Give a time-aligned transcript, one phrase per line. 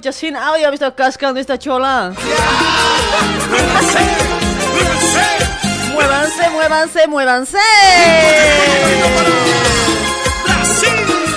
[0.00, 2.12] escucha, sin audio ha visto cascando esta chola.
[5.92, 7.58] Muévanse, muévanse, muévanse.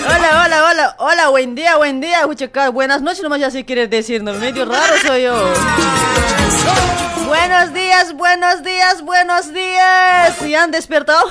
[0.05, 3.89] Hola, hola, hola, hola, buen día, buen día, escucha, buenas noches nomás ya si quieres
[3.89, 5.53] decirnos, medio raro soy yo.
[7.25, 10.41] Buenos días, buenos días, buenos días.
[10.41, 11.27] ¿Y han despertado?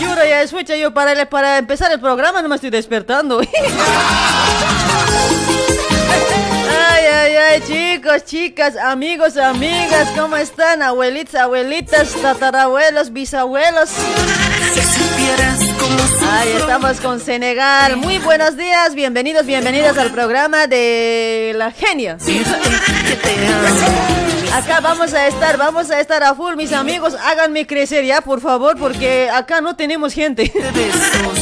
[0.00, 3.40] Juro, ya escucha, yo para, para empezar el programa no me estoy despertando.
[6.70, 10.82] Ay, ay, ay, chicos, chicas, amigos, amigas, ¿cómo están?
[10.82, 13.90] Abuelitas, abuelitas, tatarabuelos, bisabuelos.
[16.32, 17.96] Ahí estamos con Senegal.
[17.96, 22.16] Muy buenos días, bienvenidos, bienvenidas al programa de La Genia.
[24.54, 27.14] Acá vamos a estar, vamos a estar a full, mis amigos.
[27.14, 30.52] Háganme crecer ya, por favor, porque acá no tenemos gente.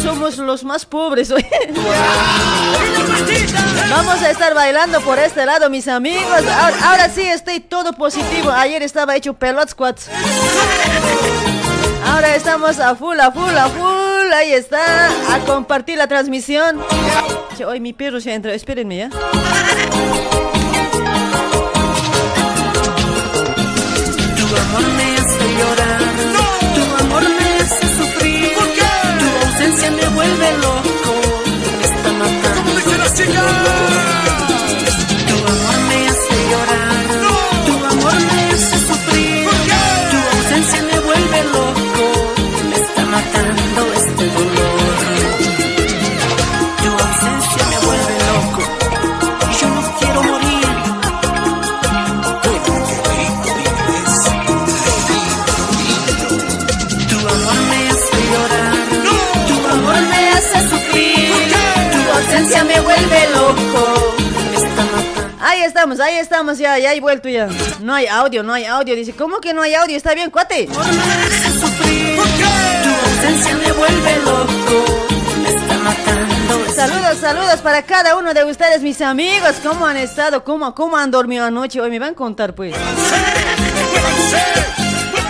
[0.03, 1.45] Somos los más pobres hoy.
[3.91, 6.43] Vamos a estar bailando por este lado, mis amigos.
[6.85, 8.51] Ahora, sí estoy todo positivo.
[8.51, 10.09] Ayer estaba hecho pelot squats.
[12.07, 14.33] Ahora estamos a full, a full, a full.
[14.33, 15.09] Ahí está.
[15.35, 16.81] A compartir la transmisión.
[17.67, 18.55] Hoy mi perro se entra.
[18.55, 19.11] Espérenme ya.
[19.11, 19.17] Tu
[24.57, 26.01] amor me hace llorar.
[26.75, 28.55] Tu amor me hace sufrir.
[28.55, 28.83] ¿Por qué?
[29.19, 30.90] Tu ausencia me vuelve loco.
[33.31, 33.60] Me está matando.
[33.60, 33.60] ¿Cómo
[65.99, 67.49] ahí estamos, ya, ya he vuelto ya.
[67.81, 68.95] No hay audio, no hay audio.
[68.95, 69.97] Dice, ¿cómo que no hay audio?
[69.97, 70.69] Está bien, cuate.
[73.65, 75.09] Me vuelve loco.
[76.75, 79.57] Saludos, saludos para cada uno de ustedes, mis amigos.
[79.63, 80.45] ¿Cómo han estado?
[80.45, 81.81] ¿Cómo, cómo han dormido anoche?
[81.81, 82.75] Hoy me van a contar, pues.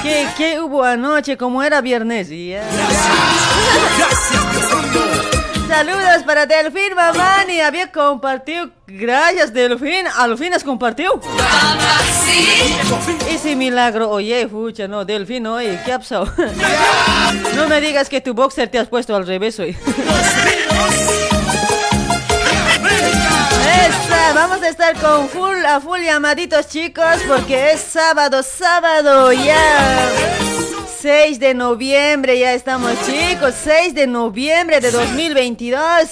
[0.02, 1.36] ¿Qué, qué hubo anoche?
[1.36, 2.28] ¿Cómo era viernes?
[2.28, 2.64] Yeah.
[5.70, 7.60] Saludos para Delfín Mamani.
[7.60, 8.70] Había compartido.
[8.88, 10.04] Gracias, Delfín.
[10.18, 11.20] Al fin has compartido.
[13.28, 14.10] Ese milagro.
[14.10, 16.26] Oye, fucha, no, Delfín, oye, ¿qué ha pasado?
[17.54, 19.76] No me digas que tu boxer te has puesto al revés hoy.
[24.34, 30.49] vamos a estar con full, a full llamaditos chicos porque es sábado, sábado ya.
[31.00, 36.10] 6 de noviembre, ya estamos chicos, 6 de noviembre de 2022.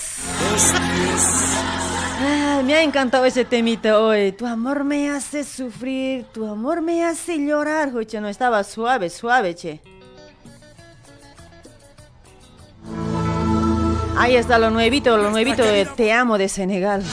[2.64, 4.32] me ha encantado ese temita hoy.
[4.32, 7.94] Tu amor me hace sufrir, tu amor me hace llorar.
[7.94, 9.82] Oye, no estaba suave, suave, che.
[14.17, 17.05] Ahí está lo nuevito, lo nuevito de Te amo de Senegal.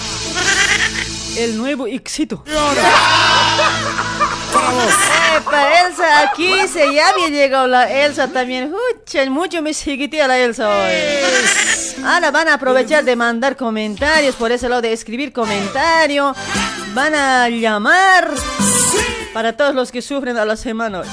[1.37, 2.41] El nuevo éxito.
[5.37, 8.73] Epa, Elsa, aquí se ya había llegado la Elsa también.
[8.73, 12.03] Ucha, mucho me a la Elsa hoy.
[12.05, 16.35] Ahora van a aprovechar de mandar comentarios, por ese lado de escribir comentario.
[16.93, 18.31] Van a llamar.
[19.33, 21.03] Para todos los que sufren a la semana.
[21.03, 21.09] Se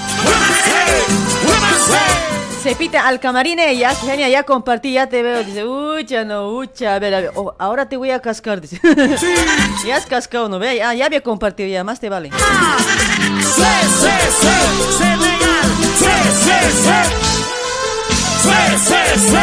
[2.70, 5.42] pita al camarín ella, Genia, ya compartí, ya te veo.
[5.42, 6.94] Dice, ucha, no, ucha.
[6.94, 7.32] A ver, a ver.
[7.34, 8.80] Oh, ahora te voy a cascar, dice.
[9.86, 10.58] ya has cascado, ¿no?
[10.58, 12.30] Ve, ah, ya había compartido, ya más te vale.
[12.30, 12.36] Sí,
[14.00, 14.10] sí,
[14.40, 14.48] sí,
[14.98, 15.68] Senegal.
[15.98, 16.14] Sí,
[16.44, 16.98] sí, sí.
[18.42, 19.36] Sí, sí, sí.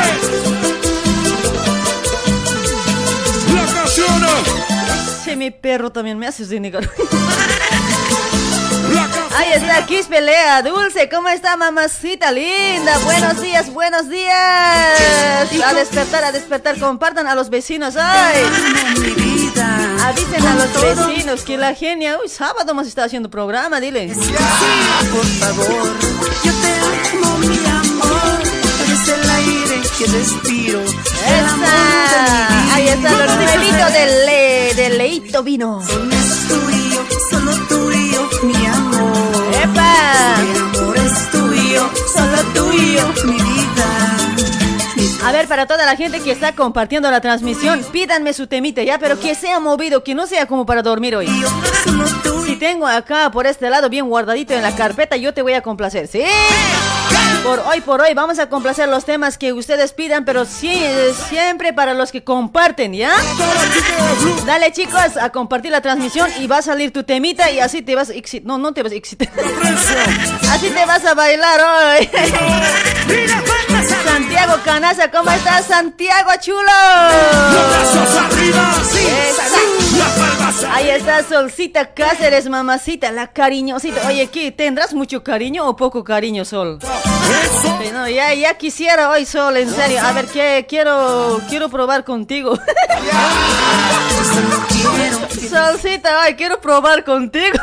[5.26, 6.90] Sí, mi perro también me hace Senegal.
[9.36, 12.98] Ahí está Kiss Pelea, Dulce, ¿cómo está mamacita linda?
[13.06, 14.36] Buenos días, buenos días.
[15.66, 17.96] A despertar, a despertar, compartan a los vecinos.
[17.98, 18.44] Ay.
[20.04, 24.08] Avisen a los vecinos que la genia, uy, sábado más está haciendo programa, dile.
[24.14, 25.68] Por favor,
[26.44, 28.42] yo te amo, mi amor.
[28.92, 30.82] Es el aire que respiro.
[30.82, 31.68] El amor
[32.10, 35.82] de Ahí está los nuevitos del, le, del leito vino.
[37.30, 39.56] Solo tuyo, mi amor.
[39.64, 40.36] ¡Epa!
[40.42, 44.18] El amor es tuyo, solo tuyo, mi vida.
[45.26, 48.98] A ver, para toda la gente que está compartiendo la transmisión, pídanme su temita ya,
[49.00, 51.28] pero que sea movido, que no sea como para dormir hoy.
[52.46, 55.62] Si tengo acá por este lado bien guardadito en la carpeta, yo te voy a
[55.62, 56.24] complacer, ¿sí?
[57.44, 60.84] Por hoy, por hoy, vamos a complacer los temas que ustedes pidan, pero sí,
[61.30, 63.12] siempre para los que comparten, ¿ya?
[64.46, 67.96] Dale, chicos, a compartir la transmisión y va a salir tu temita y así te
[67.96, 68.46] vas a excitar.
[68.46, 69.30] No, no te vas a excitar.
[70.50, 72.10] Así te vas a bailar hoy.
[74.04, 76.72] Santiago Canaza, ¿cómo estás, Santiago Chulo?
[80.68, 84.08] Ahí está Solcita Cáceres, mamacita, la cariñosita.
[84.08, 84.52] Oye, ¿qué?
[84.52, 86.80] ¿Tendrás mucho cariño o poco cariño, Sol?
[87.94, 90.00] No, ya, ya quisiera hoy, Sol, en serio.
[90.02, 90.66] A ver, ¿qué?
[90.68, 92.58] Quiero, quiero probar contigo.
[95.50, 97.58] Solcita, ay, quiero probar contigo.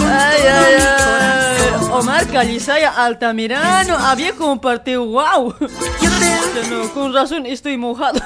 [0.00, 1.88] Ay, ay, ay.
[1.92, 5.54] Omar Calizaya Altamirano había compartido, wow.
[5.60, 6.42] Yo te amo.
[6.70, 8.20] No, con razón estoy mojado.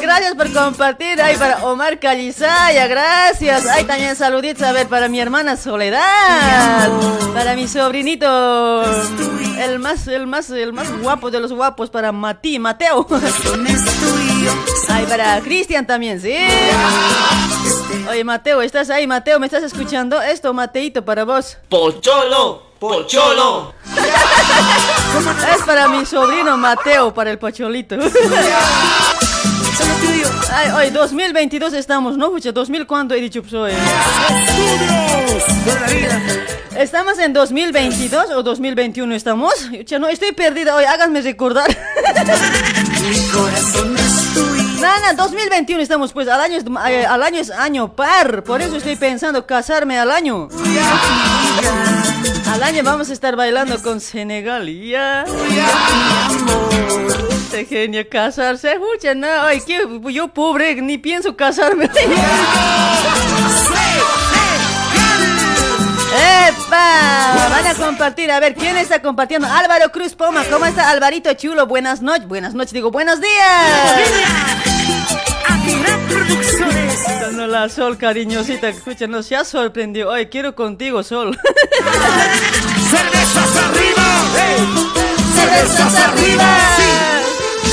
[0.00, 1.20] Gracias por compartir.
[1.20, 3.66] Ay, para Omar Calizaya, gracias.
[3.66, 6.90] Ay, también saluditos, a ver, para mi hermana Soledad.
[7.34, 8.26] Para mi sobrinito.
[9.58, 13.06] El más, el más, el más guapo de los guapos, para Mati, Mateo.
[14.88, 16.34] Ay, para Cristian también, sí.
[18.08, 19.06] Oye, Mateo, ¿estás ahí?
[19.06, 20.20] Mateo, ¿me estás escuchando?
[20.22, 21.58] Esto, Mateito, para vos.
[21.68, 23.74] Pocholo, pocholo.
[25.54, 27.96] Es para mi sobrino Mateo, para el pacholito.
[30.76, 32.30] Hoy 2022 estamos, ¿no?
[32.30, 33.72] Pucha, 2000 cuándo he dicho, pues, hoy?
[36.76, 39.54] ¿Estamos en 2022 o 2021 estamos?
[39.98, 41.68] No, estoy perdida hoy, háganme recordar.
[43.08, 43.96] Mi corazón.
[44.80, 48.76] Nana, 2021 estamos, pues, al año, es, eh, al año es año par, por eso
[48.76, 50.48] estoy pensando casarme al año.
[52.52, 55.24] Al año vamos a estar bailando con Senegal, ya.
[57.30, 59.80] Este genio casarse, escucha, no, ay, que
[60.12, 61.90] yo pobre, ni pienso casarme.
[66.10, 67.48] ¡Epa!
[67.50, 69.46] Van a compartir, a ver, ¿quién está compartiendo?
[69.46, 71.66] Álvaro Cruz Poma, ¿cómo está Alvarito Chulo?
[71.66, 74.67] Buenas noches, buenas noches, digo, buenos días.
[77.20, 80.10] Dando la sol, cariñosita, escucha, no se ha sorprendido.
[80.10, 81.38] Hoy quiero contigo, sol.
[82.90, 84.04] ¡Cervezas arriba!
[85.34, 86.58] ¡Cervezas arriba!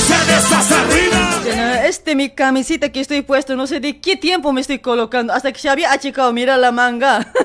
[0.06, 1.86] ¡Cervezas arriba!
[1.86, 5.32] Este mi camisita que estoy puesto, no sé de qué tiempo me estoy colocando.
[5.32, 7.26] Hasta que se había achicado, mira la manga.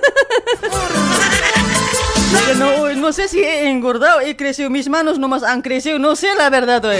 [2.57, 6.27] No, no sé si he engordado, he crecido, mis manos nomás han crecido, no sé
[6.37, 6.99] la verdad, hoy.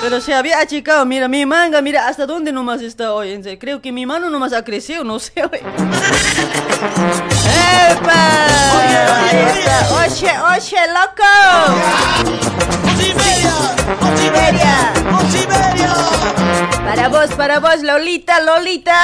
[0.00, 3.32] Pero se había achicado, mira, mi manga, mira hasta dónde nomás está hoy.
[3.32, 5.60] En serio, creo que mi mano nomás ha crecido, no sé, hoy.
[7.90, 8.46] ¡Epa!
[9.28, 9.76] Ahí está.
[10.04, 11.22] ¡Oche, oche, loco!
[14.00, 14.92] ¡Ochiberia!
[15.18, 15.94] ¡Ochiberia!
[16.84, 18.96] Para vos, para vos, Lolita, Lolita.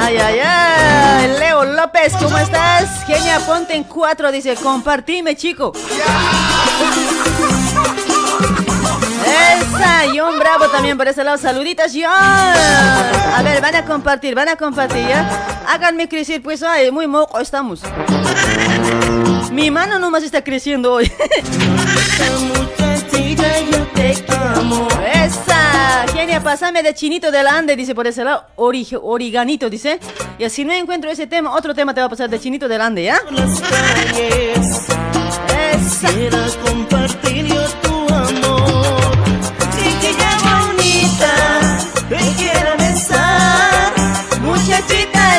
[0.00, 1.38] Ay, ay, ay.
[1.38, 3.04] Leo López, ¿cómo estás?
[3.06, 5.72] Genia, ponte en cuatro, dice, compartime, chico.
[9.24, 11.38] Esa, John Bravo también por ese lado.
[11.38, 12.04] Saluditas, John.
[12.10, 15.28] A ver, van a compartir, van a compartir, ¿ya?
[15.68, 17.80] Háganme crecer, pues, ay, muy moco estamos.
[19.52, 21.10] Mi mano nomás está creciendo hoy.
[25.12, 28.44] Esa, Genia, pásame de chinito del Ande, dice por ese lado.
[28.56, 29.98] Ori, origanito, dice.
[30.38, 32.80] Y así no encuentro ese tema, otro tema te va a pasar de chinito del
[32.80, 33.20] Ande, ¿ya?
[34.16, 36.08] Esa.
[39.74, 41.32] Chiquilla bonita,
[42.08, 43.92] te quiero besar,
[44.42, 45.37] muchachita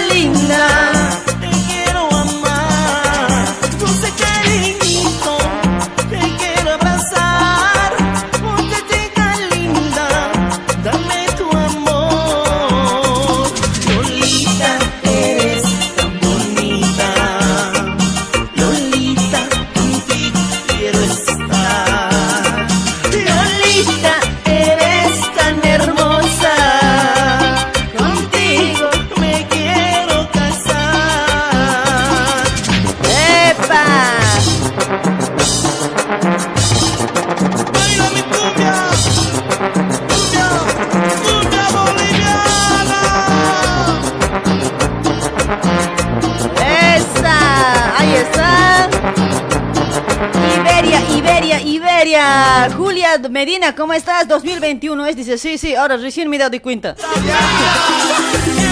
[52.77, 54.25] Julia Medina, ¿cómo estás?
[54.25, 56.95] 2021 es, dice, sí, sí, ahora recién me he dado cuenta.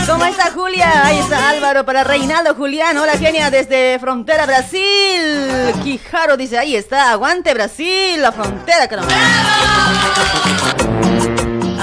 [0.07, 1.05] ¿Cómo está Julia?
[1.05, 2.97] Ahí está Álvaro para Reinaldo Julián.
[2.97, 5.73] Hola genia desde Frontera Brasil.
[5.83, 9.13] Quijaro dice, ahí está, aguante Brasil, la frontera, caramba.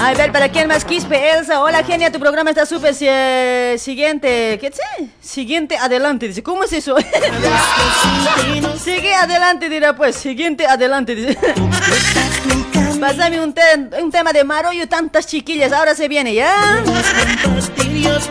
[0.05, 0.85] A ver, ¿para quién más?
[0.85, 1.59] Quispe, Elsa.
[1.61, 4.59] Hola, genia, tu programa está súper siguiente.
[4.61, 5.09] ¿Qué sé?
[5.19, 6.27] Siguiente, adelante.
[6.27, 6.95] Dice, ¿cómo es eso?
[8.77, 10.15] Sigue adelante, dirá pues.
[10.15, 11.15] Siguiente, adelante.
[11.15, 11.35] Dice.
[12.99, 13.55] Pásame un,
[13.99, 15.73] un tema de Maroyo, tantas chiquillas.
[15.73, 16.83] Ahora se viene, ¿ya?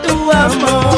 [0.01, 0.94] tu amor,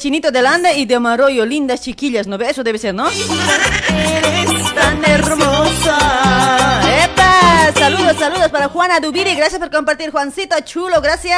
[0.00, 2.36] Chinito del Ande y de Maroyo, lindas chiquillas, ¿no?
[2.36, 3.06] Eso debe ser, ¿no?
[3.90, 6.80] Eres tan hermosa.
[7.04, 7.70] ¡Epa!
[7.78, 11.36] Saludos, saludos para Juana Dubiri, gracias por compartir, Juancito Chulo, gracias.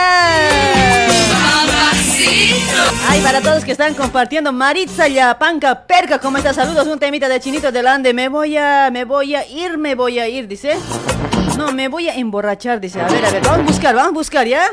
[3.08, 6.54] Ay, para todos que están compartiendo, Maritza Yapanca Perca, ¿cómo estás?
[6.54, 8.14] Saludos, un temita de Chinito del Ande.
[8.14, 10.76] Me voy a, me voy a ir, me voy a ir, dice.
[11.58, 13.00] No, me voy a emborrachar, dice.
[13.00, 14.70] A ver, a ver, vamos a buscar, vamos a buscar, ¿ya?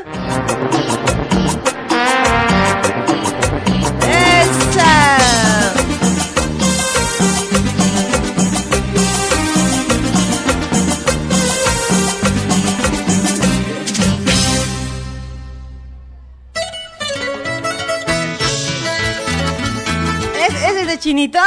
[21.10, 21.42] Chinita?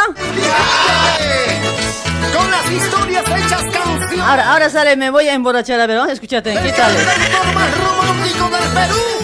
[2.35, 4.19] Con las historias hechas canción.
[4.19, 5.79] Ahora, ahora sale, me voy a emborrachar.
[5.79, 6.53] A ver, vamos a escucharte.
[6.61, 6.93] ¿Qué tal?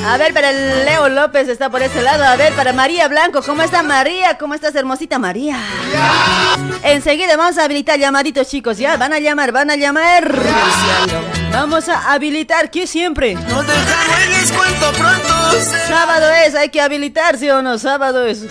[0.08, 2.24] A ver, para el Leo López está por ese lado.
[2.24, 3.42] A ver, para María Blanco.
[3.42, 4.38] ¿Cómo está María?
[4.38, 5.58] ¿Cómo estás, hermosita María?
[6.84, 8.78] Enseguida vamos a habilitar llamaditos, chicos.
[8.78, 10.34] Ya, van a llamar, van a llamar.
[11.52, 13.32] Vamos a habilitar, ¿qué siempre?
[13.32, 15.39] En les cuento pronto.
[15.88, 17.78] Sábado es, hay que habilitar, ¿sí o no?
[17.78, 18.46] Sábado es.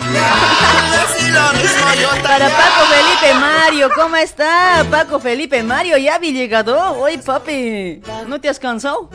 [2.23, 2.49] Para.
[2.49, 4.85] Paco Felipe Mario, ¿cómo está?
[4.89, 6.99] Paco Felipe Mario, ya había llegado.
[6.99, 9.09] Oye, papi, ¿no te has cansado?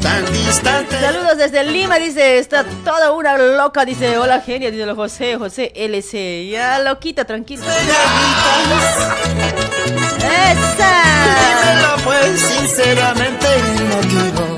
[0.00, 1.00] Tan distante.
[1.00, 5.72] Saludos desde Lima, dice, está toda una loca, dice, hola genia, dice lo José, José
[5.74, 7.64] LC, ya loquita, tranquilo.
[10.18, 10.92] ¡Esa!
[11.64, 13.46] Dímelo pues sinceramente.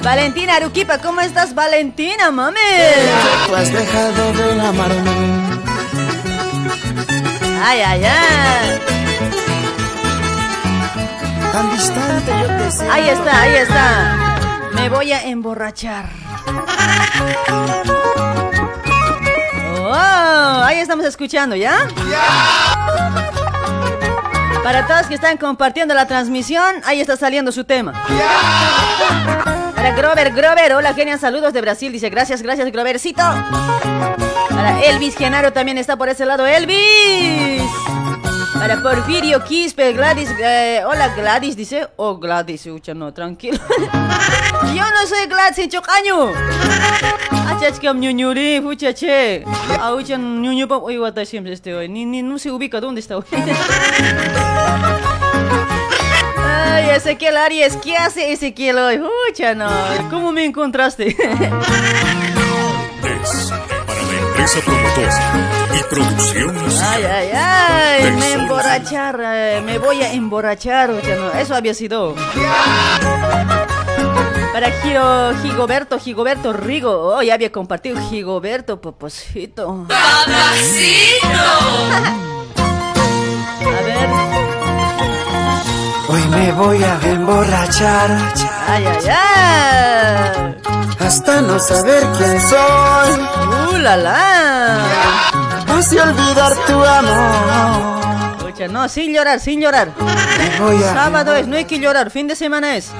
[0.02, 2.58] Valentina Aruquipa, ¿cómo estás, Valentina, mami?
[3.46, 5.10] Tú has dejado de amarme.
[7.64, 8.80] Ay, ay, ay.
[11.50, 12.90] Tan distante yo te.
[12.90, 14.23] Ahí está, ahí está.
[14.74, 16.10] Me voy a emborrachar.
[19.80, 21.88] Oh, ahí estamos escuchando, ¿ya?
[24.62, 27.92] Para todos que están compartiendo la transmisión, ahí está saliendo su tema.
[29.74, 33.22] Para Grover, Grover, hola genia, saludos de Brasil, dice gracias, gracias Grovercito.
[34.50, 37.62] Para Elvis Genaro también está por ese lado, Elvis.
[38.54, 41.88] Para Porfirio Quispe, Gladys, eh, hola Gladys, dice.
[41.96, 43.58] Oh, Gladys, ucha, no, tranquilo.
[44.74, 46.32] Yo no soy Gladys, chocaño.
[47.48, 49.44] Achachkam ñuñuri, pucha, che.
[49.80, 51.88] Ah, ucha, ñuñu pam, hoy watashim este hoy.
[51.88, 53.24] Ni, ni, no se ubica dónde está hoy.
[56.36, 59.00] Ay, Ezequiel Arias, ¿qué hace Ezequiel hoy?
[59.30, 59.68] Ucha, no.
[60.10, 61.16] ¿Cómo me encontraste?
[64.44, 66.86] Empresa promotora y producción musical.
[66.92, 71.32] Ay, ay, ay, me emborrachar, eh, me voy a emborrachar, no.
[71.32, 72.14] Eso había sido.
[74.52, 77.16] Para Giro, Gigoberto, Gigoberto Rigo.
[77.16, 79.86] Oh, ya había compartido Gigoberto, poposito.
[79.90, 80.26] A
[83.82, 84.43] ver.
[86.08, 88.10] Hoy me voy a emborrachar
[88.68, 90.56] Ay, ay, ay.
[91.00, 93.12] hasta no saber quién soy.
[93.72, 94.78] Uh, la, la.
[95.78, 98.36] Así olvidar tu amor.
[98.38, 99.88] Escucha, no, sin llorar, sin llorar.
[99.98, 102.90] Me voy a Sábado es, no hay que llorar, fin de semana es.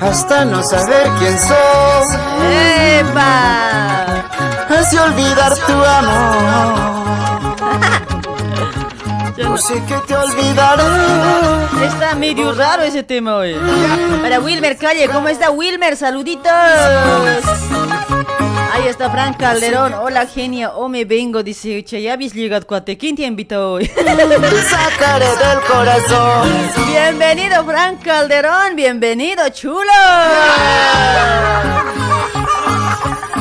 [0.00, 2.16] hasta no saber quién soy.
[3.00, 4.06] ¡Epa!
[4.78, 7.35] Así olvidar tu amor.
[9.38, 10.82] No- sé que te olvidaré.
[11.84, 13.54] Está medio raro ese tema hoy.
[14.22, 15.96] Para Wilmer Calle, ¿cómo está Wilmer?
[15.96, 16.50] Saluditos.
[18.72, 19.94] Ahí está Frank Calderón.
[19.94, 21.82] Hola genia, o me vengo, dice.
[21.84, 22.96] Che, ya habéis llegado, cuate.
[22.98, 23.86] ¿Quién te ha invitado hoy?
[23.86, 26.50] Sacaré del corazón.
[26.86, 29.82] bienvenido Frank Calderón, bienvenido, chulo.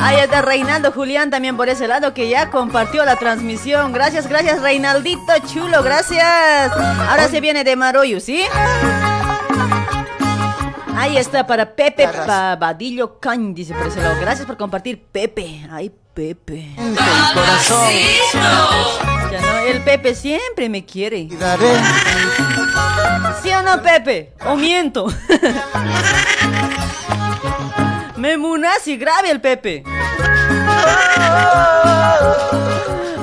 [0.06, 3.92] Ahí está Reinaldo Julián también por ese lado que ya compartió la transmisión.
[3.92, 6.72] Gracias, gracias Reinaldito, chulo, gracias.
[7.10, 8.44] Ahora se viene de Maroyu, ¿sí?
[10.96, 14.16] Ahí está para Pepe Pavadillo Can, dice por ese lado.
[14.22, 15.68] Gracias por compartir, Pepe.
[15.72, 16.70] Ay, Pepe.
[16.78, 16.96] Del
[17.34, 17.92] corazón.
[19.32, 21.28] Ya no, el Pepe siempre me quiere.
[23.42, 24.34] ¿Sí o no, Pepe?
[24.46, 25.08] ¿O miento?
[28.26, 29.84] Me munasi grave el Pepe.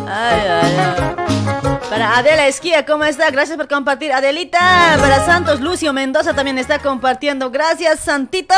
[0.08, 1.80] Ay, ay, ay.
[1.90, 3.28] Para Adela Esquía, ¿cómo está?
[3.32, 4.12] Gracias por compartir.
[4.12, 7.50] Adelita, para Santos Lucio Mendoza también está compartiendo.
[7.50, 8.54] Gracias, Santito.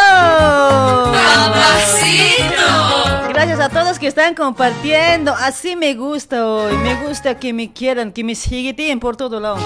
[3.31, 5.35] Gracias a todos que están compartiendo.
[5.35, 6.77] Así me gusta hoy.
[6.77, 9.57] Me gusta que me quieran, que me siguen por todo lado.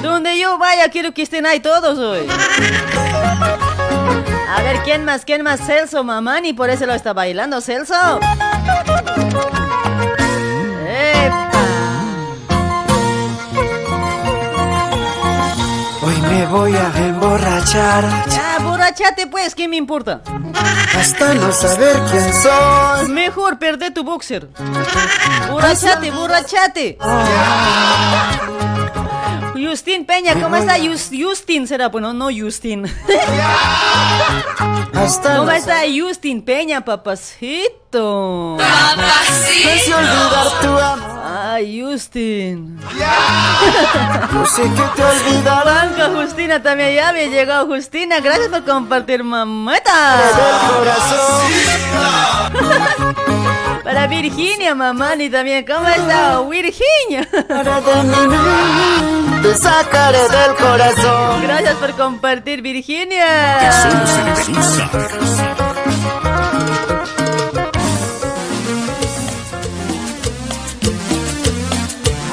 [0.00, 2.26] Donde yo vaya, quiero que estén ahí todos hoy.
[4.54, 5.24] A ver, ¿quién más?
[5.24, 5.60] ¿Quién más?
[5.60, 7.94] Celso Mamani, por eso lo está bailando, Celso.
[10.86, 11.62] ¡Epa!
[16.02, 20.20] Hoy me voy a emborrachar Ya, borrachate pues, ¿qué me importa?
[20.98, 23.08] hasta no saber quién soy.
[23.08, 24.48] Mejor perde tu boxer.
[25.50, 26.98] Borrachate, borrachate.
[29.62, 30.76] Justin Peña, ¿cómo está?
[30.78, 32.84] Jus- Justin será, bueno, no Justin.
[35.36, 38.56] ¿Cómo está Justin Peña, papacito?
[38.58, 41.22] sé olvidar tu amor.
[41.24, 42.78] Ay, Justin.
[44.32, 45.62] No sé que te olvidaré.
[45.70, 48.20] Blanca Justina también ya había llegado Justina.
[48.20, 50.20] Gracias por compartir mameta.
[50.78, 51.42] Corazón.
[53.84, 55.64] Para Virginia Mamani también.
[55.66, 57.28] ¿Cómo está Virginia?
[57.48, 57.80] Para
[59.42, 61.42] Te sacaré del corazón.
[61.42, 63.70] Gracias por compartir Virginia.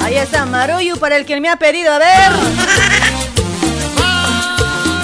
[0.04, 1.92] Ahí está Maruyu para el que me ha pedido.
[1.92, 2.32] A ver.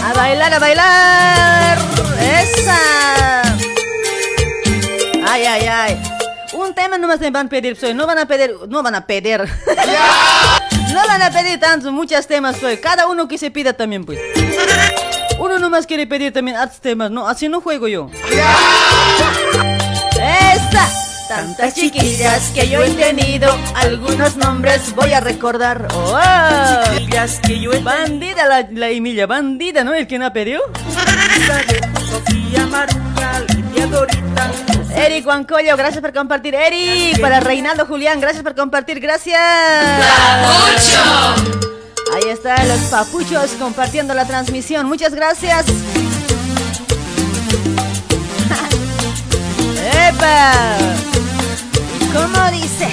[0.05, 1.79] A bailar, a bailar.
[2.21, 3.43] Esa.
[5.29, 6.16] Ay, ay, ay.
[6.77, 7.95] Tema nomás me van a pedir, soy.
[7.95, 9.41] No van a pedir, no van a pedir.
[10.93, 12.77] no van a pedir tantos, muchos temas, soy.
[12.77, 14.21] Cada uno que se pida también, pues.
[15.39, 18.11] Uno nomás quiere pedir también hartos temas, no, así no juego yo.
[20.21, 21.16] ¡Esa!
[21.29, 25.89] Tantas chiquillas que yo he tenido, algunos nombres voy a recordar.
[25.93, 26.21] ¡Oh!
[26.95, 29.93] Chiquillas que yo he Bandida la, la Emilia, bandida, ¿no?
[29.93, 30.21] El que
[32.09, 34.53] Sofía Maruja, Lidia Dorita,
[34.95, 36.55] Eric Juancollo, gracias por compartir.
[36.55, 39.41] Eric, para Reinaldo Julián, gracias por compartir, gracias.
[42.15, 45.67] Ahí están los papuchos compartiendo la transmisión, muchas gracias.
[50.09, 51.16] ¡Epa!
[52.17, 52.89] ¿Y cómo dice?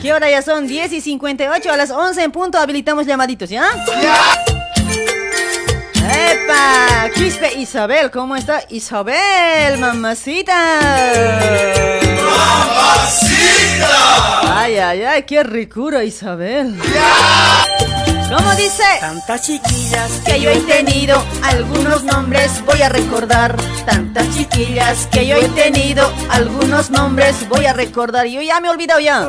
[0.00, 0.66] ¿Qué hora ya son?
[0.66, 3.66] 10 y 58, a las 11 en punto habilitamos llamaditos, ¿ya?
[5.94, 7.08] ¡Epa!
[7.14, 10.80] Quispe Isabel, ¿cómo está Isabel, mamacita?
[14.56, 16.76] Ay, ay, ay, qué ricura, Isabel.
[18.34, 18.82] ¿Cómo dice?
[18.98, 23.54] Tantas chiquillas que yo he tenido, algunos nombres voy a recordar.
[23.84, 28.26] Tantas chiquillas que yo he tenido, algunos nombres voy a recordar.
[28.26, 29.28] Yo ya me he olvidado ya.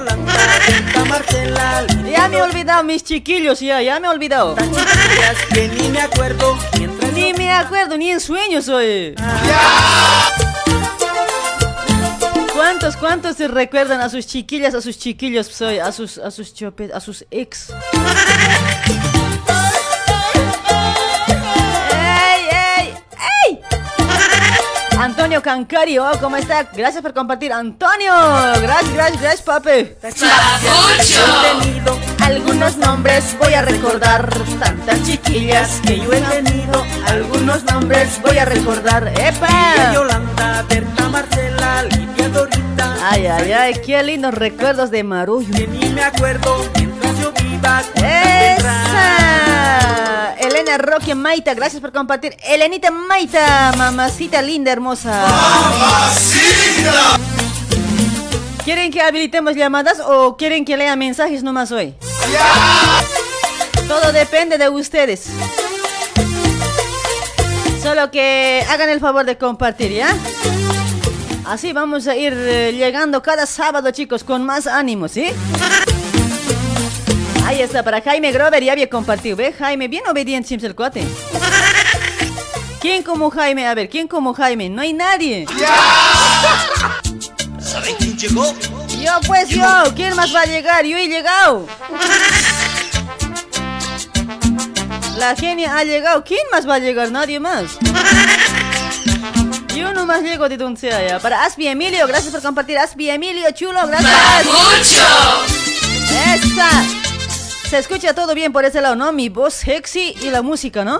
[2.09, 4.53] Ya me he olvidado mis chiquillos, ya, ya me he olvidado.
[4.53, 6.57] Tantas chiquillas que ni me acuerdo
[7.13, 9.15] Ni me acuerdo, ni en sueños hoy.
[12.63, 16.54] ¿Cuántos, cuántos se recuerdan a sus chiquillas, a sus chiquillos, soy, a sus, a sus
[16.54, 17.69] chopes, a sus ex?
[21.91, 22.45] ¡Ey,
[22.80, 22.93] ey,
[23.49, 23.60] ey!
[24.97, 26.63] Antonio Cancari, oh, ¿cómo está?
[26.73, 27.52] Gracias por compartir.
[27.52, 28.13] Antonio,
[28.62, 29.69] gracias, gracias, gracias, papi.
[29.69, 29.97] He
[31.62, 36.82] tenido Algunos nombres voy a recordar, tantas chiquillas que yo he tenido.
[37.08, 39.12] Algunos nombres voy a recordar.
[39.19, 39.91] ¡Epa!
[39.93, 41.52] Yolanda, Berta, Marcela,
[43.01, 45.53] Ay, ay, ay, qué lindos recuerdos de Marullo.
[45.53, 48.83] Que ni me acuerdo mientras yo viva ¡Esa!
[50.39, 52.38] Elena Roque Maita, gracias por compartir.
[52.43, 55.25] Elenita Maita, mamacita linda, hermosa.
[58.63, 61.93] ¿Quieren que habilitemos llamadas o quieren que lea mensajes nomás hoy?
[63.88, 65.25] Todo depende de ustedes.
[67.81, 70.15] Solo que hagan el favor de compartir, ¿ya?
[71.45, 75.29] Así vamos a ir eh, llegando cada sábado, chicos, con más ánimo, ¿sí?
[77.45, 79.36] Ahí está, para Jaime Grover ya había compartido.
[79.36, 79.88] ¿Ve, Jaime?
[79.88, 81.03] Bien obediente siempre el cuate.
[82.79, 83.67] ¿Quién como Jaime?
[83.67, 84.69] A ver, ¿quién como Jaime?
[84.69, 85.45] No hay nadie.
[87.60, 88.53] ¿Saben quién llegó?
[89.01, 89.84] Yo, pues yo.
[89.95, 90.86] ¿Quién más va a llegar?
[90.86, 91.67] Yo he llegado.
[95.17, 96.23] La genia ha llegado.
[96.23, 97.12] ¿Quién más va a llegar?
[97.12, 97.77] Nadie más.
[99.75, 101.19] Yo nomás llego de donde sea ya.
[101.19, 102.77] Para Aspi Emilio, gracias por compartir.
[102.77, 104.13] Aspi Emilio, chulo, gracias.
[106.36, 106.69] ¡Esa!
[107.69, 109.12] Se escucha todo bien por ese lado, ¿no?
[109.12, 110.99] Mi voz sexy y la música, ¿no?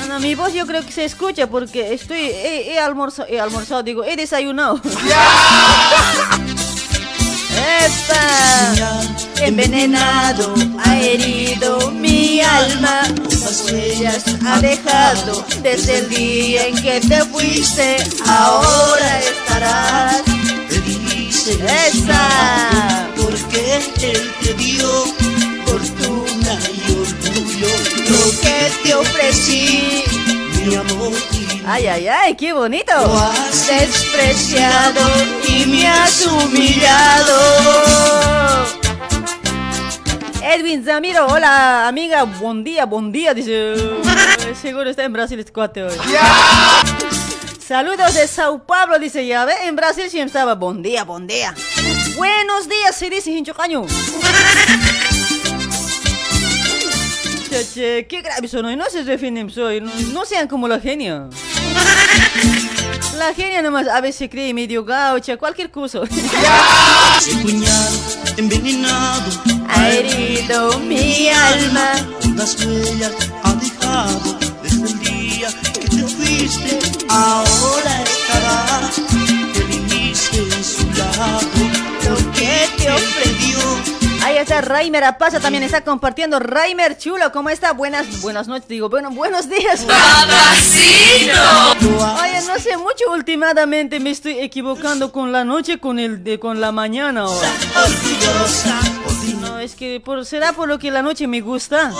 [0.00, 3.40] No, no, mi voz yo creo que se escucha porque estoy, he, he almorzado, he
[3.40, 4.80] almorzado, digo, he desayunado.
[7.84, 9.02] ¡Epa!
[9.40, 17.24] Envenenado, ha herido mi alma, las huellas ha dejado desde el día en que te
[17.26, 17.96] fuiste,
[18.26, 20.22] ahora estarás.
[20.86, 23.08] Dice ¡Esa!
[23.16, 24.88] porque él te dio
[25.66, 27.68] fortuna y orgullo.
[28.08, 30.04] Lo que te ofrecí.
[30.64, 32.92] Mi amor y Ay, ay, ay, qué bonito.
[32.94, 35.00] Lo has despreciado
[35.46, 37.36] y me has humillado.
[40.42, 43.74] Edwin Zamiro, hola amiga, buen día, buen día, dice.
[44.62, 45.96] Seguro está en Brasil este cuate hoy.
[47.66, 51.54] Saludos de Sao Paulo, dice ya, ve, en Brasil siempre estaba buen día, buen día.
[52.16, 53.84] Buenos días, se dice Hinchocaño.
[57.62, 61.28] Che, qué grave son hoy, no se definen hoy, no, no sean como la genia.
[63.16, 66.00] La genia nomás a veces cree medio gaucha, cualquier cosa.
[67.18, 67.92] ese puñal
[68.36, 69.30] envenenado
[69.68, 71.92] ha herido mi alma.
[72.34, 73.12] Las huellas
[73.44, 76.78] ha dejado desde el día que te fuiste.
[77.08, 79.00] Ahora estarás
[79.52, 81.40] feliz en su lado.
[82.02, 83.93] Lo que te ofreció.
[84.44, 86.38] Está Raimer Apaza también está compartiendo.
[86.38, 87.72] Raimer Chulo, ¿cómo está?
[87.72, 89.86] Buenas, buenas noches, digo, bueno, buenos días.
[92.20, 96.60] Oye, no sé mucho últimamente me estoy equivocando con la noche con el de con
[96.60, 97.48] la mañana ahora.
[99.40, 101.90] No, es que por, será por lo que la noche me gusta.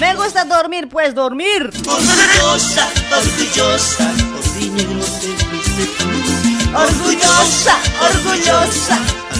[0.00, 1.70] Me gusta dormir, pues dormir.
[6.74, 8.98] Orgullosa, orgullosa.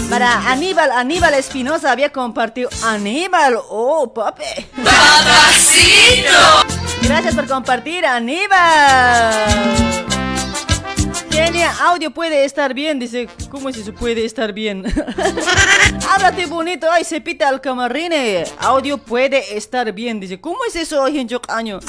[0.09, 2.69] Para Aníbal, Aníbal Espinosa había compartido.
[2.83, 4.43] Aníbal, oh, papi.
[7.01, 8.51] Gracias por compartir, Aníbal.
[11.31, 13.29] Genia, audio puede estar bien, dice.
[13.49, 14.83] ¿Cómo es eso puede estar bien?
[16.09, 18.43] Háblate bonito, ay, se pita al camarine.
[18.59, 20.41] Audio puede estar bien, dice.
[20.41, 21.79] ¿Cómo es eso hoy en año?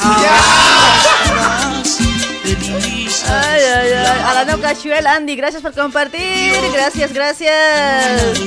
[3.29, 4.07] Ay, ay, ay.
[4.25, 4.44] A la
[5.07, 6.55] Andy, gracias por compartir.
[6.72, 8.38] Gracias, gracias.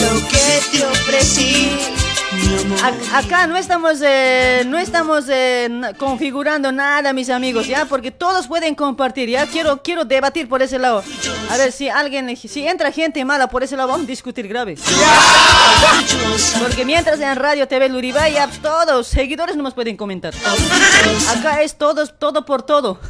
[0.00, 1.97] Lo que te ofrecí.
[3.14, 8.74] Acá no estamos, eh, no estamos eh, configurando nada, mis amigos, ya, porque todos pueden
[8.74, 9.46] compartir, ya.
[9.46, 11.02] Quiero, quiero debatir por ese lado.
[11.50, 14.76] A ver si alguien, si entra gente mala por ese lado, vamos a discutir grave.
[16.60, 20.34] Porque mientras en Radio TV Luribay, ya todos seguidores no nos pueden comentar.
[21.36, 23.00] Acá es todos, todo por todo.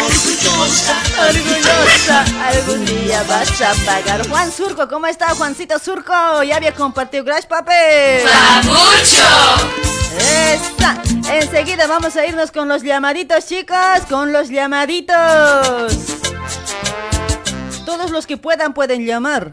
[0.00, 0.96] orgullosa,
[1.28, 4.28] Orgullosa, algún día vas a pagar.
[4.28, 6.42] Juan Surco, ¿cómo está Juancito Surco?
[6.42, 7.72] Ya había compartido, gracias papi.
[10.18, 11.02] Esta.
[11.30, 13.76] Enseguida vamos a irnos con los llamaditos, chicos,
[14.08, 15.94] con los llamaditos.
[17.84, 19.52] Todos los que puedan pueden llamar.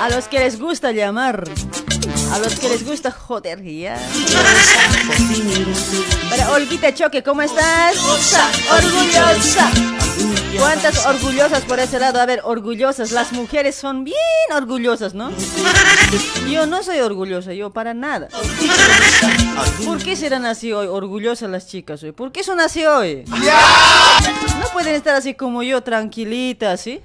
[0.00, 1.44] A los que les gusta llamar.
[2.32, 3.98] A los que les gusta joder, ya.
[6.30, 7.96] Para Olguita Choque, ¿cómo estás?
[8.70, 9.70] Orgullosa.
[10.58, 12.20] ¿Cuántas orgullosas por ese lado?
[12.20, 13.12] A ver, orgullosas.
[13.12, 14.16] Las mujeres son bien
[14.54, 15.30] orgullosas, ¿no?
[16.50, 18.28] Yo no soy orgullosa, yo para nada.
[19.84, 22.12] ¿Por qué serán así hoy, orgullosas las chicas hoy?
[22.12, 23.24] ¿Por qué son así hoy?
[23.26, 27.02] No pueden estar así como yo, tranquilitas, ¿sí?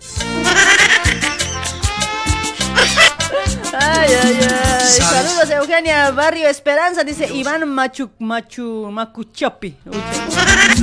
[3.90, 4.88] Ay, ay, ay.
[5.02, 6.12] Saludos, Eugenia.
[6.12, 9.78] Barrio Esperanza, dice Iván Machu, Machu, Macuchapi.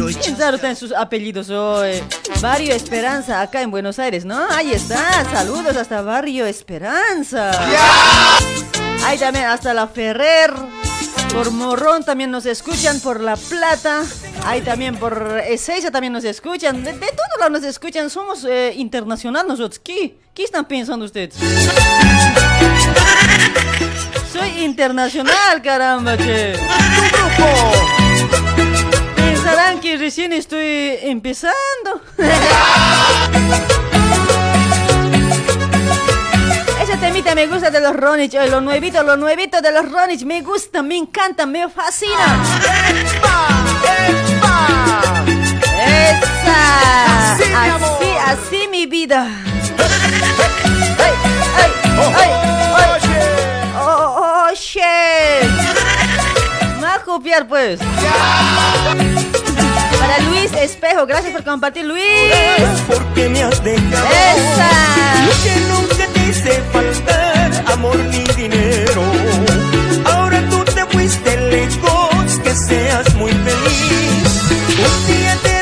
[0.02, 2.02] Uy, ¿Quién sabe en sus apellidos hoy?
[2.40, 4.46] Barrio Esperanza, acá en Buenos Aires, ¿no?
[4.50, 5.24] Ahí está.
[5.30, 7.50] Saludos hasta Barrio Esperanza.
[9.04, 10.52] Ahí también hasta La Ferrer.
[11.32, 14.02] Por Morrón también nos escuchan, por La Plata.
[14.44, 16.84] Ahí también por Ezeiza también nos escuchan.
[16.84, 18.08] De, de todos lados nos escuchan.
[18.08, 19.80] Somos eh, internacional nosotros.
[19.82, 20.16] ¿Qué?
[20.32, 21.34] ¿Qué están pensando ustedes?
[24.44, 26.54] Soy internacional, caramba, que.
[29.16, 32.02] Pensarán que recién estoy empezando.
[36.83, 40.24] Ese temita me gusta de los Ronich, eh, los nuevitos, los nuevitos de los Ronich,
[40.24, 42.44] me gusta, me encanta, me fascina.
[45.87, 47.33] Esa.
[47.33, 47.44] Así.
[47.54, 49.26] Así, así mi vida.
[50.98, 51.12] Ay,
[51.57, 52.30] ay, ay, ay.
[54.54, 54.82] Shit.
[56.76, 57.80] Me va a copiar, pues.
[59.98, 62.04] Para Luis Espejo, gracias por compartir, Luis.
[62.86, 64.06] porque me has dejado.
[64.06, 64.70] Esa.
[65.26, 69.02] Lo que nunca te hice faltar, amor ni dinero.
[70.04, 74.42] Ahora tú te fuiste lejos, que seas muy feliz.
[74.78, 75.53] Un día te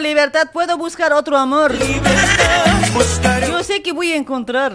[0.00, 1.74] libertad, puedo buscar otro amor.
[3.48, 4.72] Yo sé que voy a encontrar.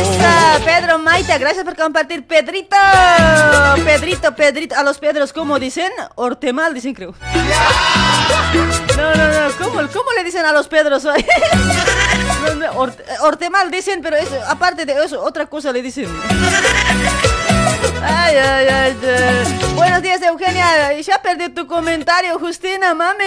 [0.00, 2.26] Esa, Pedro Maita, gracias por compartir.
[2.26, 2.76] Pedrito,
[3.84, 4.74] Pedrito, Pedrito.
[4.76, 5.90] A los Pedros, ¿cómo dicen?
[6.16, 7.14] Ortemal, dicen, creo.
[8.96, 9.52] No, no, no.
[9.58, 11.24] ¿Cómo, cómo le dicen a los Pedros hoy?
[12.44, 16.06] No, no, Orte- Ortemal dicen, pero es, aparte de eso, otra cosa le dicen.
[19.74, 21.00] Buenos días, Eugenia.
[21.00, 23.24] Ya perdí tu comentario, Justina, mami.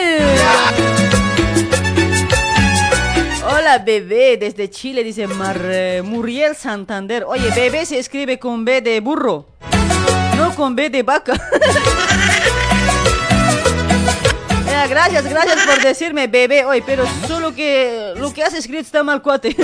[3.45, 5.59] Hola, bebé, desde Chile, dice Mar,
[6.03, 7.23] Muriel Santander.
[7.25, 9.47] Oye, bebé se escribe con B de burro,
[10.37, 11.33] no con B de vaca.
[14.89, 19.21] Gracias, gracias por decirme bebé hoy, pero solo que lo que has escrito está mal,
[19.21, 19.55] cuate.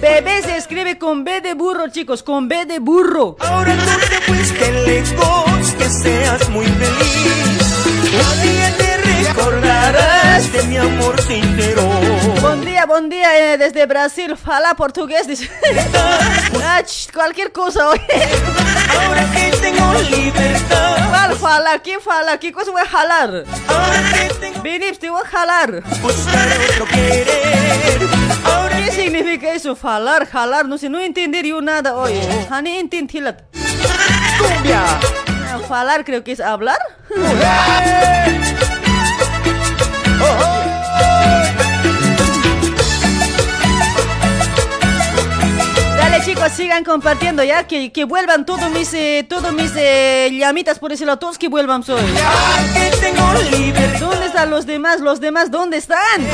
[0.00, 3.36] Bebé se escribe con B de burro, chicos, con B de burro.
[3.40, 7.62] Ahora tú te fuiste lejos, que seas muy feliz.
[8.12, 11.82] Un día te recordarás de mi amor sincero.
[12.40, 14.36] Buen día, buen día eh, desde Brasil.
[14.36, 15.50] Fala portugués, dice.
[16.68, 18.00] Ah, ch, cualquier cosa hoy.
[18.98, 21.78] Ahora que tengo libertad, ¿Cuál fala?
[21.78, 22.38] ¿Quién fala?
[22.38, 23.44] ¿Qué cosa voy a jalar?
[23.68, 25.82] ahora que tengo Vinips, te voy a jalar.
[26.02, 28.25] buscar otro querer.
[28.86, 29.74] ¿Qué significa eso?
[29.74, 32.12] Falar, jalar, no sé, no entender yo nada hoy.
[32.48, 33.42] Hani entendilat.
[34.38, 34.84] Cumbia.
[35.28, 36.78] Ah, Falar creo que es hablar.
[46.26, 50.90] chicos, sigan compartiendo ya, que, que vuelvan todos mis, eh, todos mis eh, llamitas por
[50.90, 52.02] ese lado, todos que vuelvan soy.
[54.00, 54.98] ¿Dónde están los demás?
[55.00, 56.26] ¿Los demás dónde están?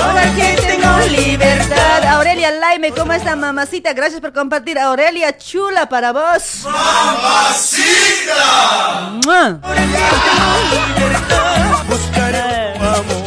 [0.00, 2.04] Ahora que tengo libertad.
[2.08, 3.92] Aurelia Laime, ¿cómo está mamacita?
[3.92, 4.80] Gracias por compartir.
[4.80, 6.64] Aurelia Chula para vos.
[6.64, 7.84] ¡Mamacita!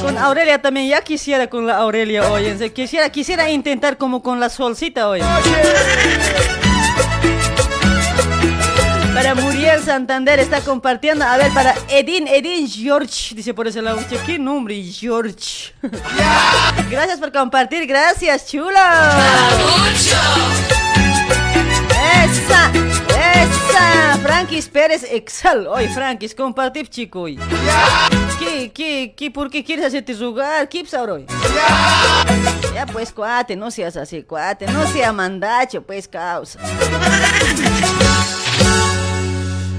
[0.02, 2.72] Con Aurelia también, ya quisiera con la Aurelia hoy.
[2.74, 5.22] Quisiera, quisiera intentar como con la solcita hoy.
[9.14, 11.26] Para Muriel Santander está compartiendo.
[11.26, 13.34] A ver, para Edin, Edin George.
[13.34, 14.00] Dice por ese lado.
[14.26, 14.80] ¿Qué nombre?
[14.84, 15.74] George.
[16.92, 17.88] Gracias por compartir.
[17.88, 19.10] Gracias, chula.
[22.24, 22.72] Esa,
[23.10, 24.20] esa.
[24.22, 25.68] Frankis Pérez Exal.
[25.68, 27.22] Oye, Frankis, compartir, chico.
[27.22, 27.40] hoy.
[28.40, 30.70] ¿Qué, qué, qué, por qué quieres hacerte jugar?
[30.70, 31.26] ¿Qué hoy?
[32.74, 34.68] Ya, pues, cuate, no seas así, cuate.
[34.68, 36.60] No sea mandacho, pues, causa.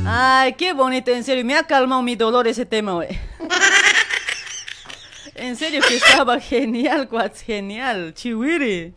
[0.07, 1.44] Ay, qué bonito, en serio.
[1.44, 3.09] Me ha calmado mi dolor ese tema, güey.
[5.35, 8.12] En serio que estaba genial, cuate, genial.
[8.14, 8.94] Chihuiri.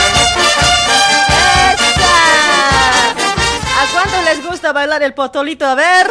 [3.83, 5.67] ¿A cuánto les gusta bailar el potolito?
[5.67, 6.11] A ver.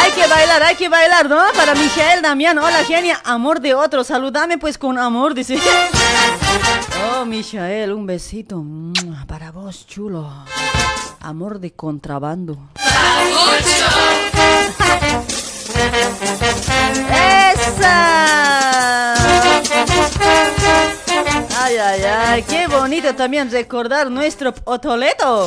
[0.00, 1.40] Hay que bailar, hay que bailar, ¿no?
[1.54, 2.58] Para Mijael Damián.
[2.58, 3.20] Hola, genia.
[3.24, 4.02] Amor de otro.
[4.02, 5.58] Saludame pues con amor, dice.
[7.18, 8.64] Oh, Michael, un besito.
[9.26, 10.30] Para vos, chulo.
[11.20, 12.58] Amor de contrabando.
[17.52, 19.14] ¡Esa!
[21.62, 25.46] Ay, ay, ay, qué bonito también recordar nuestro otoleto.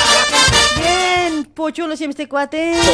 [1.41, 2.71] Bien, pochulo siempre este cuate.
[2.71, 2.85] ¡Esa!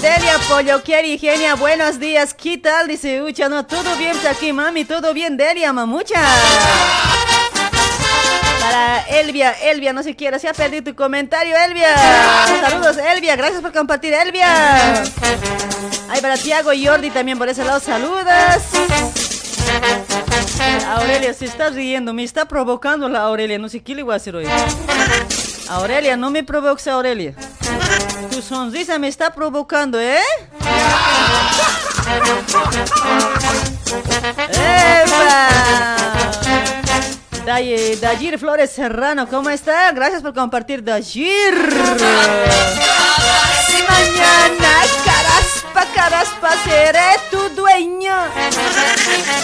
[0.00, 2.34] Delia Pollo Quiere Genia, buenos días.
[2.34, 2.88] ¿Qué tal?
[2.88, 6.20] Dice Ucha, no, todo bien aquí, mami, todo bien, Delia, mamucha.
[8.60, 11.94] Para Elvia, Elvia, no se quiera, se ha perdido tu comentario, Elvia.
[12.60, 15.02] Saludos, Elvia, gracias por compartir, Elvia.
[16.08, 18.24] Ay, para Tiago y Jordi también por ese lado, saludos.
[20.96, 24.16] Aurelia se está riendo, me está provocando la Aurelia, no sé qué le voy a
[24.16, 24.46] hacer hoy.
[25.68, 27.34] Aurelia, no me provoques, Aurelia.
[28.30, 30.18] Tu sonrisa me está provocando, ¿eh?
[34.50, 35.48] ¡Epa!
[37.44, 39.90] Day- Dayir Flores Serrano, ¿cómo está?
[39.92, 41.54] Gracias por compartir, Dayir.
[43.88, 44.72] Mañana,
[45.82, 48.28] Pacarás pa' seré tu dueña.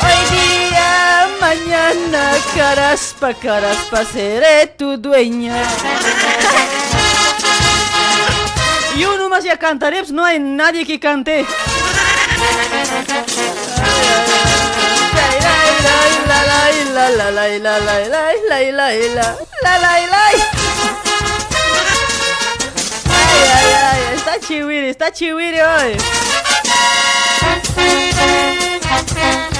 [0.07, 5.61] Hoy día, mañana, caraspa, caraspa, seré tu dueña.
[8.97, 11.45] Y uno más ya cantaré, no hay nadie que cante.
[24.14, 26.28] Está chihuire, está chihuire hoy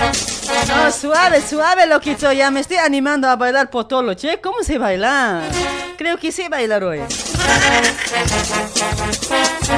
[0.01, 0.28] thank
[0.69, 5.43] no, suave, suave, loquito, ya me estoy animando a bailar potolo, che, ¿cómo se baila?
[5.97, 7.01] Creo que sé bailar hoy.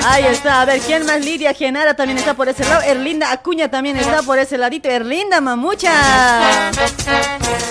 [0.06, 1.24] Ahí está, a ver, ¿quién más?
[1.24, 2.82] Lidia Genara también está por ese lado.
[2.82, 4.88] Erlinda Acuña también está por ese ladito.
[4.88, 5.90] Erlinda Mamucha.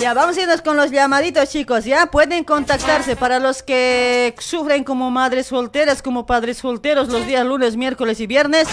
[0.01, 1.85] Ya, vamos a irnos con los llamaditos, chicos.
[1.85, 7.45] Ya pueden contactarse para los que sufren como madres solteras, como padres solteros los días
[7.45, 8.67] lunes, miércoles y viernes.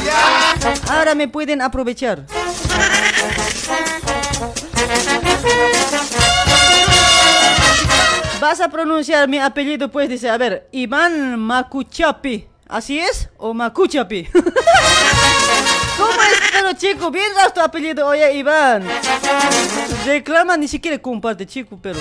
[0.88, 2.24] Ahora me pueden aprovechar.
[8.40, 12.46] Vas a pronunciar mi apellido, pues dice, a ver, Iván Macuchapi.
[12.68, 13.30] ¿Así es?
[13.38, 14.24] ¿O Macuchapi?
[15.96, 17.10] ¿Cómo es, pero chico?
[17.10, 18.86] Bien raro tu apellido, oye, Iván.
[20.04, 21.98] Reclama, ni siquiera comparte, chico, pero.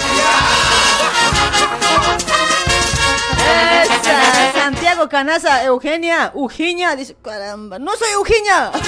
[4.65, 8.71] Santiago Canaza, Eugenia, Eugenia, dice, caramba, no soy Eugenia.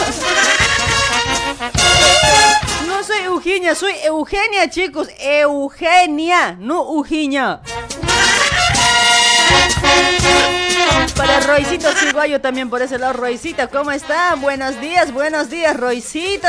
[2.87, 5.07] No soy Eugenia, soy Eugenia, chicos.
[5.19, 7.61] Eugenia, no Eugenia.
[11.15, 13.13] Para Roycito Ciguayo también por ese lado.
[13.13, 14.33] Roycita, ¿cómo está?
[14.33, 16.47] Buenos días, buenos días, Roycito.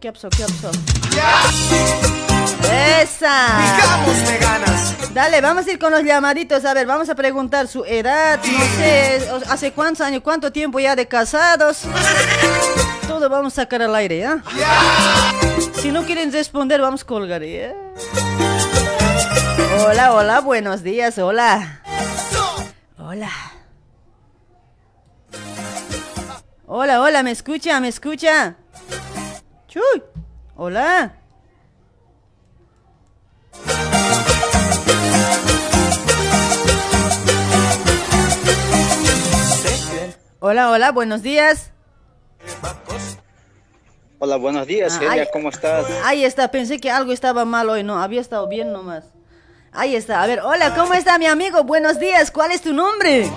[0.00, 0.30] ¿Qué pasó?
[0.30, 0.70] ¿Qué pasó?
[2.72, 3.58] ¡Esa!
[3.76, 5.14] Digamos ganas.
[5.14, 6.64] Dale, vamos a ir con los llamaditos.
[6.64, 10.96] A ver, vamos a preguntar su edad, no sé, hace cuántos años, cuánto tiempo ya
[10.96, 11.82] de casados.
[13.06, 14.42] Todo vamos a sacar al aire, ¿ya?
[15.74, 17.74] Si no quieren responder, vamos a colgar, ¿ya?
[19.86, 21.82] Hola, hola, buenos días, hola.
[22.98, 23.30] Hola.
[26.66, 27.78] Hola, hola, ¿me escucha?
[27.80, 28.56] ¿Me escucha?
[29.76, 30.02] Chuy.
[30.56, 31.12] Hola.
[40.40, 41.70] Hola, hola, buenos días.
[44.18, 45.30] Hola, buenos días, Ah, Celia.
[45.30, 45.86] ¿cómo estás?
[46.04, 49.04] Ahí está, pensé que algo estaba mal hoy, no, había estado bien nomás.
[49.72, 51.64] Ahí está, a ver, hola, ¿cómo está mi amigo?
[51.64, 53.30] Buenos días, ¿cuál es tu nombre?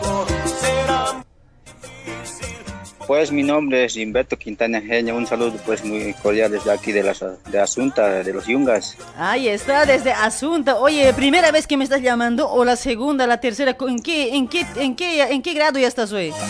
[3.09, 7.01] Pues mi nombre es Humberto Quintana Genia, un saludo pues muy cordial desde aquí de,
[7.01, 8.95] las, de Asunta, de los Yungas.
[9.17, 10.77] Ahí está, desde Asunta.
[10.77, 13.75] Oye, ¿primera vez que me estás llamando o la segunda, la tercera?
[13.79, 16.31] ¿En qué, en qué, en qué, en qué grado ya estás hoy?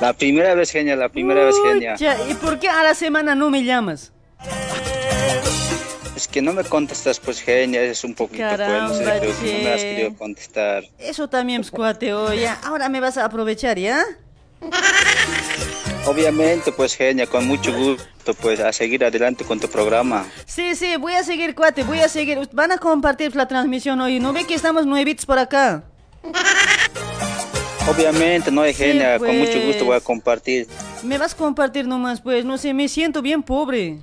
[0.00, 1.94] La primera vez, Genia, la primera vez, Genia.
[2.28, 4.12] ¿Y por qué a la semana no me llamas?
[6.22, 9.40] Es que no me contestas, pues, Genia, es un poquito, pues, no sé, Caramba, creo
[9.40, 10.84] que no me has querido contestar.
[11.00, 12.48] Eso también, cuate, oye.
[12.62, 14.04] Ahora me vas a aprovechar, ¿ya?
[16.06, 20.24] Obviamente, pues, Genia, con mucho gusto, pues, a seguir adelante con tu programa.
[20.46, 22.38] Sí, sí, voy a seguir, cuate, voy a seguir.
[22.52, 24.20] Van a compartir la transmisión hoy.
[24.20, 25.82] ¿No ve que estamos nuevitos por acá?
[27.88, 29.66] Obviamente, no hay Sí, Genia, con mucho pues.
[29.66, 30.68] gusto voy a compartir.
[31.02, 32.44] Me vas a compartir nomás, pues.
[32.44, 33.98] No sé, me siento bien pobre.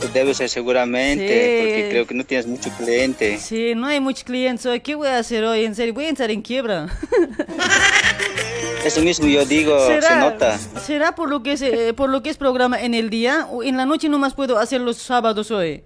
[0.00, 1.60] Te debes ser seguramente, Sí.
[1.66, 3.38] porque creo que no tienes mucho cliente.
[3.38, 4.80] Sí, no hay muchos clientes hoy.
[4.80, 5.64] ¿Qué voy a hacer hoy?
[5.64, 6.88] En serio, voy a entrar en quiebra.
[8.84, 10.58] Eso mismo yo digo, se nota.
[10.84, 13.62] ¿Será por lo que es eh, por lo que es programa en el día o
[13.62, 15.84] en la noche nomás puedo hacer los sábados hoy?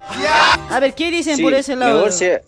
[0.70, 1.96] A ver, ¿qué dicen Sí, por ese lado?
[1.96, 2.40] Mejor, sea-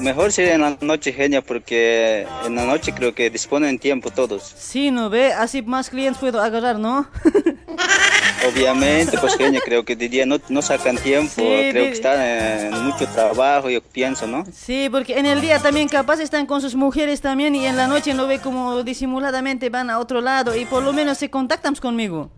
[0.00, 4.42] mejor sería en la noche, genia, porque en la noche creo que disponen tiempo todos.
[4.58, 5.32] Sí, ¿no ve?
[5.32, 7.08] Así más clientes puedo agarrar, ¿no?
[8.48, 12.20] Obviamente, pues genia, creo que de día no, no sacan tiempo, Sí, creo que están
[12.22, 14.44] en mucho trabajo, yo pienso, ¿no?
[14.52, 17.86] Sí, porque en el día también capaz están con sus mujeres también y en la
[17.86, 21.74] noche no ve como disimuladamente van a otro lado y por lo menos se contactan
[21.76, 22.30] conmigo.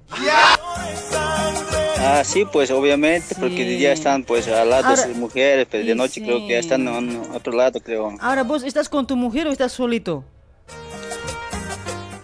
[2.04, 5.66] Ah, sí, pues obviamente, porque de día están pues al lado Ahora- de sus mujeres,
[5.70, 8.12] pero y de noche creo que están en otro lado, creo.
[8.20, 10.24] Ahora, ¿vos estás con tu mujer o estás solito?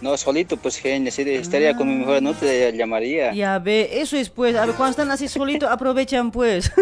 [0.01, 3.33] No, solito, pues genia, si estaría con mi mujer, no te llamaría.
[3.33, 6.71] Ya ve, eso es pues, a ver, cuando están así solitos aprovechan pues.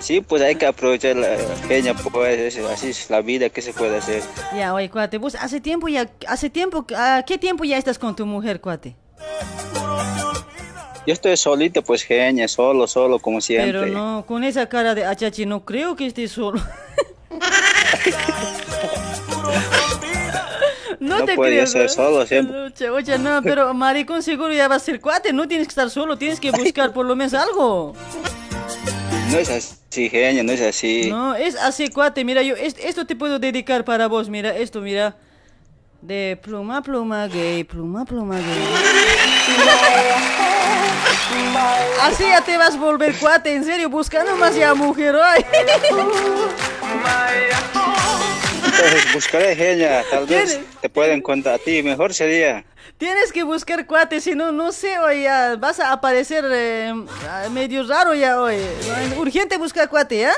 [0.00, 1.36] Sí, pues hay que aprovechar la
[1.66, 4.22] genia, pues es- así es la vida, ¿qué se puede hacer?
[4.56, 8.14] ya, oye, cuate, vos hace tiempo ya, hace tiempo, ¿a qué tiempo ya estás con
[8.14, 8.94] tu mujer, cuate?
[11.06, 13.72] Yo estoy solito, pues genia, solo, solo, como siempre.
[13.72, 16.60] Pero no, con esa cara de achachi no creo que estés solo.
[21.00, 21.66] no, No te puede creo.
[21.66, 21.88] ser ¿no?
[21.88, 22.56] solo siempre.
[22.62, 25.90] Oye, oye, no, pero maricón seguro ya va a ser cuate, no tienes que estar
[25.90, 27.94] solo, tienes que buscar por lo menos algo.
[29.30, 31.10] No es así, genia, no es así.
[31.10, 34.80] No, es así, cuate, mira, yo est- esto te puedo dedicar para vos, mira, esto,
[34.80, 35.16] mira.
[36.00, 38.68] De pluma, pluma, gay, pluma, pluma, gay.
[42.02, 45.44] Así ya te vas a volver cuate, en serio, busca nomás ya mujer hoy.
[48.78, 50.66] Entonces buscaré genia, tal vez ¿Tienes?
[50.80, 52.64] te pueden contar a ti, mejor sería.
[52.96, 56.94] Tienes que buscar cuate, si no, no sé, hoy ya vas a aparecer eh,
[57.50, 58.58] medio raro ya hoy.
[59.16, 60.32] Urgente buscar cuate, ¿ya?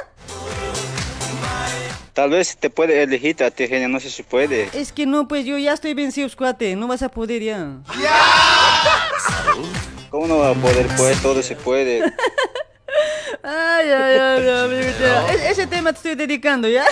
[2.14, 4.70] Tal vez te puede elegir a ti, genia, no sé si puede.
[4.72, 7.66] Es que no, pues yo ya estoy vencido, cuate, no vas a poder ya.
[10.10, 10.86] ¿Cómo no va a poder?
[10.96, 12.12] Pues todo se puede.
[13.42, 15.32] Ay, ay, ay, amigo, ya.
[15.32, 16.84] E- ese tema te estoy dedicando, ¿ya?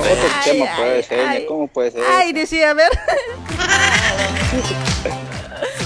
[0.00, 1.46] Otro Ay, tema, ay, pues, genia, ay.
[1.46, 2.02] ¿cómo puede ser?
[2.08, 2.90] Ay, decía, a ver.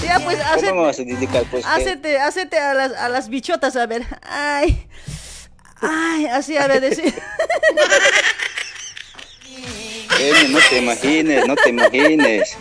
[0.03, 1.65] ya, pues, ¿Cómo hacete, vas a dedicar, pues?
[1.65, 4.03] hacete, hacete a las, a las bichotas, a ver.
[4.23, 4.87] Ay,
[5.81, 7.13] ay, así, a ver, decir.
[10.09, 12.57] Genia, no te imagines, no te imagines.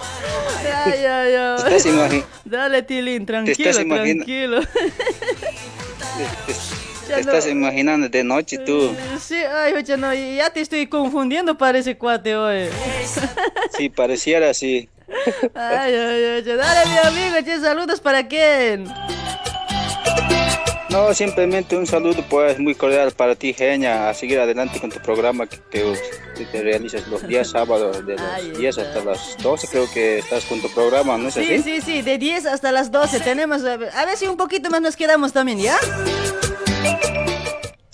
[0.87, 1.57] Ay, ay, ay.
[1.63, 4.61] Te estás, imagi- Dale, Tilín, tranquilo, estás imagina- tranquilo.
[7.09, 7.53] Ya te estás no.
[7.53, 8.95] imaginando de noche tú.
[9.21, 12.69] Sí, ay, oye, no, ya te estoy confundiendo, parece cuate hoy.
[13.77, 14.89] Si pareciera así.
[15.55, 18.85] Ay, ay, ay, dale, mi amigo, che, saludos para quién.
[20.91, 25.01] No, simplemente un saludo pues muy cordial para ti, Genia, a seguir adelante con tu
[25.01, 25.99] programa que, que-
[26.37, 28.83] que te realizas los días sábados de las 10 está.
[29.01, 31.63] hasta las 12 creo que estás con tu programa, ¿no es Sí, así?
[31.63, 34.71] sí, sí, de 10 hasta las 12 tenemos, a ver, a ver si un poquito
[34.71, 35.77] más nos quedamos también, ¿ya?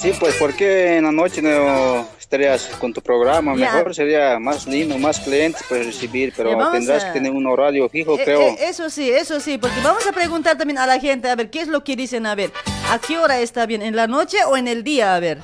[0.01, 3.55] Sí, pues ¿por qué en la noche no estarías con tu programa?
[3.55, 7.86] Mejor sería más lindo, más clientes pues recibir, pero tendrás a- que tener un horario
[7.90, 8.40] fijo, Eh, creo.
[8.40, 11.51] eh, eso sí, eso sí, porque vamos a preguntar también a la gente, a ver,
[11.51, 12.24] ¿qué es lo que dicen?
[12.24, 12.51] A ver,
[12.90, 13.82] ¿a qué hora está bien?
[13.82, 15.14] ¿En la noche o en el día?
[15.16, 15.38] A ver.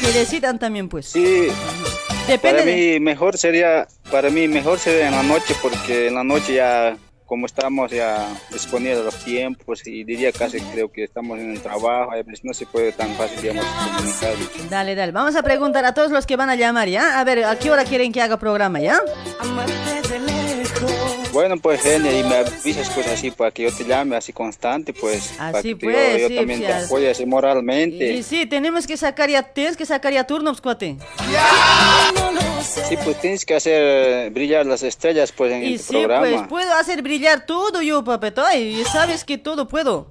[0.00, 1.06] que decidan también, pues.
[1.06, 1.48] Sí,
[2.28, 2.72] Depende para de...
[2.72, 6.96] mí mejor sería, para mí mejor sería en la noche porque en la noche ya
[7.28, 12.12] como estamos ya disponibles los tiempos y diría casi creo que estamos en el trabajo,
[12.42, 14.34] no se puede tan fácil digamos comunicar.
[14.70, 15.12] Dale, dale.
[15.12, 17.20] Vamos a preguntar a todos los que van a llamar, ¿ya?
[17.20, 18.98] A ver, ¿a qué hora quieren que haga programa, ya?
[21.38, 24.92] Bueno pues genial y me avisas pues así para que yo te llame así constante
[24.92, 28.12] pues para Así que pues, yo, yo sí, también sí, te apoye así moralmente.
[28.12, 30.96] Y sí, tenemos que sacar ya, tienes que sacar ya turnos, cuate.
[32.60, 36.26] Sí, pues tienes que hacer brillar las estrellas pues en Y el sí, programa.
[36.26, 38.80] pues puedo hacer brillar todo yo, papetoy.
[38.80, 40.10] Y sabes que todo puedo.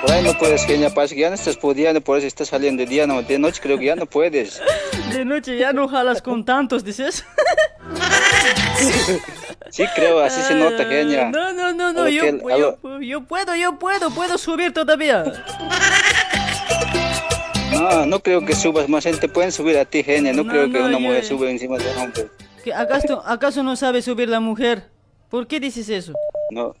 [0.00, 2.84] Por ahí no puedes, genial, parece que ya no estás pudiendo, por eso estás saliendo
[2.84, 4.62] de día, no, de noche creo que ya no puedes.
[5.12, 7.24] De noche ya no jalas con tantos, dices.
[9.70, 11.30] Sí, creo, así se nota, genial.
[11.32, 13.24] No, no, no, no, yo, que puedo, yo
[13.78, 15.24] puedo, puedo subir todavía.
[17.72, 20.70] No, no creo que subas más gente, pueden subir a ti, genial, no, No, creo
[20.70, 22.28] que una yo- mujer sube encima de un hombre.
[22.62, 24.84] ¿Que ¿Acaso, ¿Acaso no sabe subir la mujer?
[25.28, 26.12] ¿Por qué dices eso?
[26.50, 26.74] No,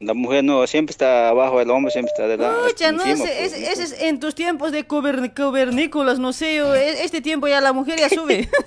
[0.00, 2.70] la mujer no, siempre está abajo, el hombre siempre está adelante.
[2.70, 6.56] Pucha, no encima, sé, pues, es- ese es en tus tiempos de cavernícolas, no sé,
[6.56, 8.48] yo, e- este tiempo ya la mujer ya sube.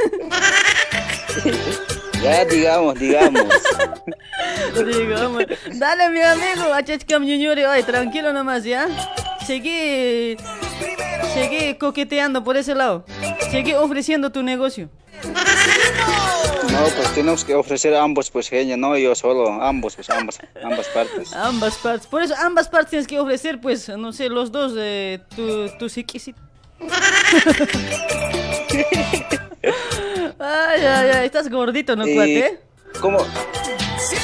[2.21, 3.43] Ya, digamos, digamos.
[4.75, 5.43] Digamos.
[5.73, 8.87] Dale, mi amigo, achachcam ñuñuri, ay, tranquilo nomás, ¿ya?
[9.45, 10.37] Seguí,
[11.33, 13.05] seguí coqueteando por ese lado.
[13.49, 14.89] Seguí ofreciendo tu negocio.
[16.71, 20.39] No, pues tenemos que ofrecer a ambos, pues, genial, no yo solo, ambos, pues, ambas,
[20.63, 21.33] ambas partes.
[21.33, 22.07] Ambas partes.
[22.07, 25.89] Por eso ambas partes tienes que ofrecer, pues, no sé, los dos, eh, tu, tu
[25.89, 26.39] psiquisito.
[30.51, 32.59] Ay, ay, ay, estás gordito, ¿no, cuate?
[32.99, 33.17] ¿cómo,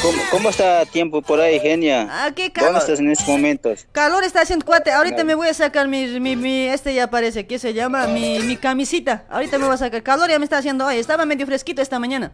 [0.01, 2.07] cómo, cómo está tiempo por ahí, genia?
[2.11, 2.71] Ah, qué calor.
[2.73, 3.87] ¿Dónde estás en estos momentos?
[3.93, 4.91] Calor está haciendo cuate.
[4.91, 8.07] Ahorita me voy a sacar mi, mi, mi- este ya parece, ¿qué se llama?
[8.07, 9.23] Mi, mi camisita.
[9.29, 10.03] Ahorita me voy a sacar.
[10.03, 10.97] Calor ya me está haciendo hoy.
[10.97, 12.31] Estaba medio fresquito esta mañana.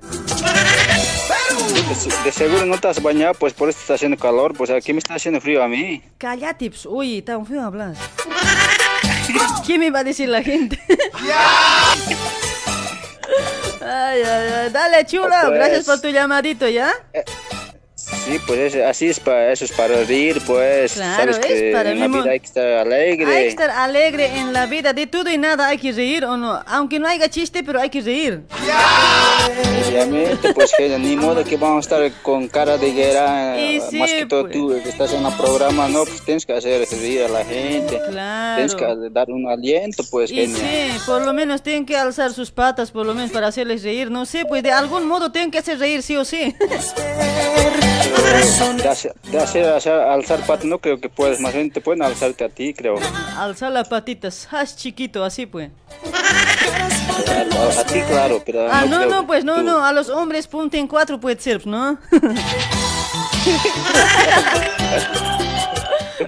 [1.73, 4.91] De, de seguro no te has bañado, pues por eso está haciendo calor, pues aquí
[4.91, 6.01] me está haciendo frío a mí.
[6.17, 6.85] Cállate, pues.
[6.85, 7.97] Uy, tan feo hablas.
[9.65, 10.79] ¿Qué me va a decir la gente?
[13.85, 14.69] Ay, ay, ay.
[14.71, 15.29] Dale, chulo.
[15.29, 15.53] Pues.
[15.53, 16.91] Gracias por tu llamadito, ¿ya?
[18.25, 20.93] Sí, pues es- así es para eso es para reír, pues.
[20.93, 23.25] Claro, Sabes es que para en la mí, vida hay que estar alegre.
[23.35, 24.93] Hay que estar alegre en la vida.
[24.93, 26.61] De todo y nada hay que reír o no.
[26.67, 28.41] Aunque no haya chiste, pero hay que reír.
[29.87, 33.59] Obviamente, pues que ni modo que vamos a estar con cara de guerra.
[33.59, 34.53] Y más sí, que todo pues.
[34.53, 37.99] tú que estás en el programa, no, pues tienes que hacer reír a la gente.
[38.09, 38.55] Claro.
[38.55, 40.59] Tienes que dar un aliento, pues, Y genial.
[40.61, 44.09] sí, por lo menos tienen que alzar sus patas, por lo menos para hacerles reír.
[44.11, 46.55] No sé, pues de algún modo tienen que hacer reír, sí o sí.
[47.93, 48.83] De
[49.31, 52.49] de hacer, hacer- alzar patas, no creo que puedes, más bien te pueden alzarte a
[52.49, 52.95] ti, creo.
[53.37, 55.69] Alzar las patitas, haz chiquito, así pues.
[57.27, 59.63] A, a ti, claro, pero Ah, no no, no, pues no, tú.
[59.63, 61.97] no, a los hombres punta en cuatro puede ser, ¿no?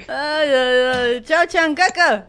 [0.08, 1.22] ay, ay, ay.
[1.24, 2.28] Chao, chancaca.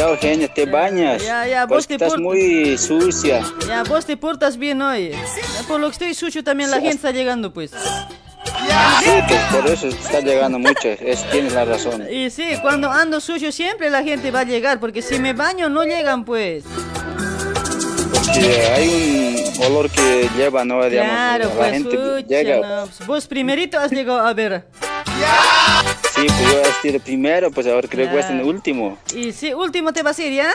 [0.00, 1.22] Chao, genia, te bañas.
[1.22, 3.42] Ya, ya, Pues vos te estás muy sucia.
[3.68, 5.14] Ya, vos te portas bien hoy.
[5.68, 7.70] Por lo que estoy sucio también la gente está llegando, pues.
[7.72, 12.06] Sí, que por eso está llegando mucho, es, tienes la razón.
[12.10, 15.68] Y sí, cuando ando sucio siempre la gente va a llegar, porque si me baño
[15.68, 16.64] no llegan, pues.
[18.14, 20.82] Porque hay un olor que lleva, ¿no?
[20.82, 22.56] Digamos, Claro, la pues, gente llega.
[22.56, 24.64] no, pues, vos primerito has llegado a ver.
[26.20, 28.98] Sí, pues yo estoy de primero, pues ahora creo que voy a estar último.
[29.14, 30.52] Y sí, último te vas a ir, ¿ya?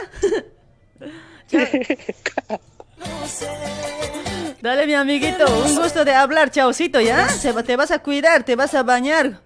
[4.62, 7.28] Dale, mi amiguito, un gusto de hablar, chaucito, ¿ya?
[7.30, 9.42] Se te vas a cuidar, te vas a bañar.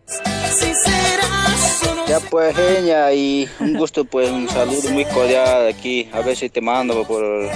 [2.08, 6.10] Ya pues, genia, y un gusto, pues un saludo muy cordial aquí.
[6.12, 7.50] A veces te mando por,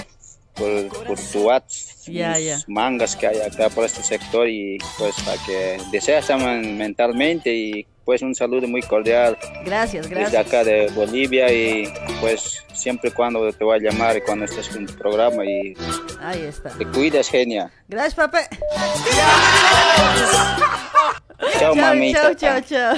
[0.54, 2.60] por, por tu WhatsApp Ya, unos ya.
[2.68, 8.22] mangas que hay acá por este sector y pues para que deseas mentalmente y pues
[8.22, 10.48] un saludo muy cordial Gracias, desde gracias.
[10.48, 14.86] acá de Bolivia y pues siempre cuando te voy a llamar y cuando estés en
[14.86, 15.74] tu programa y
[16.22, 16.70] Ahí está.
[16.72, 17.72] te cuidas, genia.
[17.88, 18.40] Gracias, papá.
[21.60, 22.36] Chao, Chao, mamita.
[22.36, 22.98] chao, chao,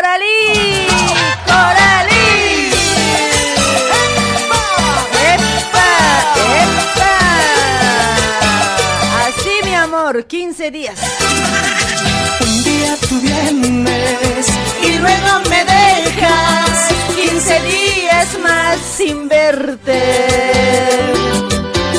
[0.00, 0.86] ¡Coralí,
[1.44, 2.72] Coralí!
[5.34, 5.84] ¡Epa!
[6.62, 7.12] ¡Epa!
[9.26, 10.00] Así, mi amor.
[10.00, 10.98] amor, 15 días.
[12.40, 14.46] Un día tú vienes
[14.82, 20.00] Y luego me dejas 15 días más sin verte.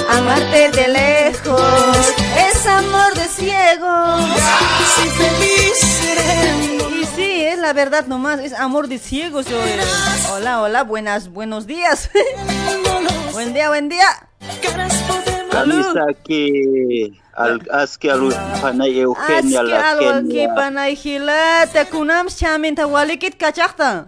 [0.09, 2.20] Amarte de lejos
[2.81, 4.21] amor de ciegos.
[5.05, 5.77] y feliz.
[7.01, 9.47] Y sí, es la verdad nomás, es amor de ciegos.
[9.47, 9.79] oye.
[10.33, 12.09] Hola, hola, buenas, buenos días.
[13.33, 14.05] buen día, buen día.
[15.51, 20.55] Camisa que al aski al panay Eugenia Aski la algo que Kenia.
[20.55, 24.05] panay hilata kunam chaminta walikit kachakta.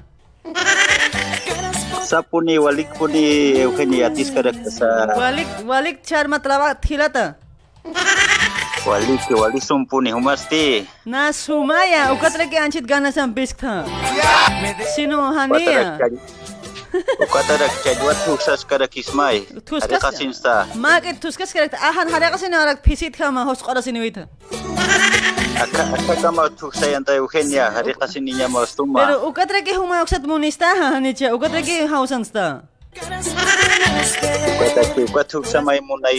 [2.04, 7.36] Sapuni walik puni Eugenia tiskarak sa Walik, walik charma traba hilata.
[8.84, 10.64] ვალიშო ვალიშო მპუნი ჰუმასტი
[11.14, 13.88] ნასუმაია უკატრეკი ანჩით განასამ ბისკთან
[14.92, 15.84] სინო ჰანია
[17.26, 19.38] უკატრეკ ჩაგვათ თუსკას კარაკისმაი
[19.70, 24.24] თუსკასინსტა მაკეთ თუსკას კარაკ აჰან ჰარაკასინო არაკ ფისით ხამა ჰოსყორასინი ვითა
[25.64, 32.46] აკა აკამა თუსაიან და უხენია ჰარაკასინი ნიამასტუმა პერო უკატრეკი ჰუმა ოქსად მონისტა ჰანიჩა უკატრეკი ჰაუსანსტა
[35.12, 36.10] kwa tuksa may muna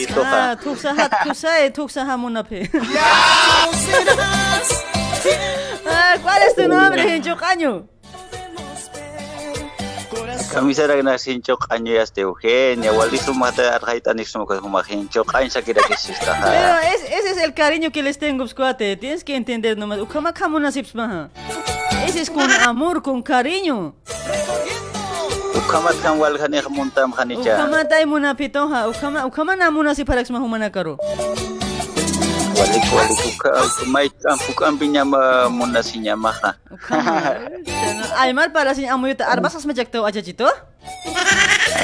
[6.22, 7.20] ¿cuál es tu nombre,
[11.56, 17.30] kanyo yaste Eugenia wali sumata arhait anik sumaka humahincho kanyo sa kira kisista Pero ese
[17.30, 18.96] es el cariño que les tengo, cuate.
[18.96, 19.98] Tienes que entender nomás.
[19.98, 21.30] Ukama kamuna sips maha.
[22.06, 23.94] Ese es con amor, con cariño.
[25.54, 28.90] Ukhamat ukamatkan wal khanih muntam khanicha ukamatay munafitoha.
[28.90, 30.98] Ukama ukama namuna si parax mahumana karo
[32.54, 33.50] walik walik uka
[33.82, 35.02] tumai ampuk ampinya
[35.50, 36.54] munasinya maha
[38.22, 40.46] aymar para sinya amuyuta arbas asma jakto aja jito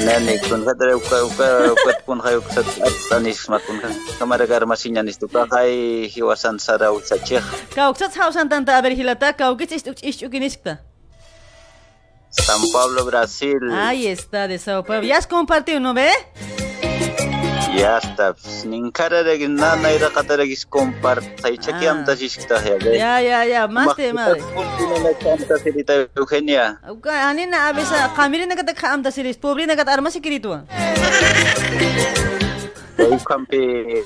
[0.01, 2.65] Nani kun kata uka uka uka pun kayu kusat
[3.11, 7.43] tanis matun kan kamar agar masinya nis tuka kai hiwasan sarau sacih
[7.75, 10.81] kau kusat hausan tanta aber hilata kau kis istuk istuk iniskta
[12.31, 13.59] San Pablo Brasil.
[13.71, 15.03] Ahí está, de Sao Paulo.
[15.03, 16.09] Ya has compartido, ¿no ve?
[17.75, 18.33] Ya está.
[18.33, 19.37] De de
[22.97, 23.21] ya.
[23.21, 23.67] Ya, ya.
[23.67, 24.11] Más te
[25.19, 26.79] kanta silita Eugenia.
[27.05, 28.11] Anina abisa.
[28.15, 29.37] Kamiri na kata kaam ta siris.
[29.37, 30.65] Pobre na kata armasi kiritua.
[30.67, 32.40] Kay
[33.11, 33.59] ukanpi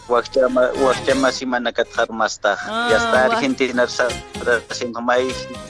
[0.09, 2.59] wakchama wakchamasima nakatqarmastaq
[2.91, 5.29] yasta argentinasara sinumay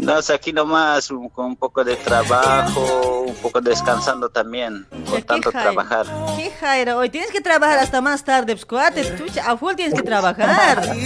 [0.00, 5.50] No, aquí nomás con un poco de trabajo, un poco descansando también, con ¿qué tanto
[5.50, 5.70] jaira?
[5.70, 6.06] trabajar.
[6.36, 6.96] ¿Qué jaira?
[6.96, 9.02] Hoy tienes que trabajar hasta más tarde, pues, cuate.
[9.44, 10.96] A full tienes que trabajar.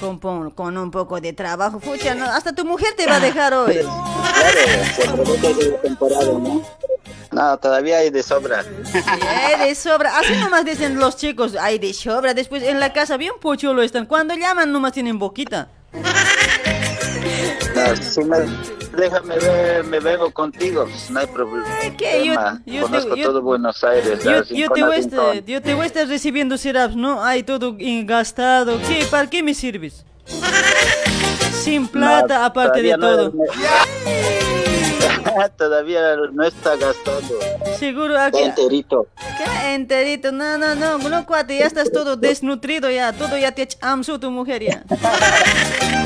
[0.00, 0.18] Con,
[0.50, 3.80] con un poco de trabajo, fucha, no, hasta tu mujer te va a dejar hoy.
[7.32, 8.62] No, todavía hay de sobra.
[8.62, 10.18] Sí, hay de sobra.
[10.18, 12.34] Así nomás dicen los chicos, hay de sobra.
[12.34, 14.06] Después en la casa bien pochulo están.
[14.06, 15.68] Cuando llaman nomás tienen boquita.
[18.00, 18.38] Si me,
[18.96, 21.66] déjame ver, me vengo contigo, pues, no hay problema.
[21.98, 22.24] ¿qué?
[22.24, 24.24] Yo- yo te- Conozco yo- todo Buenos Aires.
[24.24, 27.22] Yo, yo te voy estar, yo te voy a estar recibiendo siraps, ¿no?
[27.22, 28.78] Hay todo gastado.
[28.88, 29.04] ¿Qué?
[29.10, 30.04] ¿Para qué me sirves?
[31.52, 33.32] Sin plata, No, aparte de todo.
[33.32, 33.44] no-
[35.58, 37.38] todavía no está gastando.
[37.78, 38.38] Seguro aquí.
[38.38, 39.06] Enterito.
[39.36, 39.74] ¿Qué?
[39.74, 40.32] Enterito.
[40.32, 40.96] No, no, no.
[40.98, 43.12] No, cuate, ya estás todo desnutrido ya.
[43.12, 44.82] Todo ya te amsu tu mujer ya.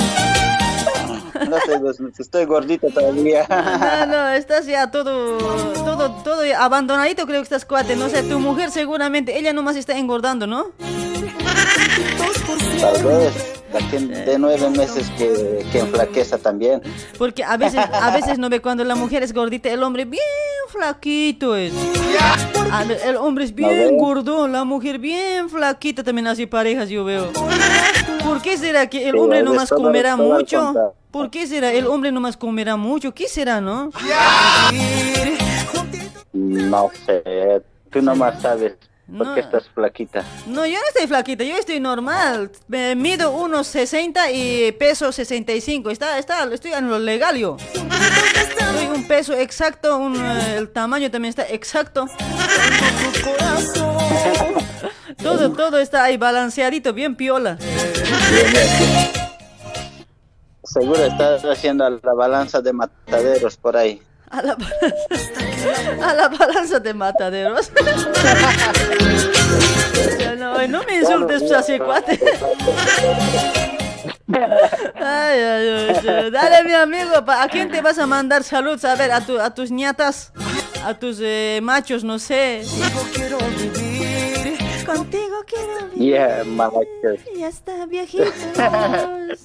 [1.48, 3.46] No sé, pues, estoy gordito todavía.
[3.48, 5.38] No, no, estás ya todo,
[5.74, 7.96] todo, todo abandonadito creo que estás cuate.
[7.96, 10.72] No sé, tu mujer seguramente, ella nomás está engordando, ¿no?
[12.80, 16.82] Tal vez, de nueve meses que, que enflaqueza también.
[17.18, 20.22] Porque a veces, a veces no ve cuando la mujer es gordita, el hombre bien
[20.68, 21.72] flaquito es.
[23.04, 27.30] El hombre es bien gordo, la mujer bien flaquita, también así parejas yo veo.
[28.24, 30.94] ¿Por qué será que el hombre nomás comerá mucho?
[31.10, 33.12] ¿Por qué será el hombre nomás comerá mucho?
[33.12, 33.90] ¿Qué será, no?
[36.32, 38.74] No sé, tú nomás sabes.
[39.16, 39.34] ¿Por No.
[39.34, 40.24] qué estás flaquita?
[40.46, 42.50] No, yo no estoy flaquita, yo estoy normal.
[42.68, 45.90] Me mido unos 60 y peso 65.
[45.90, 47.56] Está, está, estoy en lo legal yo.
[48.72, 52.06] Soy un peso exacto, un, eh, el tamaño también está exacto.
[55.22, 57.58] Todo, todo está ahí balanceadito, bien piola.
[60.64, 64.00] Seguro estás haciendo la balanza de mataderos por ahí.
[64.30, 67.70] A la balanza, a la balanza de mataderos.
[70.38, 72.18] No, no me insultes pues, así, cuate.
[74.94, 75.68] Ay, ay,
[76.06, 76.30] ay.
[76.30, 78.84] Dale, mi amigo, ¿a quién te vas a mandar saludos?
[78.84, 80.32] A ver, a, tu- a tus ñatas,
[80.84, 82.62] a tus eh, machos, no sé.
[83.12, 84.56] quiero vivir.
[84.86, 86.12] Contigo quiero vivir.
[86.12, 87.20] Yeah, malachos.
[87.36, 88.32] Ya está, viejitos.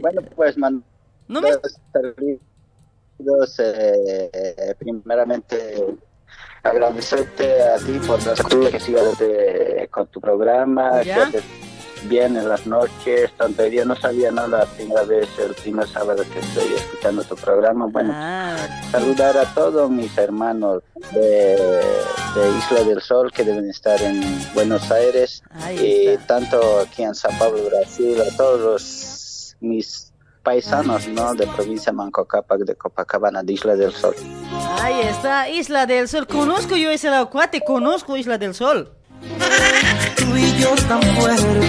[0.00, 0.82] Bueno, pues, man.
[1.28, 1.50] No me-
[1.92, 2.40] Saludos,
[3.18, 5.86] eh, eh, primeramente
[6.62, 11.14] agradecerte a ti por la salud que sigas de- con tu programa, ¿Ya?
[11.16, 11.44] que haces
[12.04, 15.86] bien en las noches, tanto hoy día no sabía nada, la primera vez, el primer
[15.88, 18.56] sábado que estoy escuchando tu programa, bueno, Ah,
[18.90, 20.82] saludar a todos mis hermanos
[21.12, 24.20] de, de Isla del Sol que deben estar en
[24.54, 25.42] Buenos Aires
[25.80, 30.11] y tanto aquí en San Pablo, Brasil, a todos los, mis
[30.42, 31.34] paisanos ¿no?
[31.34, 34.14] de provincia Manco Cápac, de Copacabana, de Isla del Sol.
[34.80, 36.26] ahí está, Isla del Sol.
[36.26, 38.92] Conozco yo ese lado, cuate, conozco Isla del Sol.
[40.16, 41.62] Tú y yo tan fuerte.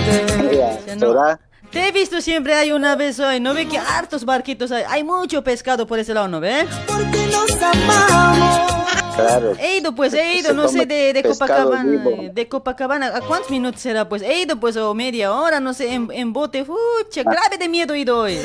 [1.72, 4.84] Te he visto siempre hay una vez hoy, ¿no ve que hartos barquitos hay?
[4.88, 6.68] Hay mucho pescado por ese lado, ¿no ve?
[6.86, 8.74] Porque nos amamos.
[9.16, 9.54] Claro.
[9.60, 12.32] He ido, pues, he ido, no sé, de, Copacabana, vivo.
[12.34, 14.10] de Copacabana, ¿a cuántos minutos será?
[14.10, 17.32] Pues, he ido, pues, o media hora, no sé, en, en bote, fucha, Ah.
[17.32, 18.40] grave de miedo he ido hoy.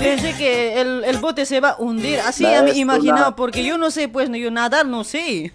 [0.00, 3.26] Pensé que el, el bote se va a hundir, así No, a mí es imaginado,
[3.28, 5.52] una- porque yo no sé, pues, no, yo nadar no sé.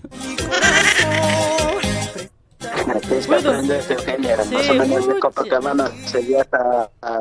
[3.02, 3.50] Tienes que Puedo.
[3.52, 4.44] aprender, Eugenia.
[4.44, 5.20] Sí, Más o menos de.
[5.20, 7.18] Copacabana sería hasta a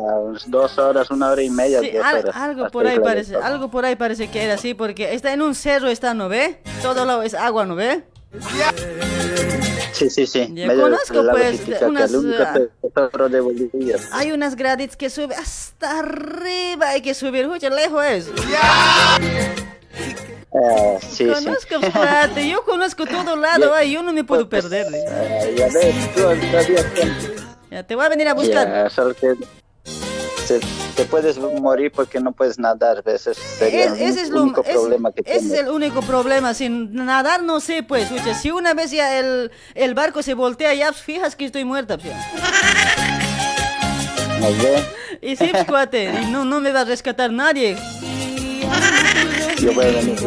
[0.47, 2.37] dos horas, una hora y media, Sí, al- horas.
[2.37, 5.55] algo por ahí parece, algo por ahí parece que era así, porque está en un
[5.55, 6.59] cerro, está, ¿no ve?
[6.83, 8.03] Todo lado es agua, ¿no ve?
[9.93, 10.49] Sí, sí, sí.
[10.55, 12.59] Ya medio conozco, pues, unas, ah,
[12.95, 13.97] tesoro de Bolivia.
[14.13, 18.31] Hay unas graditas que sube hasta arriba, hay que subir, mucho lejos es.
[20.65, 21.27] Ah, sí, sí.
[21.27, 24.87] Conozco, cuate, yo conozco todo lado, ay, yo no me puedo perder.
[25.09, 26.23] Ah, ya ves, tú
[27.71, 28.69] Ya, te voy a venir a buscar.
[28.69, 29.35] Ya, solo que
[30.47, 30.61] se-
[30.95, 33.03] te puedes morir porque no puedes nadar.
[33.07, 36.03] Ese sería Es- el ese es lo único es- problema que ese es el único
[36.03, 36.53] problema.
[36.55, 38.11] Sin nadar no sé, pues.
[38.11, 41.97] Escucha, si una vez ya el, el barco se voltea, ya fijas que estoy muerta.
[41.99, 42.15] pues.
[45.23, 47.77] Y sí, pues, cuate, y no, no me va a rescatar nadie.
[49.63, 50.19] Yo voy a venir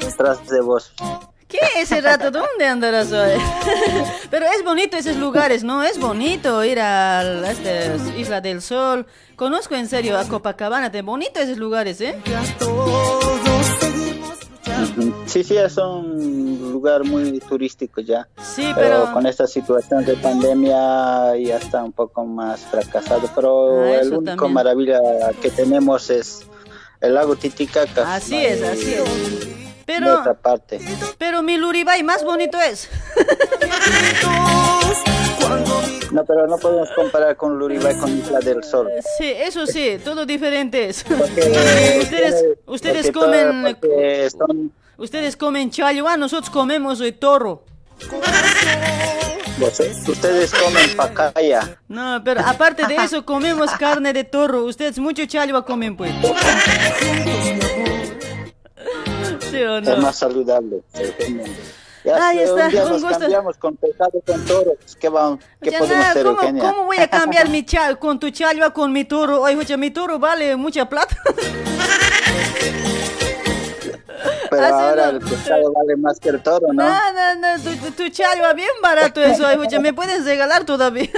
[0.00, 0.92] detrás de vos.
[1.48, 2.30] ¿Qué ese rato?
[2.30, 3.40] ¿Dónde andarás hoy?
[4.30, 5.82] Pero es bonito esos lugares, ¿no?
[5.82, 9.06] Es bonito ir a la- este, Isla del Sol.
[9.36, 12.16] Conozco en serio a Copacabana, de bonito esos lugares, ¿eh?
[15.26, 18.26] Sí, sí, es un lugar muy turístico ya.
[18.42, 19.12] Sí, Pero pero...
[19.12, 23.28] con esta situación de pandemia ya está un poco más fracasado.
[23.34, 24.52] Pero Ah, el único también.
[24.52, 24.98] maravilla
[25.40, 26.46] que tenemos es
[27.00, 28.14] el lago Titicaca.
[28.14, 29.02] Así es, así es.
[29.84, 30.80] Pero, otra parte.
[31.16, 32.88] pero mi Luribay más bonito es.
[36.12, 38.88] No, pero no podemos comparar con Luribay con Isla del Sol.
[39.18, 41.04] Sí, eso sí, todo diferente es.
[41.04, 43.76] Porque Ustedes, ustedes comen,
[44.30, 47.64] son, ustedes comen chalua, nosotros comemos el toro.
[49.58, 51.78] Ustedes comen pacaya.
[51.88, 54.64] No, pero aparte de eso comemos carne de toro.
[54.64, 56.12] Ustedes mucho chalua comen, pues.
[59.50, 59.96] ¿Sí o Es no?
[59.98, 60.82] más saludable.
[62.04, 63.18] Ya Ahí está, un día un nos gusto.
[63.18, 64.74] cambiamos con pescado con toro.
[64.80, 66.62] pues, ¿Qué, va- qué Ya podemos nada, hacer, ¿cómo, Eugenia?
[66.62, 69.40] cómo voy a cambiar mi cha con tu chalua con mi toro?
[69.42, 71.16] Oye, mi toro vale mucha plata.
[74.50, 75.18] Pero ahora no.
[75.18, 76.82] el pescado vale más que el toro, ¿no?
[76.82, 79.44] No, no, no, tu, tu, chalua bien barato eso.
[79.80, 81.10] Me puedes regalar todavía.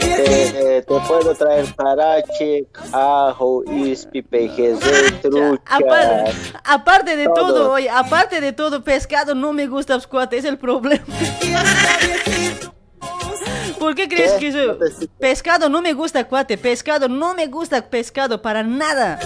[0.00, 5.62] Te, te puedo traer parache, ajo, ispi, pejerrey, trucha.
[5.66, 7.46] Aparte, aparte de todo.
[7.46, 7.72] Todo.
[7.72, 11.04] oye, aparte de todo, pescado no me gusta, cuate, es el problema.
[13.78, 14.50] ¿Por qué crees ¿Qué?
[14.52, 15.10] que escucho.
[15.18, 16.58] pescado no me gusta, cuate?
[16.58, 19.18] Pescado no me gusta, pescado para nada.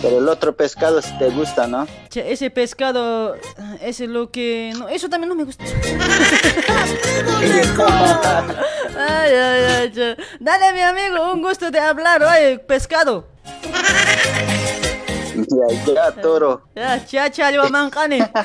[0.00, 1.86] Pero el otro pescado sí te gusta, ¿no?
[2.08, 3.34] Che, ese pescado,
[3.80, 5.64] ese es lo que, no, eso también no me gusta.
[8.96, 10.16] Ay, ay, ay, che.
[10.38, 13.26] Dale, mi amigo, un gusto de hablar, oye, pescado.
[15.34, 16.62] Ya, ya, toro.
[16.74, 18.30] Ya, cha, cha, yo, mancane.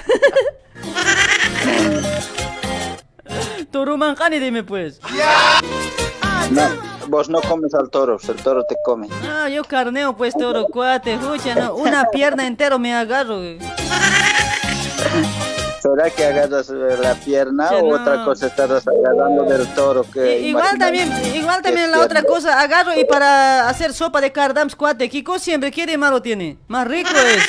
[3.72, 5.00] Toro mancani, dime pues.
[6.52, 9.08] No, vos no comes al toro, el toro te come.
[9.24, 13.38] No, yo carneo pues toro, cuate, escucha, no, una pierna entero me agarro.
[13.38, 13.60] güey.
[15.82, 17.96] ¿Será que agarras la pierna o no.
[18.02, 20.06] otra cosa estás agarrando del toro?
[20.10, 24.32] Que I- Igual también, igual también la otra cosa, agarro y para hacer sopa de
[24.32, 27.44] cardams, cuate, Kiko siempre quiere malo tiene, más rico es.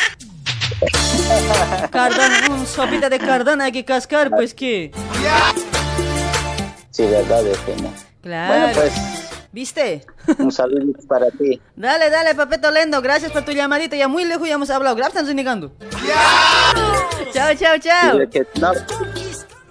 [1.90, 4.90] Cardán, un sopita de cardán hay que cascar, pues que.
[6.90, 7.90] Sí, verdad, Eugenia.
[8.22, 8.52] Claro.
[8.54, 8.92] Bueno, pues,
[9.54, 10.04] ¿Viste?
[10.38, 11.60] un saludo para ti.
[11.76, 15.28] Dale, dale, papeto lendo, gracias por tu llamadita, ya muy lejos ya hemos hablado, gracias,
[15.28, 15.70] renegando.
[17.32, 18.18] Chao, chao, chao.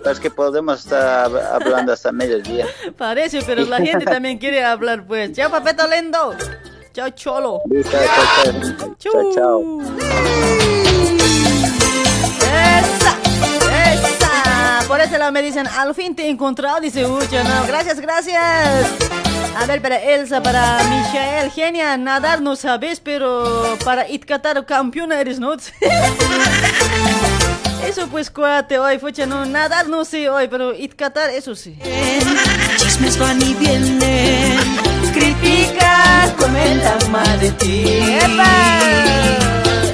[0.06, 2.66] Es que podemos estar hab- hablando hasta mediodía.
[2.98, 5.34] Parece, pero la gente también quiere hablar, pues.
[5.34, 6.34] Chao, papeto lendo.
[6.94, 7.62] Chao, cholo.
[7.92, 8.02] Chao,
[8.44, 8.96] chao.
[9.00, 9.82] Chao, chao.
[12.40, 13.18] Esa,
[13.92, 14.88] esa.
[14.88, 17.44] Por ese lado me dicen, al fin te he encontrado, dice Ucha.
[17.44, 18.88] No, gracias, gracias.
[19.56, 25.40] A ver, para Elsa, para Michael, genia, nadar no sabes, pero para Itcatar campeona eres,
[25.40, 25.54] ¿no?
[27.88, 31.78] Eso pues, cuate, hoy, fucha, no, nadar no sé hoy, pero Itcatar, eso sí.
[32.78, 34.58] Chismes van y vienen,
[35.14, 37.84] critica, comentan mal de ti.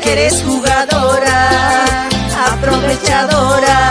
[0.05, 2.07] Eres jugadora,
[2.51, 3.89] aprovechadora,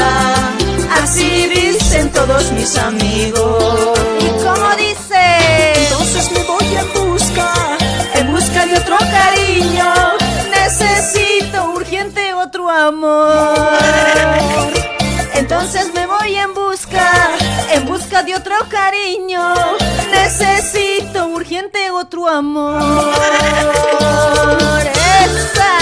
[1.02, 4.17] así dicen todos mis amigos.
[6.18, 7.52] Me voy en busca,
[8.14, 9.94] en busca de otro cariño.
[10.50, 13.68] Necesito urgente otro amor.
[15.34, 17.08] Entonces me voy en busca,
[17.72, 19.54] en busca de otro cariño.
[20.10, 22.82] Necesito urgente otro amor.
[25.22, 25.78] Esa.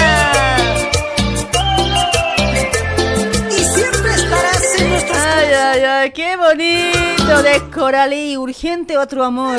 [3.49, 6.56] Y siempre estarás en nuestros Ay, ay, ay, qué bonito
[7.75, 9.59] Coralí, urgente otro amor.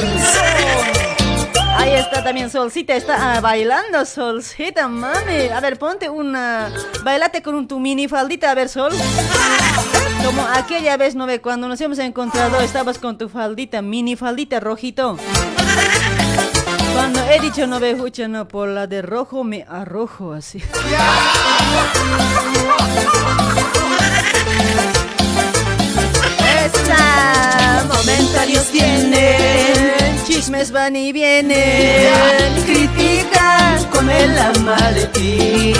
[1.78, 5.48] Ahí está también Solcita, está ah, bailando Solcita, mami.
[5.54, 6.72] A ver, ponte una,
[7.04, 8.92] bailate con un, tu mini faldita, a ver Sol.
[10.26, 11.40] Como aquella vez, ¿no ve?
[11.40, 15.18] Cuando nos hemos encontrado, estabas con tu faldita, mini faldita rojito.
[16.94, 20.64] Cuando he dicho no ve, escucha, no, por la de rojo me arrojo así.
[26.88, 32.64] Esa, comentarios vienen, chismes van y vienen.
[32.66, 35.74] critican con el alma de ti.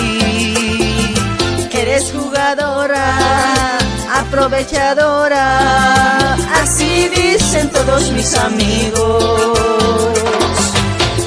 [1.80, 3.78] Eres jugadora,
[4.12, 6.34] aprovechadora.
[6.60, 9.58] Así dicen todos mis amigos.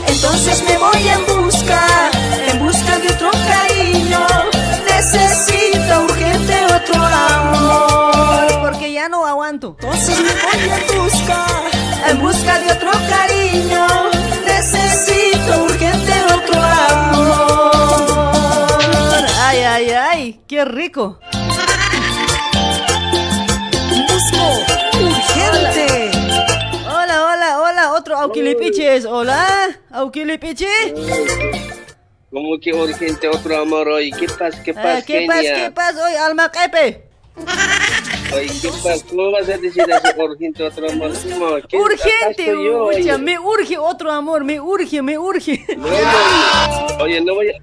[0.08, 2.12] Entonces me voy en busca,
[2.52, 3.81] en busca de otro cariño.
[5.02, 8.46] Necesito urgente otro amor.
[8.62, 9.76] Porque ya no aguanto.
[9.80, 11.48] Entonces me voy en busca,
[12.08, 13.88] en busca de otro cariño.
[14.46, 17.72] Necesito urgente otro amor.
[19.40, 21.20] Ay, ay, ay, qué rico.
[24.08, 24.44] Busco
[25.00, 26.12] urgente.
[26.86, 29.06] Hola, hola, hola, otro Auquilipiches.
[29.06, 29.48] Hola,
[29.90, 30.68] Auquilipiche.
[32.32, 34.12] Como que urgente otro amor hoy.
[34.12, 34.64] ¿Qué pasa?
[34.64, 35.42] ¿Qué pasa, Ah, ¿Qué pasa?
[35.42, 37.04] ¿Qué pasa hoy, alma Kepe?
[38.34, 39.06] Oye, ¿qué pasa?
[39.10, 41.12] ¿Cómo vas a decir así urgente otro amor?
[41.34, 41.56] ¿Cómo?
[41.68, 43.18] ¿Qué- Urgente, yo, oye.
[43.18, 45.66] me urge otro amor, me urge, me urge.
[45.78, 47.04] No, no.
[47.04, 47.54] Oye, no voy a...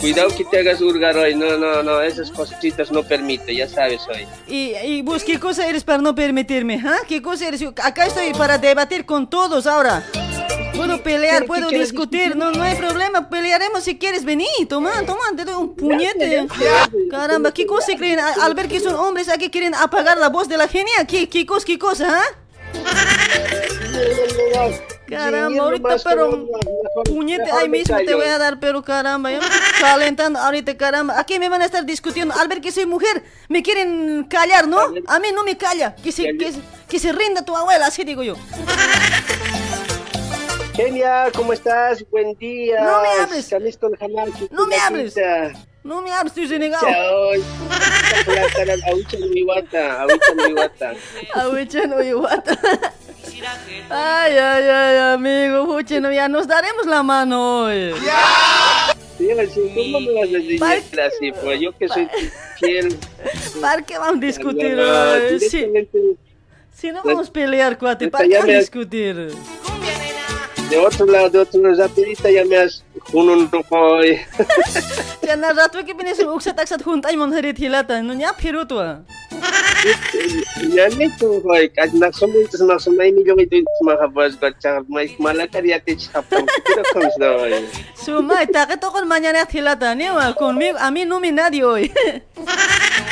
[0.00, 1.34] Cuidado que te hagas hurgar hoy.
[1.34, 2.00] No, no, no.
[2.00, 4.26] Esas cositas no permite, ya sabes hoy.
[4.46, 6.80] Y, y vos, ¿qué cosa eres para no permitirme?
[6.86, 6.98] ¿ah?
[7.06, 7.62] ¿Qué cosa eres?
[7.82, 10.02] Acá estoy para debatir con todos ahora.
[10.82, 15.22] Puedo pelear, ¿Qué puedo discutir, no, no hay problema, pelearemos si quieres venir, toma, toma,
[15.36, 16.46] te doy un puñete.
[17.10, 18.18] Caramba, ¿qué cosa creen?
[18.18, 21.28] A- Al ver que son hombres, aquí quieren apagar la voz de la genia, ¿qué,
[21.28, 22.24] qué cosa, qué cosa, ah?
[25.08, 26.48] Caramba, ahorita, pero
[27.04, 29.48] puñete ahí mismo te voy a dar, pero caramba, estoy
[29.80, 31.18] calentando ahorita, caramba.
[31.20, 34.80] Aquí me van a estar discutiendo, al ver que soy mujer, me quieren callar, ¿no?
[35.06, 38.02] A mí no me calla, que se, que, se- que se rinda tu abuela, así
[38.04, 38.34] digo yo.
[40.74, 42.04] Kenia, ¿cómo estás?
[42.10, 42.80] Buen día.
[42.82, 43.48] No me hables.
[43.48, 44.30] Calisto el jamás.
[44.50, 45.14] No me hables.
[45.84, 46.86] No me hables, estoy renegado.
[49.32, 50.94] Mi guata.
[51.34, 52.58] Ahuichan, oye, guata.
[53.90, 57.92] Ay, ay, ay, amigo, puchen, ya nos daremos la mano hoy.
[57.92, 61.32] Así, ¿Cómo me vas a decir así?
[61.42, 62.08] Pues yo que soy
[62.58, 62.96] fiel.
[63.60, 65.40] ¿Para qué vamos a discutir hoy?
[66.74, 69.28] Si, no vamos a pelear, cuate, ¿para qué ya vamos a me- discutir?
[70.72, 74.16] De otro lado, de otro lado, rapidita ya me has Hunun koy.
[75.20, 78.00] Chana rato que vienes uksa taksat juntay mon harit hilata.
[78.00, 79.04] No ya pirutua.
[80.72, 81.68] Yan ito koy.
[81.76, 84.48] Kahit naksumay ito sa naksumay milyon ito mga kabas ko.
[84.48, 86.48] Tsaka may malakad yate chapang.
[86.64, 87.52] Kira comes na koy.
[87.92, 89.92] Sumay, takito kon mañana hilata.
[89.92, 91.92] Niwa, conmigo, a mí no me nadie hoy.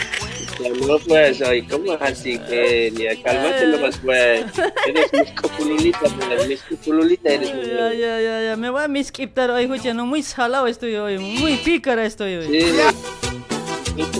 [0.60, 4.44] No pues, ay, ¿cómo así que ni cálmate nomás pues?
[4.86, 7.50] Eres mis copululita, pues, mis copululita eres.
[7.50, 8.56] Ya, ya, ya, ya.
[8.56, 11.18] Me voy a misquiptar hoy, no muy salado estoy hoy.
[11.18, 12.46] Muy pícara estoy hoy.
[12.46, 12.72] Sí.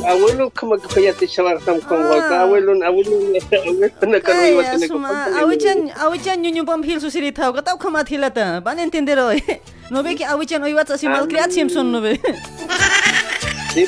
[0.07, 2.41] Abuelo, como que ya te echaba con con Ah.
[2.43, 4.99] abuelo, abuelo, abuelo, na kan iwa tene ko.
[5.41, 7.55] Awichan, awichan nyunyo pam hil susiri tau.
[8.79, 9.43] Entender hoy.
[9.91, 12.21] No ve que awichan hoy watsa si mal creat Simpson no ve.
[13.73, 13.87] Sí,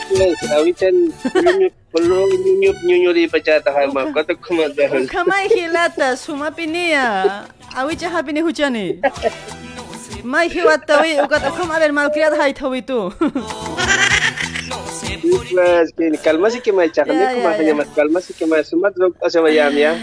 [0.55, 0.95] awitan,
[1.35, 5.09] niño, polo, niño, niño di pachata kama, kato kuma dahil.
[5.11, 7.45] Kamay hilata, suma pinia.
[7.75, 9.01] Awicha hapi ni huchani.
[10.23, 11.19] May hiwata hoy.
[11.19, 13.11] Ukat akam a ver mal creat hay tau itu.
[15.03, 15.91] Sí, pues,
[16.63, 17.57] que me echa, Ya, kami ya, kuma ya.
[17.59, 19.99] kanya mas calma sí que me sumat lo asa mayam ya.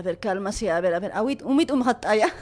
[0.00, 1.12] Ay, a ver, calma, sí, a ver, a ver.
[1.12, 2.32] Awit, umit umhat aya.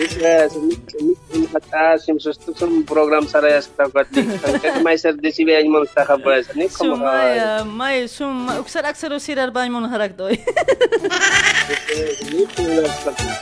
[0.00, 0.08] Sí,
[0.56, 0.80] mi
[1.28, 4.24] mi kata sim sustu sum program saraya sa tagat di.
[4.40, 6.48] Kaya may sir di si Bian mo sa kabas.
[6.56, 6.80] Ni ka.
[6.80, 10.40] Sumaya, may sum, uksar aksaro sirar ba mo harak doy.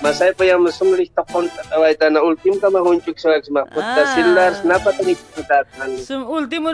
[0.03, 0.43] Masay pa
[1.15, 4.03] ta away ta na ultim ka mahunchuk sa ma putta.
[6.03, 6.27] Sum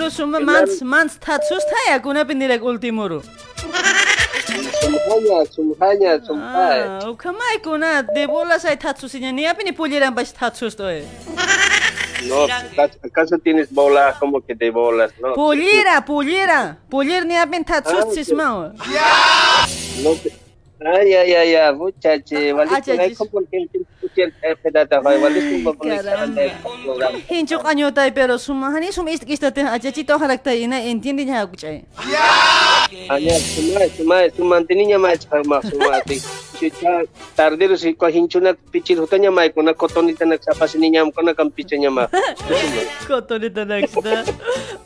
[0.09, 3.21] sum mans mans tat sustaya kuna pindirek ultimuro.
[8.99, 11.03] Susinya ni apini puliran bas tat sustoy.
[12.29, 15.13] No, ¿acaso- ¿acaso tienes bola como que de bolas?
[15.21, 15.35] No.
[15.35, 16.79] Pulira, pulira.
[16.89, 17.37] Pulir ni
[18.03, 18.13] ok.
[18.15, 18.73] sismao.
[20.03, 20.33] No, te-
[20.85, 23.01] Ay, ay, ay, ay, muchachi, Ah, walis ko chachis.
[23.01, 23.69] ay como que
[27.29, 31.85] Hinchuk añotay, pero sumahani sum ist kista te achachi to haraktaina entiende ya kuchay.
[33.11, 36.23] Anya suma suma tini nya mai chama sumati.
[36.59, 37.05] Chicha
[37.37, 42.07] tardero si ko hinchuna pichil hutanya mai kuna kotonita naksapasi ninya kuna kam pichanya ma.
[43.09, 44.25] Kotonita naksta.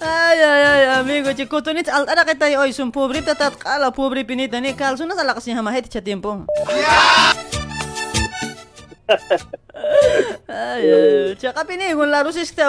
[0.01, 4.25] Ay ay ay amigo chico kotonit al ara kita hoy sum pobre tatat kala pobre
[4.25, 6.47] pinita ni kalsunas alakasi hamahet chatiempo.
[6.69, 7.70] Yeah!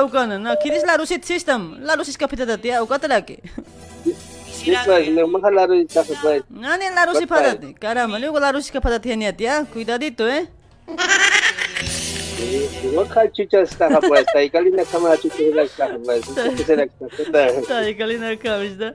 [0.05, 3.41] Ukan, na kiris laro sit system, laro sis kapita dati, uka talaki.
[4.61, 6.45] Di pues, no, makalaro yung tsaka pues.
[6.49, 7.57] Nani laro si Basta.
[7.57, 10.45] padat, caramba, luego laro sis kapita tiyan ya, cuidadito, eh.
[12.91, 16.25] Huwag ka chuchas ka pues, tayo kalina ka mga chuchas ka pues.
[16.25, 18.93] Chuchas ka Ay, Kalina Cabeza.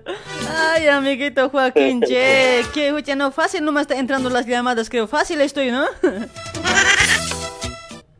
[0.50, 5.06] Ay, amiguito Joaquín, che, que no fácil no me está entrando las llamadas, creo.
[5.06, 5.86] Fácil estoy, ¿no?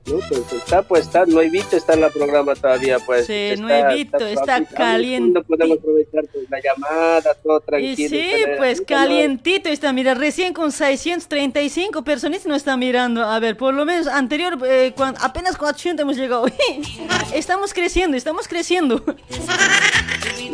[0.07, 3.27] No, pues está, pues está, no he visto, está en la programa todavía, pues.
[3.27, 4.75] Sí, no he visto, está suavecito.
[4.77, 5.39] caliente.
[5.41, 8.09] No podemos aprovechar pues, la llamada, todo Y tranquilo.
[8.11, 13.25] sí, tener- pues calientito está, mira, recién con 635 personas nos está mirando.
[13.25, 16.47] A ver, por lo menos anterior, eh, cuan- apenas 400 hemos llegado.
[17.35, 19.03] estamos creciendo, estamos creciendo.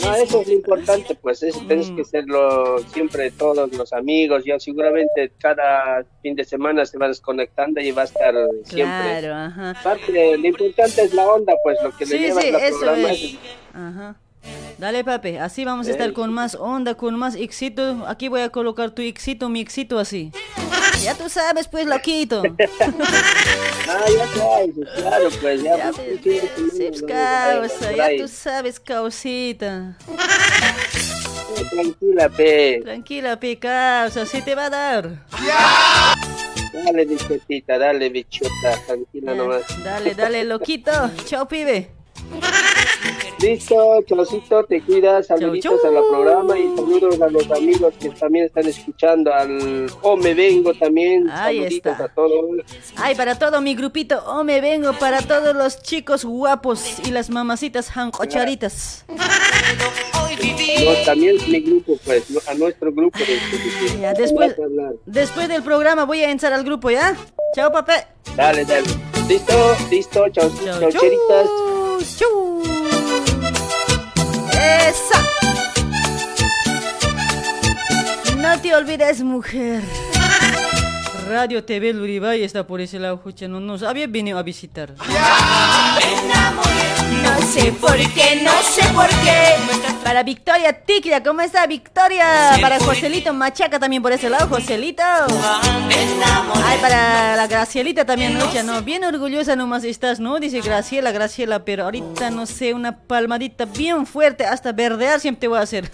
[0.03, 1.97] No, eso es lo importante, pues, eso tienes Mm.
[1.97, 4.45] que serlo siempre todos los amigos.
[4.45, 8.35] Ya seguramente cada fin de semana se va desconectando y va a estar
[8.65, 9.21] siempre.
[9.47, 9.71] Ajá.
[9.71, 12.95] Aparte, lo importante es la onda, pues, lo que le Sí, llevas sí, la eso
[12.95, 13.37] es.
[13.75, 14.17] Ajá.
[14.79, 18.05] Dale, papi, así vamos a estar con más onda, con más éxito.
[18.09, 20.33] Aquí voy a colocar tu éxito, mi éxito así.
[21.05, 22.43] Ya tú sabes, pues, loquito.
[23.89, 25.77] Ah, ya sabes, claro, pues, ya.
[25.77, 29.97] Ya, pues, pues, sí, sí, sí, sí, causa, ya tú sabes, causita.
[31.57, 32.81] Eh, Tranquila, pe.
[32.85, 35.11] Tranquila, pi, causa, sí te va a dar.
[36.73, 39.63] Dale, bichotita, dale, bichota, tranquila nomás.
[39.85, 40.91] Dale, dale, loquito.
[41.25, 41.91] Chao, pibe.
[43.43, 45.91] Listo, Chocito, te cuidas, saluditos chau.
[45.91, 50.33] a la programa y saludos a los amigos que también están escuchando al O Me
[50.33, 51.29] Vengo también.
[51.29, 52.05] Ahí saluditos está.
[52.05, 52.45] a todos.
[52.97, 57.31] Ay, para todo mi grupito, oh, me vengo para todos los chicos guapos y las
[57.31, 59.05] mamacitas jancocharitas.
[59.09, 59.17] No,
[61.05, 63.19] también es mi grupo, pues, a nuestro grupo.
[63.19, 64.55] de- de- Ya, después,
[65.07, 67.17] después del programa voy a entrar al grupo, ¿ya?
[67.57, 68.07] Chao, papá.
[68.37, 68.87] Dale, dale.
[69.29, 69.53] Listo,
[69.91, 71.99] listo, chau, Chau, chau.
[72.19, 72.72] Chu.
[74.63, 75.21] Esa.
[78.37, 79.83] No te olvides, mujer.
[81.33, 83.19] Radio TV Luribay está por ese lado,
[83.49, 84.93] no nos había venido a visitar.
[87.23, 89.57] No sé por qué, no sé por qué.
[90.05, 92.59] Para Victoria Tiquia, ¿cómo está Victoria?
[92.61, 95.03] Para Joselito Machaca también por ese lado, Joselito.
[95.03, 98.83] Ay, para la Gracielita también, Lucha, ¿no?
[98.83, 100.39] Bien orgullosa nomás estás, ¿no?
[100.39, 105.49] Dice Graciela, Graciela, pero ahorita no sé, una palmadita bien fuerte, hasta verdear siempre te
[105.49, 105.91] voy a hacer.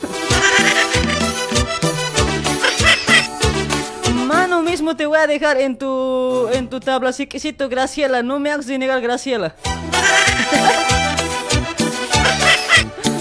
[4.68, 7.38] Mismo te voy a dejar en tu en tu tabla, así que
[7.68, 9.54] Graciela, no me hagas negar Graciela.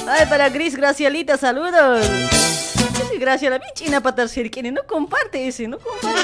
[0.10, 2.06] Ay, para Gris Gracielita, saludos.
[3.18, 4.16] Graciela, mi china para
[4.52, 6.20] quiere, no comparte ese, no comparte.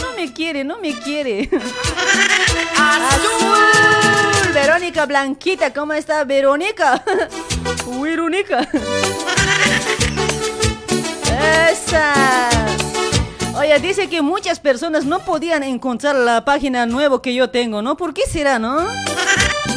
[0.00, 1.48] No me quiere, no me quiere.
[2.76, 4.52] Azul.
[4.52, 7.04] Verónica Blanquita, ¿cómo está Verónica?
[8.00, 8.68] Verónica.
[11.70, 12.73] Esa.
[13.56, 17.96] Oye, dice que muchas personas no podían encontrar la página nueva que yo tengo, ¿no?
[17.96, 18.84] ¿Por qué será, no?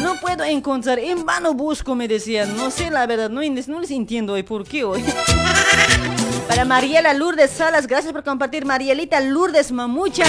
[0.02, 2.56] No puedo encontrar, en vano busco, me decían.
[2.56, 5.04] No sé la verdad, no, no les entiendo hoy por qué hoy.
[6.48, 8.64] Para Mariela Lourdes Salas, gracias por compartir.
[8.64, 10.24] Marielita Lourdes Mamucha.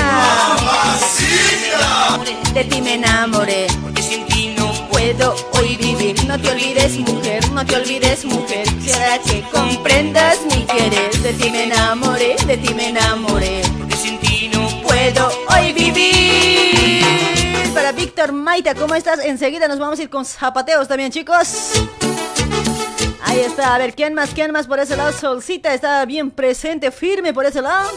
[2.54, 6.24] De ti me enamoré, porque sin ti no puedo hoy vivir.
[6.26, 8.68] No te olvides, mujer, no te olvides, mujer.
[8.80, 11.18] Quisiera que comprendas mi querer.
[11.20, 13.29] De ti me enamoré, de ti me enamoré,
[18.50, 19.20] Maita, ¿cómo estás?
[19.24, 21.72] Enseguida nos vamos a ir con zapateos también, chicos.
[23.24, 24.32] Ahí está, a ver, ¿quién más?
[24.34, 25.14] ¿Quién más por ese lado?
[25.14, 27.92] Solcita está bien presente, firme por ese lado.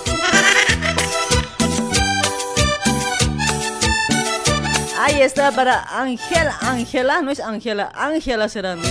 [5.03, 8.77] Ahí está para Ángela, Ángela, no es Ángela, Ángela será.
[8.77, 8.87] No,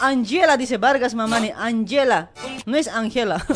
[0.00, 2.30] Angela dice Vargas Mamani, Angela,
[2.66, 3.46] no es Ángela.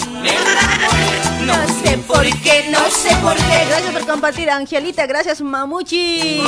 [1.43, 3.65] No sé por qué, no sé por qué.
[3.69, 6.41] Gracias por compartir, Angelita, gracias Mamuchi.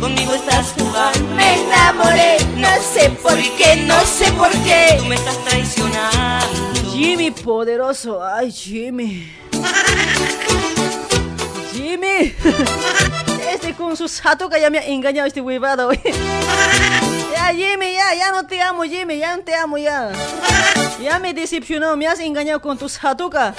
[0.00, 1.34] Conmigo estás jugando.
[1.36, 4.96] Me enamoré, no sé por qué, no sé por qué.
[4.98, 6.90] Tú me estás traicionando.
[6.90, 9.30] Jimmy poderoso, ay Jimmy.
[11.74, 12.34] Jimmy.
[13.52, 14.06] Este con su
[14.50, 15.90] que ya me ha engañado este huevado.
[17.32, 20.12] Ya Jimmy, ya, ya no te amo Jimmy, ya no te amo ya.
[21.02, 23.54] Ya me decepcionó, me has engañado con tus hatuka.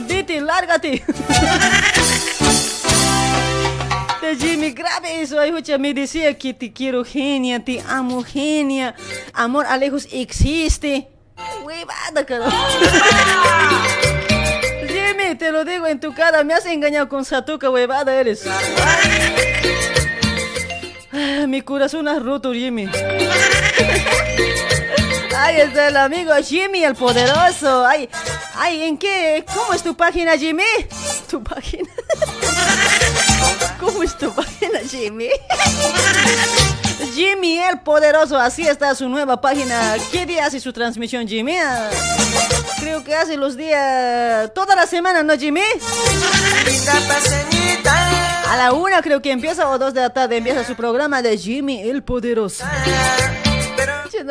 [0.00, 1.02] Vete, lárgate.
[4.38, 5.38] Jimmy, grave eso.
[5.38, 8.94] Ay, me decía que te quiero, genia, te amo, genia.
[9.32, 11.08] Amor a lejos existe.
[11.64, 12.56] Huevada, carajo
[15.42, 18.44] te lo digo en tu cara, me has engañado con Satuka, huevada eres.
[21.12, 22.84] Ah, mi corazón ha roto, Jimmy.
[25.36, 27.84] Ahí está el amigo Jimmy, el poderoso.
[27.84, 28.08] Ay,
[28.54, 29.44] ay, ¿en qué?
[29.52, 30.62] ¿Cómo es tu página, Jimmy?
[31.28, 31.90] Tu página.
[33.80, 35.30] ¿Cómo es tu página, Jimmy?
[37.14, 39.96] Jimmy el poderoso, así está su nueva página.
[40.10, 41.56] ¿Qué día hace su transmisión, Jimmy?
[41.58, 41.90] Ah,
[42.78, 45.62] creo que hace los días, toda la semana, ¿no, Jimmy?
[48.48, 51.36] A la una creo que empieza o dos de la tarde empieza su programa de
[51.38, 52.64] Jimmy el poderoso.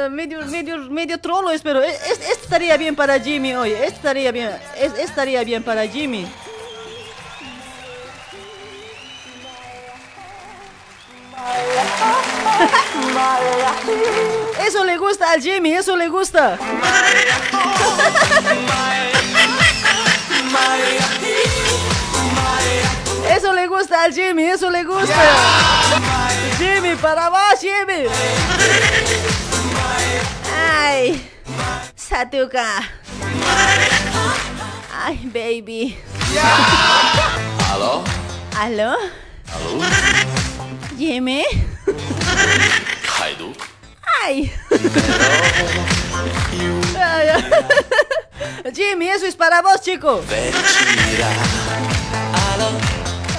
[0.09, 1.81] Medio, medio, medio trolo, espero.
[1.81, 3.71] Esto estaría bien para Jimmy hoy.
[3.71, 4.49] estaría bien,
[4.97, 6.25] estaría bien para Jimmy.
[14.67, 16.57] Eso le gusta al Jimmy, eso le gusta.
[23.29, 25.15] Eso le gusta al Jimmy, eso le gusta.
[26.57, 28.07] Jimmy, para vos, Jimmy.
[30.53, 31.31] Ay,
[31.95, 32.83] Satuka.
[35.03, 35.97] Ay, baby.
[37.73, 38.03] ¿Aló?
[38.59, 38.95] ¿Aló?
[40.97, 41.43] Jimmy.
[44.23, 44.51] Ay.
[48.73, 50.21] Jimmy, eso es para vos, chico.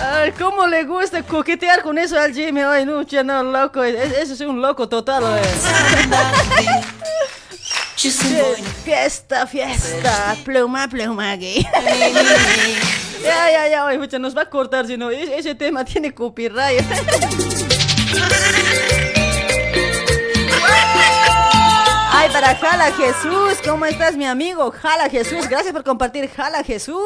[0.01, 2.63] Ay, ¿Cómo le gusta coquetear con eso al Jimmy?
[2.63, 3.83] Ay, no, no, loco.
[3.85, 5.25] Eso es un loco total.
[7.97, 11.67] Fiesta, fiesta, pluma, pluma gay.
[13.23, 15.11] Ya, ya, ya, oye, mucha, nos va a cortar si no.
[15.11, 16.85] Ese tema tiene copyright.
[22.15, 24.71] Ay, para Jala Jesús, ¿cómo estás, mi amigo?
[24.71, 26.29] Jala Jesús, gracias por compartir.
[26.31, 26.99] Jala Jesús.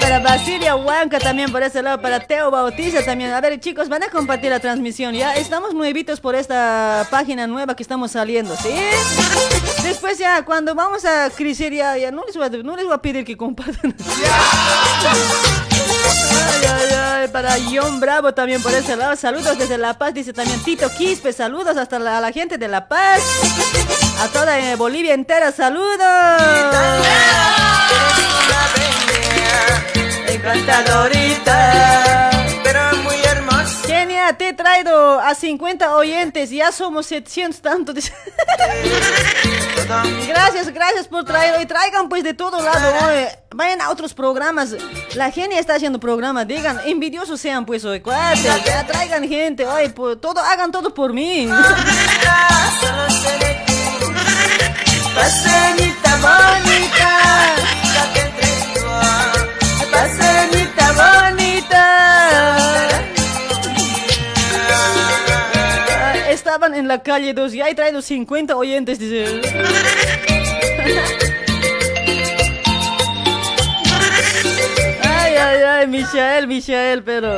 [0.00, 3.32] Para Basilia Huanca también por ese lado, para Teo Bautista también.
[3.32, 5.14] A ver, chicos, van a compartir la transmisión.
[5.14, 8.68] Ya estamos nuevitos por esta página nueva que estamos saliendo, ¿sí?
[9.82, 12.98] Después ya, cuando vamos a crecer ya, no, les voy a, no les voy a
[12.98, 13.94] pedir que compartan.
[16.62, 19.16] Ay, ay, para John Bravo también por ese lado.
[19.16, 21.32] Saludos desde La Paz, dice también Tito Quispe.
[21.32, 23.20] Saludos hasta la, a la gente de La Paz.
[24.20, 25.98] A toda eh, Bolivia entera, saludos.
[30.28, 32.30] Encantadorita,
[32.62, 33.86] pero muy hermosa.
[33.86, 37.92] Genia, te he traído a 50 oyentes, ya somos 700 tanto.
[37.92, 38.12] dice.
[40.28, 41.60] gracias, gracias por traer.
[41.60, 42.92] Y traigan pues de todo lado.
[43.54, 44.74] Vayan a otros programas.
[45.14, 46.46] La genia está haciendo programas.
[46.46, 48.00] Digan, envidiosos sean pues hoy.
[48.00, 48.64] cuates.
[48.64, 49.66] Ya traigan gente.
[49.66, 51.48] Oye, pues, todo, hagan todo por mí.
[55.14, 57.54] Paseñita bonita,
[66.88, 69.42] en la calle 2 y he traído 50 oyentes, dice.
[75.02, 77.36] Ay, ay, ay, Michael, Michael, pero.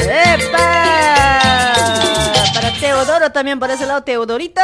[0.00, 1.50] ¡Epa!
[2.54, 4.62] Para Teodoro también, por ese lado, Teodorito.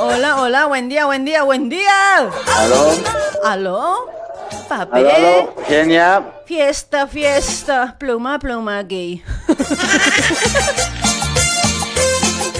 [0.00, 2.30] Hola, hola, buen día, buen día, buen día.
[2.56, 2.94] Aló,
[3.44, 4.15] ¿Aló?
[4.68, 4.98] Papi.
[4.98, 6.22] aló, aló, genia.
[6.46, 7.96] Fiesta, fiesta.
[7.98, 9.22] Pluma, pluma, gay.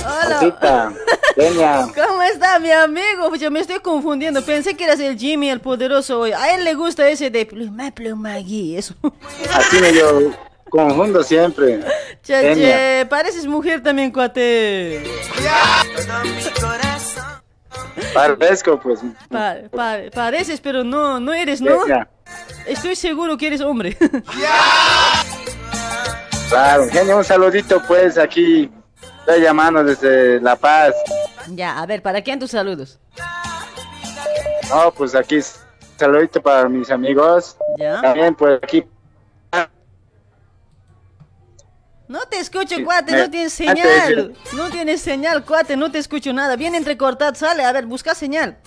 [0.07, 0.39] Hola.
[0.39, 0.93] Cosita,
[1.35, 1.89] genia.
[1.95, 3.29] ¿Cómo está mi amigo?
[3.29, 4.43] Pues yo me estoy confundiendo.
[4.43, 6.33] Pensé que eras el Jimmy, el poderoso hoy.
[6.33, 8.77] A él le gusta ese de pluma, pluma, gay.
[8.77, 8.95] Eso.
[9.53, 10.31] Así me yo
[10.71, 11.81] confundo siempre.
[12.23, 15.03] Che, pareces mujer también, cuate.
[18.15, 19.01] Parezco, pues.
[19.31, 21.81] Pa- pa- pareces, pero no, no eres, ¿no?
[21.81, 22.09] Genia.
[22.67, 23.97] Estoy seguro que eres hombre.
[26.49, 28.71] Claro, genia, un saludito, pues, aquí.
[29.21, 30.95] Estoy llamando desde La Paz.
[31.49, 33.01] ya, a ver, ¿para quién tus saludos?
[34.71, 35.41] No, pues aquí,
[35.99, 37.57] saludito para mis amigos.
[37.79, 38.01] Ya.
[38.01, 38.85] También, pues, aquí.
[42.09, 44.35] No te escucho, cuate, no tienes señal.
[44.53, 46.55] No tienes señal, cuate, no te escucho nada.
[46.57, 47.65] Bien entrecortado, sale.
[47.65, 48.59] A ver, busca señal.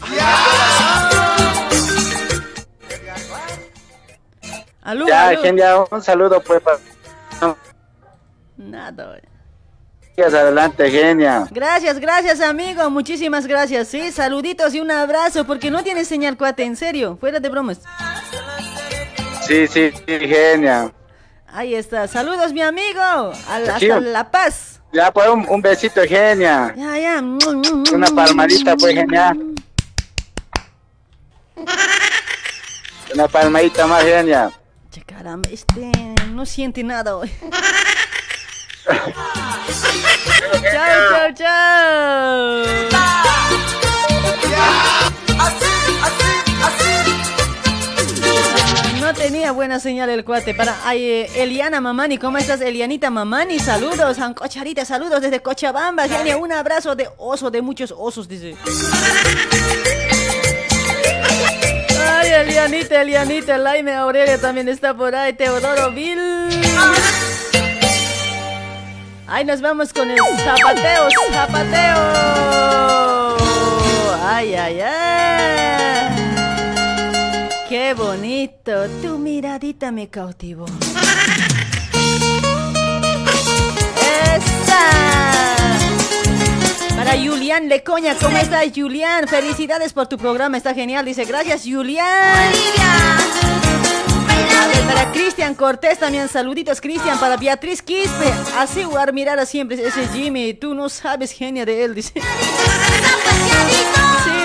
[4.81, 5.41] Aló, Ya, aló.
[5.41, 6.79] genia, un saludo, pues, para.
[8.57, 9.19] Nada,
[10.17, 11.47] adelante, genia.
[11.49, 12.89] Gracias, gracias, amigo.
[12.89, 13.87] Muchísimas gracias.
[13.87, 17.17] Sí, saluditos y un abrazo, porque no tienes señal, cuate, en serio.
[17.19, 17.79] Fuera de bromas.
[19.47, 20.91] Sí, sí, sí, genia.
[21.53, 22.07] Ahí está.
[22.07, 23.01] Saludos, mi amigo.
[23.49, 24.79] Al- hasta La Paz.
[24.91, 26.73] Ya, pues, un, un besito, genia.
[26.75, 27.21] Ya, ya.
[27.21, 29.35] Una palmadita, pues, genia.
[33.13, 34.51] Una palmadita más, genia.
[34.91, 35.91] Che, caramba, este
[36.31, 37.31] no siente nada hoy.
[40.71, 42.63] chao, chao, chao.
[49.09, 50.53] No tenía buena señal el cuate.
[50.53, 53.57] Para ay, eh, Eliana Mamani, ¿cómo estás, Elianita Mamani?
[53.57, 56.07] Saludos, Ancocharita, saludos desde Cochabamba.
[56.07, 58.55] Genia, un abrazo de oso, de muchos osos, dice.
[62.07, 66.19] Ay, Elianita, Elianita, Laime Aurelia también está por ahí, Teodoro Vil.
[69.25, 71.97] Ay, nos vamos con el zapateo, zapateo.
[74.23, 75.68] Ay, ay, ay.
[77.89, 80.67] Qué bonito, tu miradita me cautivó.
[84.35, 84.77] ¡Esa!
[86.95, 89.27] Para Julián Lecoña, ¿cómo estás, Julián?
[89.27, 91.03] Felicidades por tu programa, está genial.
[91.03, 92.05] Dice, gracias, Julián.
[94.61, 97.19] A ver, para Cristian Cortés también, saluditos, Cristian.
[97.19, 100.53] Para Beatriz Quispe, así guar mirar a siempre ese Jimmy.
[100.53, 102.21] Tú no sabes genia de él, dice.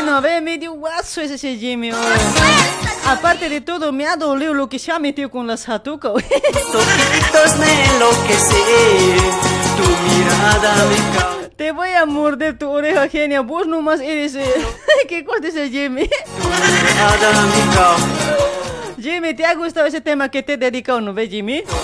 [0.04, 1.90] Sí, no ve, medio guaso es ese Jimmy.
[1.90, 1.96] oh.
[3.06, 6.10] Aparte de todo, me ha dolido lo que se ha metido con la satuca.
[6.10, 6.14] oh.
[6.20, 8.56] Toquitos me enloquece,
[9.76, 9.82] tu
[10.14, 11.48] mirada me causa.
[11.56, 13.40] Te voy a morder tu oreja, genia.
[13.40, 14.34] Vos nomás eres...
[14.34, 14.44] eh,
[15.08, 16.02] ¿Qué cosa es ese Jimmy?
[19.00, 21.62] Jimmy, ¿te ha gustado ese tema que te he dedicado, no ves, Jimmy?
[21.62, 21.76] Tus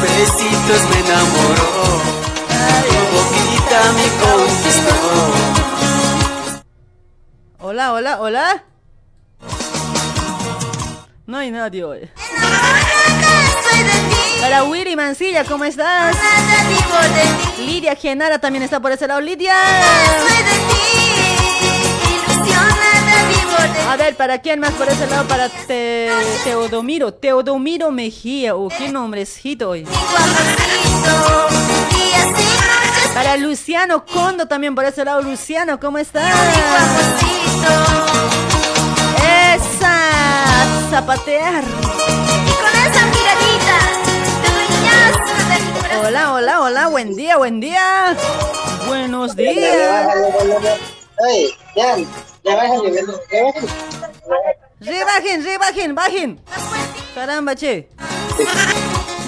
[0.00, 2.00] besitos me enamoró,
[2.88, 5.63] tu boquita me conquistó.
[7.66, 8.62] Hola, hola, hola.
[11.24, 12.10] No hay nadie hoy.
[14.38, 16.14] Para Willy Mancilla, ¿cómo estás?
[17.58, 19.22] Lidia Genara también está por ese lado.
[19.22, 19.54] Lidia.
[23.88, 25.26] A ver, ¿para quién más por ese lado?
[25.26, 26.10] Para Te-
[26.44, 27.14] Teodomiro.
[27.14, 28.54] Teodomiro Mejía.
[28.56, 29.86] Oh, qué nombrecito hoy.
[33.14, 35.22] Para Luciano Condo también por ese lado.
[35.22, 36.34] Luciano, ¿cómo estás?
[39.54, 39.96] Esa,
[40.90, 41.64] zapatear.
[41.64, 43.78] Y con esa miradita,
[44.42, 45.12] te dueñas
[45.48, 46.06] de mi corazón.
[46.06, 48.16] Hola, hola, hola, buen día, buen día.
[48.86, 50.08] Buenos días.
[51.74, 52.04] Ya, ya
[52.44, 53.04] ya bájale.
[54.80, 56.40] Rebajen, rebajen, bajen.
[57.14, 57.88] Caramba, che.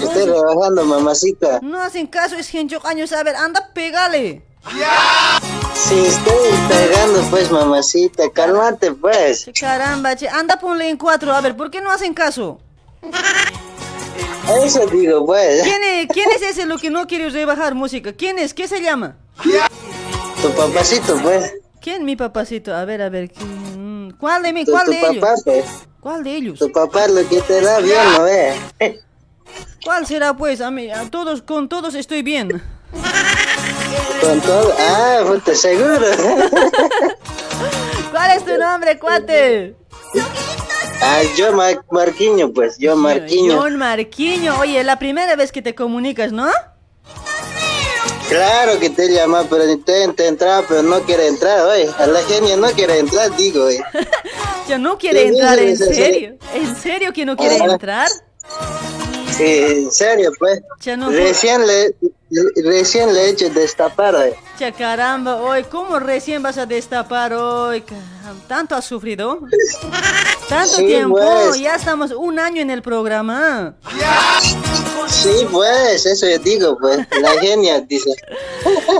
[0.01, 1.59] Estoy rebajando, mamacita.
[1.63, 3.11] No hacen caso, es gente años.
[3.11, 4.43] A ver, anda, pégale.
[5.77, 8.29] Sí, estoy pegando, pues, mamacita.
[8.31, 9.49] Cálmate, pues.
[9.59, 10.27] Caramba, che.
[10.27, 11.33] Anda, ponle en cuatro.
[11.33, 12.59] A ver, ¿por qué no hacen caso?
[14.65, 15.63] Eso digo, pues.
[15.63, 18.11] ¿Quién es, quién es ese lo que no quiere rebajar música?
[18.13, 18.53] ¿Quién es?
[18.53, 19.17] ¿Qué se llama?
[20.41, 21.53] Tu papacito, pues.
[21.79, 22.73] ¿Quién, mi papacito?
[22.75, 23.31] A ver, a ver.
[24.19, 24.65] ¿Cuál de mí?
[24.65, 25.41] Tu, ¿Cuál tu de papá, ellos?
[25.45, 25.65] pues.
[25.99, 26.59] ¿Cuál de ellos?
[26.59, 28.99] Tu papá lo que te da bien, ¿no ve?
[29.85, 30.59] ¿Cuál será, pues?
[30.59, 32.61] A mí, a todos, con todos estoy bien.
[34.21, 34.73] Con todo.
[34.79, 35.99] Ah, puta, seguro.
[38.11, 39.75] ¿Cuál es tu nombre, cuate?
[41.01, 42.77] Ah, yo, Mar- Marquiño, pues.
[42.77, 43.59] Yo, Marquiño.
[43.61, 44.59] John Marquiño.
[44.59, 46.49] Oye, la primera vez que te comunicas, ¿no?
[48.29, 51.89] Claro que te llama, pero intenta entrar, pero no quiere entrar, oye.
[51.97, 53.83] A la genia no quiere entrar, digo, oye.
[54.67, 56.35] Ya no quiere entrar, ¿en serio?
[56.53, 57.71] ¿En serio que no quiere Ajá.
[57.71, 58.09] entrar?
[59.35, 60.61] Sí, en serio, pues.
[60.81, 61.95] Ya no- Recién le,
[62.63, 64.35] recién le he hecho destapar, oye.
[64.59, 67.83] Ya caramba, hoy, ¿cómo recién vas a destapar hoy?
[68.47, 69.39] ¿Tanto has sufrido?
[70.49, 71.17] ¿Tanto Sí, tiempo?
[71.17, 71.59] pues.
[71.59, 73.75] Ya estamos un año en el programa.
[75.07, 76.99] Sí, pues, eso yo digo, pues.
[77.21, 78.09] La genia dice.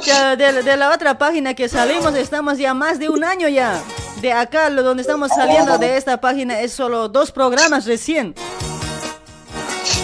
[0.06, 3.48] Ya, de, la- de la otra página que salimos estamos ya más de un año
[3.48, 3.82] ya.
[4.22, 8.34] De acá, lo donde estamos saliendo de esta página es solo dos programas recién.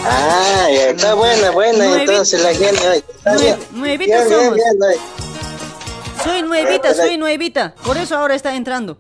[0.05, 3.03] Ah, ya, está buena, buena, Nuevi- entonces la genia, oye.
[3.15, 3.60] Está Nue- bien.
[3.72, 4.95] nuevitos Bien, bien, somos.
[6.23, 7.73] Soy nuevita, soy nuevita.
[7.84, 8.97] Por eso ahora está entrando.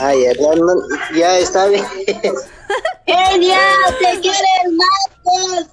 [0.00, 0.82] Ah, ya, ya, no-
[1.14, 1.84] ya está bien.
[3.06, 3.58] Genia,
[4.00, 5.66] te quiere el Marcos.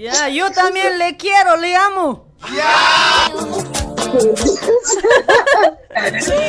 [0.00, 2.26] Ya, yo también le quiero, le amo.
[6.12, 6.34] Dice.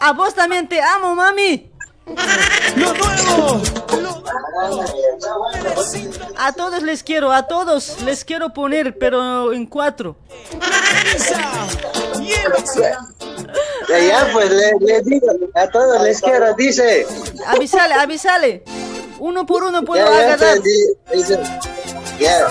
[0.00, 1.70] A, a vos también te amo, mami.
[6.36, 10.16] A todos les quiero, a todos les quiero poner, pero en cuatro.
[13.88, 17.06] Ya, ya, pues le, le digo, a todos les quiero, dice.
[17.46, 18.62] Avisale, avisale.
[19.18, 20.58] Uno por uno puedo Ya, ya, agarrar.
[21.06, 21.38] pues, dice.
[22.18, 22.46] Ya.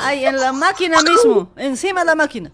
[0.00, 2.50] Ahí en la máquina mismo, encima de la máquina.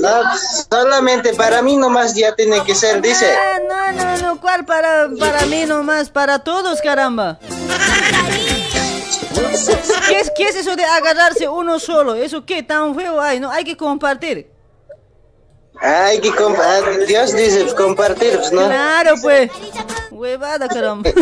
[0.00, 0.22] No,
[0.70, 3.32] solamente para mí nomás ya tiene que ser, dice.
[3.32, 6.10] Ah, no, no, no, ¿cuál para, para mí nomás?
[6.10, 7.38] Para todos, caramba.
[10.08, 12.14] ¿Qué es, ¿Qué es eso de agarrarse uno solo?
[12.14, 13.40] ¿Eso qué tan feo hay?
[13.40, 14.50] No, hay que compartir.
[15.80, 17.06] Hay que compartir.
[17.06, 18.66] Dios dice pues, compartir, pues no.
[18.66, 19.50] Claro, pues.
[20.10, 21.10] Huevada, caramba.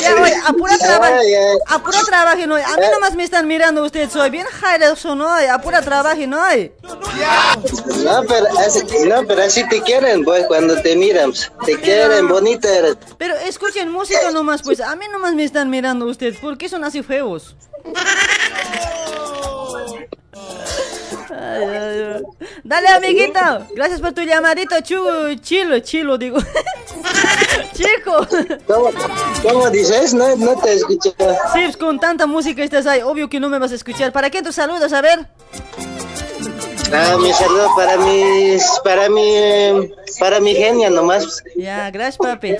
[0.00, 1.14] ya, oye, apura trabajo.
[1.66, 2.56] Apura trabajo, no.
[2.56, 4.12] A mí nomás me están mirando ustedes.
[4.12, 5.28] Soy bien jairoso, no.
[5.28, 6.38] Apura trabajo, no.
[8.04, 11.32] No, pero así, no, pero así te quieren, pues, cuando te miran.
[11.64, 12.96] Te quieren, bonita eres.
[13.18, 14.80] Pero escuchen música nomás, pues.
[14.80, 16.38] A mí nomás me están mirando ustedes.
[16.38, 17.56] ¿Por qué son así feos?
[21.42, 22.22] Ay, ay, ay.
[22.64, 23.40] Dale, amiguito.
[23.74, 25.02] Gracias por tu llamadito, chu,
[25.40, 26.38] chilo, chilo, digo.
[27.72, 28.26] Chico.
[28.66, 28.90] ¿Cómo,
[29.42, 30.12] cómo dices?
[30.12, 31.10] No, no te escuché.
[31.10, 31.14] Sí,
[31.64, 34.12] pues, con tanta música estás ahí, obvio que no me vas a escuchar.
[34.12, 34.92] ¿Para qué tus saludos?
[34.92, 35.26] A ver.
[36.92, 41.42] Ah, mi saludo para mis, para mi, para mi genia nomás.
[41.56, 42.56] Ya, gracias, papi.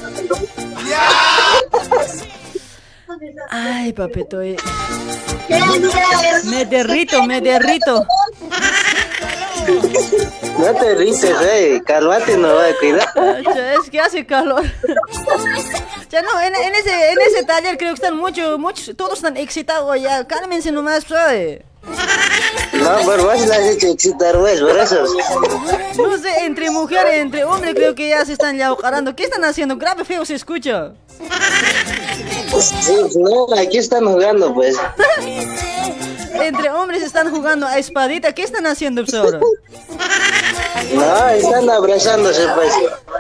[3.51, 4.41] Ay, papito.
[4.41, 4.57] eh.
[6.45, 8.07] Me derrito, me derrito.
[10.59, 11.81] No te rises, eh.
[11.87, 13.11] Cálmate, no va, cuidado.
[13.17, 13.45] Ay,
[13.83, 14.65] Es que hace calor.
[16.11, 19.37] Ya no, en, en ese, en ese taller creo que están muchos, muchos, todos están
[19.37, 20.27] excitados ya.
[20.27, 21.61] Cálmense nomás, pues.
[22.73, 25.05] No, por vos la has hecho excitar, pues, por eso.
[25.97, 29.15] No sé, entre mujeres, entre hombres creo que ya se están ya ojarando.
[29.15, 29.77] ¿Qué están haciendo?
[29.77, 30.93] Grave feo se escucha.
[32.61, 34.77] Sí, no, aquí están jugando, pues.
[36.35, 38.33] Entre hombres están jugando a espadita.
[38.33, 39.41] ¿Qué están haciendo ahora?
[40.95, 42.73] No, están abrazándose, pues.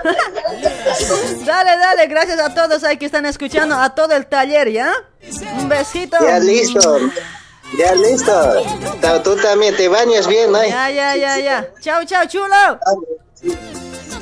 [1.44, 4.92] Dale, dale, gracias a todos ahí que están escuchando, a todo el taller, ¿ya?
[5.58, 6.16] Un besito.
[6.20, 6.98] Ya listo.
[7.78, 8.62] Ya listo.
[9.22, 10.64] Tú también te bañas bien, ¿no?
[10.64, 11.68] Ya, ya, ya, ya.
[11.80, 12.78] Chao, chao, chulo.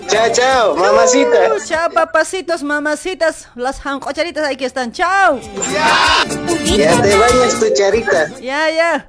[0.09, 1.52] Chao, chao, mamacita.
[1.55, 4.90] Uh, chao, papacitos, mamacitas, las jancocharitas ahí que están.
[4.93, 5.39] Chao.
[6.64, 8.28] Ya te bañas tu charita.
[8.40, 9.09] Ya, ya.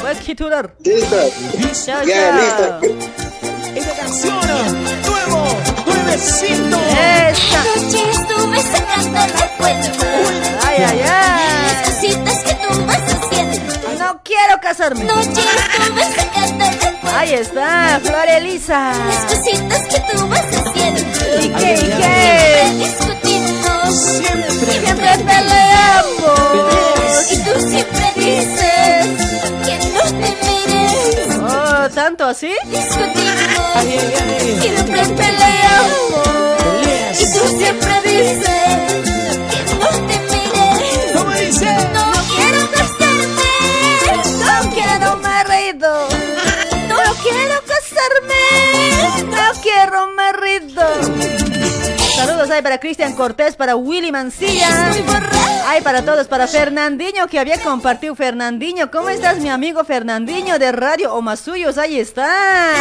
[0.00, 0.72] Voy a titular.
[0.84, 1.16] Listo.
[1.84, 2.80] Chao, Ya, chao.
[2.80, 3.06] listo.
[3.74, 5.46] Esta canción, nuevo,
[5.84, 6.78] nuevecito.
[6.90, 7.60] Esa.
[7.60, 9.98] Anoche estuve sacando recuerdos.
[10.66, 11.62] Ay, ay, ay.
[11.66, 13.15] Las cositas que tú vas haciendo.
[14.06, 15.02] No quiero casarme.
[15.02, 15.36] Recuerdos.
[17.12, 18.92] Ahí está, Flor Elisa.
[19.08, 21.00] Las cositas que tú vas haciendo.
[21.40, 22.70] ¿Y qué, y qué?
[22.84, 23.94] discutimos.
[23.98, 24.50] Siempre,
[24.80, 26.38] Siempre peleamos.
[27.32, 29.06] Y tú siempre dices
[29.66, 31.38] que no te mires.
[31.42, 32.52] Oh, ¿tanto así?
[32.66, 33.82] Discutimos.
[34.60, 36.28] Siempre peleamos.
[37.18, 39.15] Y tú siempre dices
[52.16, 54.90] Saludos ahí para Cristian Cortés, para Willy Mancilla.
[54.90, 55.46] Estoy borracha.
[55.68, 58.14] Ay, para todos, para Fernandinho que había compartido.
[58.14, 61.76] Fernandinho, ¿cómo estás, mi amigo Fernandinho de Radio Omasuyos?
[61.76, 62.72] Ahí está.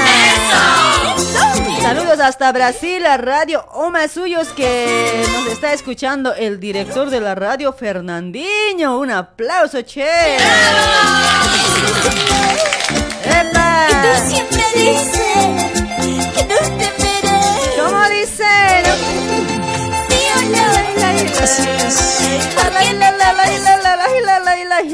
[1.82, 7.74] Saludos hasta Brasil, a Radio Omasuyos que nos está escuchando el director de la radio,
[7.74, 8.99] Fernandinho.
[8.99, 10.38] Un aplauso, che.
[13.24, 13.88] ¡Epa!
[13.90, 15.25] Tú siempre dices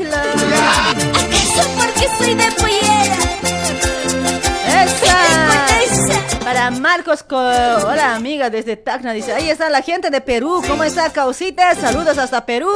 [0.04, 0.22] la.
[0.22, 3.18] ¿Acaso porque soy de pollera?
[4.84, 6.40] ¡Esa!
[6.44, 10.84] Para Marcos, Co- hola amiga desde Tacna, dice, ahí está la gente de Perú, ¿cómo
[10.84, 11.74] está Causita?
[11.76, 12.70] Saludos hasta Perú.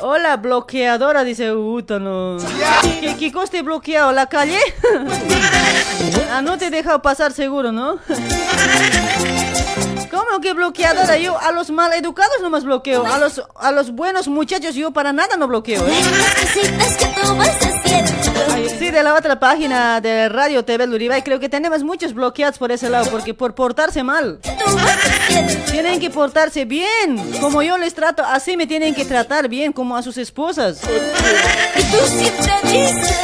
[0.00, 2.36] Hola bloqueadora, dice Uta, no.
[3.00, 4.12] ¿Qué, qué coste bloqueado?
[4.12, 4.58] ¿La calle?
[6.32, 7.98] ah, no te he dejado pasar seguro, ¿no?
[10.16, 11.18] ¿Cómo que bloqueadora?
[11.18, 15.12] Yo a los maleducados no más bloqueo, a los, a los buenos muchachos yo para
[15.12, 15.92] nada no bloqueo, ¿eh?
[18.50, 22.56] Ay, Sí, de la otra página de Radio TV Luribay, creo que tenemos muchos bloqueados
[22.56, 24.40] por ese lado, porque por portarse mal.
[25.70, 29.96] Tienen que portarse bien, como yo les trato, así me tienen que tratar bien, como
[29.96, 30.80] a sus esposas.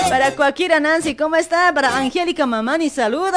[0.09, 1.73] Para cualquiera Nancy, ¿cómo está?
[1.73, 3.33] Para Angélica Mamani, saludos.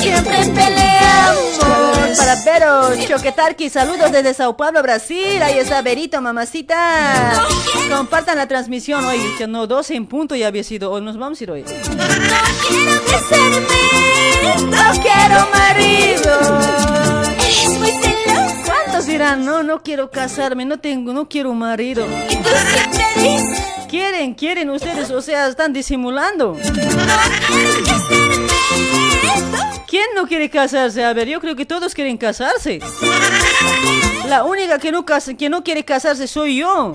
[0.00, 1.60] Siempre peleamos.
[2.16, 5.42] Para Vero Choquetarqui, saludos desde Sao Paulo, Brasil.
[5.42, 7.46] Ahí está Verito, mamacita.
[7.90, 10.90] Compartan la transmisión hoy, no, 12 en punto ya había sido.
[10.90, 11.62] Hoy nos vamos a ir hoy.
[11.62, 11.68] No
[12.68, 13.60] quiero.
[14.66, 16.32] No quiero marido.
[17.34, 18.62] Eres muy celosa.
[18.64, 22.06] ¿Cuántos dirán, no, no quiero casarme, no tengo, no quiero marido?
[22.28, 26.56] Y tú siempre dices Quieren, quieren ustedes, o sea, están disimulando.
[26.56, 28.99] no quiero casarme.
[29.90, 31.04] ¿Quién no quiere casarse?
[31.04, 32.78] A ver, yo creo que todos quieren casarse.
[34.28, 36.92] La única que no, casa- que no quiere casarse soy yo.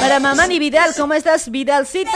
[0.00, 2.10] Para Mamani Vidal, ¿cómo estás, Vidalcito?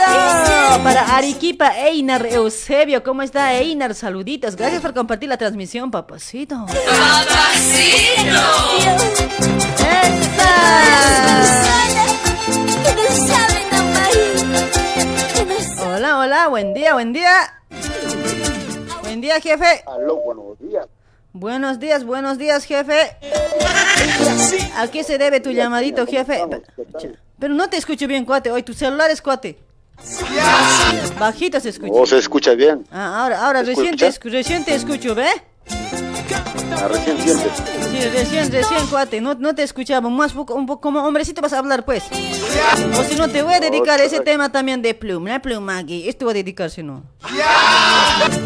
[0.83, 3.95] Para Arequipa, Einar Eusebio, ¿cómo está, Einar?
[3.95, 4.57] Saluditos.
[4.57, 6.65] Gracias por compartir la transmisión, papacito.
[11.47, 12.06] ¡Esa!
[16.27, 17.31] Hola, buen día, buen día.
[19.01, 19.81] Buen día, jefe.
[19.87, 20.85] Aló, buenos días.
[21.31, 23.15] Buenos días, buenos días, jefe.
[24.75, 26.43] ¿A qué se debe tu llamadito, jefe?
[27.39, 28.51] Pero no te escucho bien, cuate.
[28.51, 29.57] Hoy tu celular es cuate.
[31.17, 31.93] Bajito se escucha.
[31.93, 32.85] ¿O se escucha bien?
[32.91, 35.29] Ah, ahora, ahora, ¿Se recién te, recién te escucho, ¿ve?
[36.33, 37.51] Ah, recién sientes.
[37.89, 39.21] Sí, recién, recién, cuate.
[39.21, 40.09] No, no te escuchaba.
[40.09, 42.03] Más poco, un poco como hombrecito vas a hablar, pues.
[42.97, 45.29] O si no, te voy a dedicar ese tema también de pluma.
[45.29, 46.07] La pluma aquí.
[46.07, 47.03] Esto voy a dedicar, si no.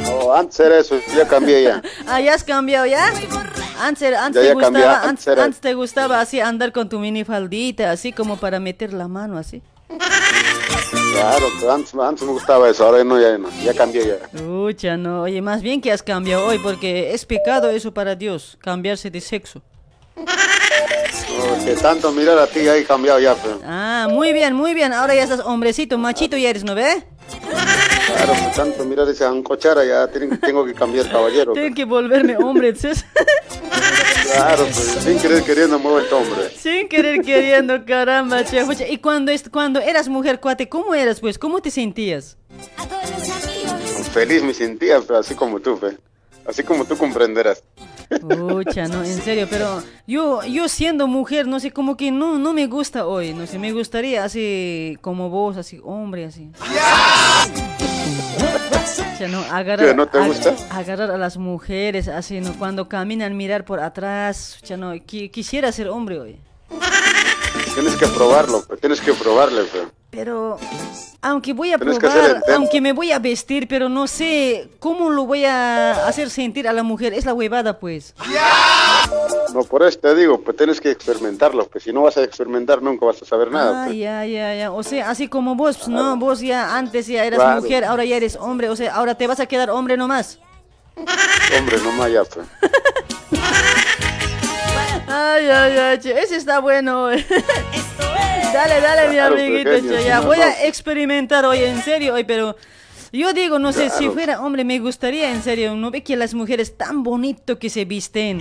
[0.07, 1.81] Oh, antes era eso, ya cambié ya.
[2.07, 3.07] Ah, ya has cambiado, ¿ya?
[3.79, 7.91] Antes, antes, Ya, te ya gustaba, antes antes te gustaba así andar con tu minifaldita,
[7.91, 9.61] así como para meter la mano así.
[11.11, 14.43] Claro, antes, antes me gustaba eso, ahora no, ya no, ya cambié ya.
[14.43, 15.23] Ucha, no.
[15.23, 19.21] Oye, más bien que has cambiado hoy, porque es pecado eso para Dios, cambiarse de
[19.21, 19.61] sexo.
[20.17, 23.59] Oh, que tanto mirar a ti ya he cambiado ya, pero.
[23.65, 24.93] Ah, muy bien, muy bien.
[24.93, 27.03] Ahora ya estás hombrecito, machito ya eres, ¿no ve?
[28.07, 31.53] Claro, que tanto mirar esa ancochara ya tengo que cambiar caballero.
[31.53, 32.89] Tengo que volverme hombre, ¿sí?
[34.33, 36.49] Claro, pues sin querer queriendo me he vuelto hombre.
[36.57, 38.63] Sin querer queriendo, caramba, che.
[38.89, 41.37] Y cuando, es- cuando eras mujer, cuate, ¿cómo eras, pues?
[41.37, 42.37] ¿Cómo te sentías?
[42.77, 44.07] A todos los amigos.
[44.13, 45.97] Feliz me sentía, pero así como tú, fe.
[46.45, 47.63] Así como tú comprenderás.
[48.19, 52.51] Pucha, no, en serio, pero yo, yo siendo mujer, no sé, como que no, no
[52.51, 56.49] me gusta hoy, no sé, me gustaría así como vos, así, hombre, así.
[59.19, 60.55] Ya no, agarrar, ¿Qué, no te gusta?
[60.71, 62.53] agarrar a las mujeres así, ¿no?
[62.57, 64.57] Cuando caminan, mirar por atrás.
[64.65, 66.39] Ya no, qui- quisiera ser hombre hoy.
[67.75, 69.61] Tienes que probarlo, tienes que probarle.
[70.09, 70.57] Pero,
[71.21, 75.25] aunque voy a Tienes probar, aunque me voy a vestir, pero no sé cómo lo
[75.25, 77.13] voy a hacer sentir a la mujer.
[77.13, 78.15] Es la huevada, pues.
[79.53, 82.81] No, por eso te digo, pues tienes que experimentarlo, pues si no vas a experimentar
[82.81, 83.83] nunca vas a saber nada.
[83.83, 83.97] Ah, pues.
[83.99, 84.71] ya, ya, ya.
[84.71, 86.17] O sea, así como vos, pues, ¿no?
[86.17, 87.61] Vos ya antes ya eras Claro.
[87.61, 88.69] mujer, ahora ya eres hombre.
[88.69, 90.39] O sea, ahora te vas a quedar hombre nomás.
[91.57, 92.47] Hombre, no más ya, pues.
[95.13, 97.09] Ay, ay, ay, ese está bueno.
[98.53, 100.19] dale, dale, mi Claro, amiguito, si ya.
[100.21, 100.43] Voy no.
[100.43, 102.55] a experimentar hoy, en serio, hoy, pero
[103.11, 104.13] yo digo, no sé, si Claro.
[104.13, 107.85] fuera hombre, me gustaría, en serio, ¿no ve que las mujeres tan bonito que se
[107.85, 108.39] visten?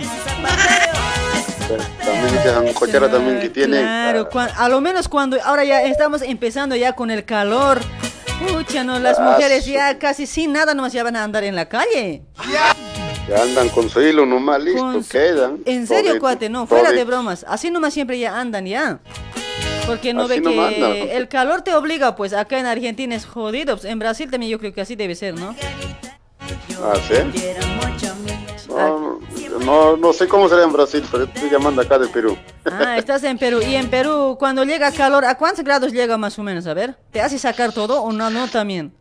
[2.03, 3.79] También esa cochera también que tiene.
[3.81, 7.79] Claro, cua- a lo menos cuando ahora ya estamos empezando ya con el calor.
[8.47, 11.69] Pucha, no, las mujeres ya casi sin nada nomás ya van a andar en la
[11.69, 12.23] calle.
[13.31, 15.59] Que andan con su hilo nomás, listo, Con quedan.
[15.63, 17.07] En serio, Todito, cuate, no, fuera de todito.
[17.07, 17.45] bromas.
[17.47, 18.99] Así nomás siempre ya andan ya.
[19.87, 21.09] Porque no Así ve nomás que andan.
[21.11, 23.77] el calor te obliga, pues acá en Argentina es jodido.
[23.77, 25.55] pues, en Brasil también yo creo que así debe ser, ¿no?
[26.83, 27.41] Ah, ¿sí?
[28.67, 29.19] No,
[29.63, 32.37] no, no sé cómo será en Brasil, pero estoy llamando acá de Perú.
[32.65, 33.61] Ah, estás en Perú.
[33.61, 36.67] Y en Perú, cuando llega calor, ¿a cuántos grados llega más o menos?
[36.67, 38.93] A ver, ¿te hace sacar todo o no, no también?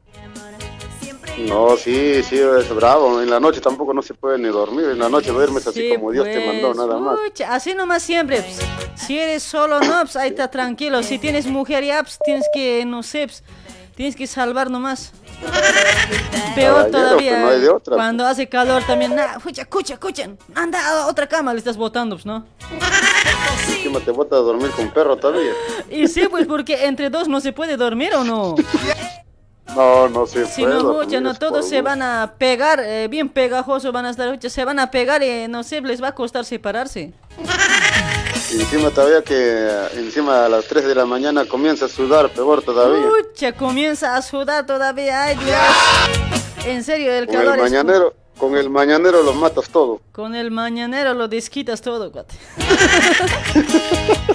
[1.48, 3.20] No, sí, sí, es bravo.
[3.20, 4.86] En la noche tampoco no se puede ni dormir.
[4.86, 7.18] En la noche duermes así Sí, como Dios te mandó, pues, nada más.
[7.20, 8.42] pucha, así nomás siempre.
[8.42, 8.60] pues.
[9.06, 11.02] Si eres solo, no, pues ahí está tranquilo.
[11.02, 13.42] Si tienes mujer, ya, pues tienes que, no sé, pues,
[13.96, 15.12] tienes que salvar nomás.
[16.54, 17.30] Peor todavía.
[17.32, 20.38] pues, no hay de otra, Cuando hace calor también, nah, escucha, escucha, escuchen.
[20.54, 22.44] Anda a otra cama, le estás botando, pues, ¿no?
[23.68, 25.52] Encima te botas a dormir con perro todavía.
[25.90, 28.54] Y sí, pues porque entre dos no se puede dormir o no.
[29.76, 34.06] No, no se Si puede no, todos se van a pegar, eh, bien pegajosos van
[34.06, 37.12] a estar, se van a pegar y no sé, les va a costar separarse.
[38.52, 42.62] Y encima todavía que encima a las 3 de la mañana comienza a sudar, peor
[42.62, 43.06] todavía.
[43.08, 46.66] Pucha, comienza a sudar todavía, ay Dios.
[46.66, 50.00] En serio, el con calor el es- mañanero, con el mañanero lo matas todo.
[50.12, 52.34] Con el mañanero lo desquitas todo, cuate.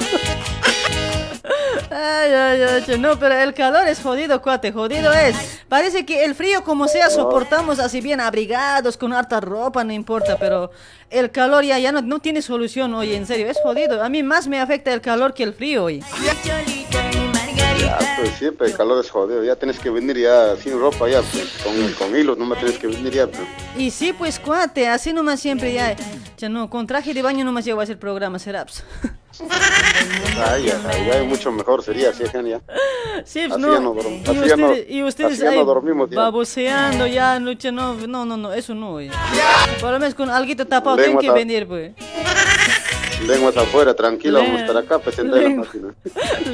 [1.98, 5.62] Ay, ay, ay, no, pero el calor es jodido, cuate, jodido es.
[5.70, 10.38] Parece que el frío, como sea, soportamos así bien abrigados, con harta ropa, no importa,
[10.38, 10.72] pero
[11.10, 14.04] el calor ya, ya no, no tiene solución hoy, en serio, es jodido.
[14.04, 16.04] A mí más me afecta el calor que el frío hoy.
[17.80, 19.44] Ya, pues siempre el calor es jodido.
[19.44, 22.78] Ya tienes que venir ya sin ropa, ya, pues, con, con hilos, no me tienes
[22.78, 23.28] que venir ya.
[23.28, 23.42] Pues.
[23.78, 25.96] Y sí, pues, cuate, así nomás siempre ya.
[26.38, 28.84] Ya no, con traje de baño nomás llego a hacer programa, Seraps.
[30.50, 30.80] Ay, ya,
[31.18, 32.62] ya, mucho mejor sería así, genial.
[33.26, 33.94] Sí, Así pues, ya no.
[33.94, 36.18] no y, así ya no- ustedes, y ustedes así ya ahí no dormimos ya.
[36.18, 37.54] baboseando ya, no,
[38.08, 39.12] no, no, no, eso no, oye.
[39.82, 41.92] Por lo menos con alguito tapado tienen que venir, pues.
[43.28, 45.66] Lenguas afuera, tranquilo, vamos a estar acá, sentar en la Lengua.
[45.66, 45.96] máquina.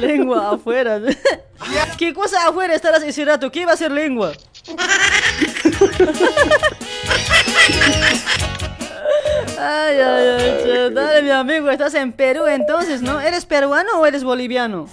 [0.00, 1.00] Lengua afuera.
[1.98, 3.50] ¿Qué cosa afuera estarás ese rato?
[3.50, 4.32] ¿Qué va a ser lengua?
[9.58, 13.20] Ay, ay, ay, che, dale mi amigo, estás en Perú entonces, ¿no?
[13.20, 14.88] ¿Eres peruano o eres boliviano?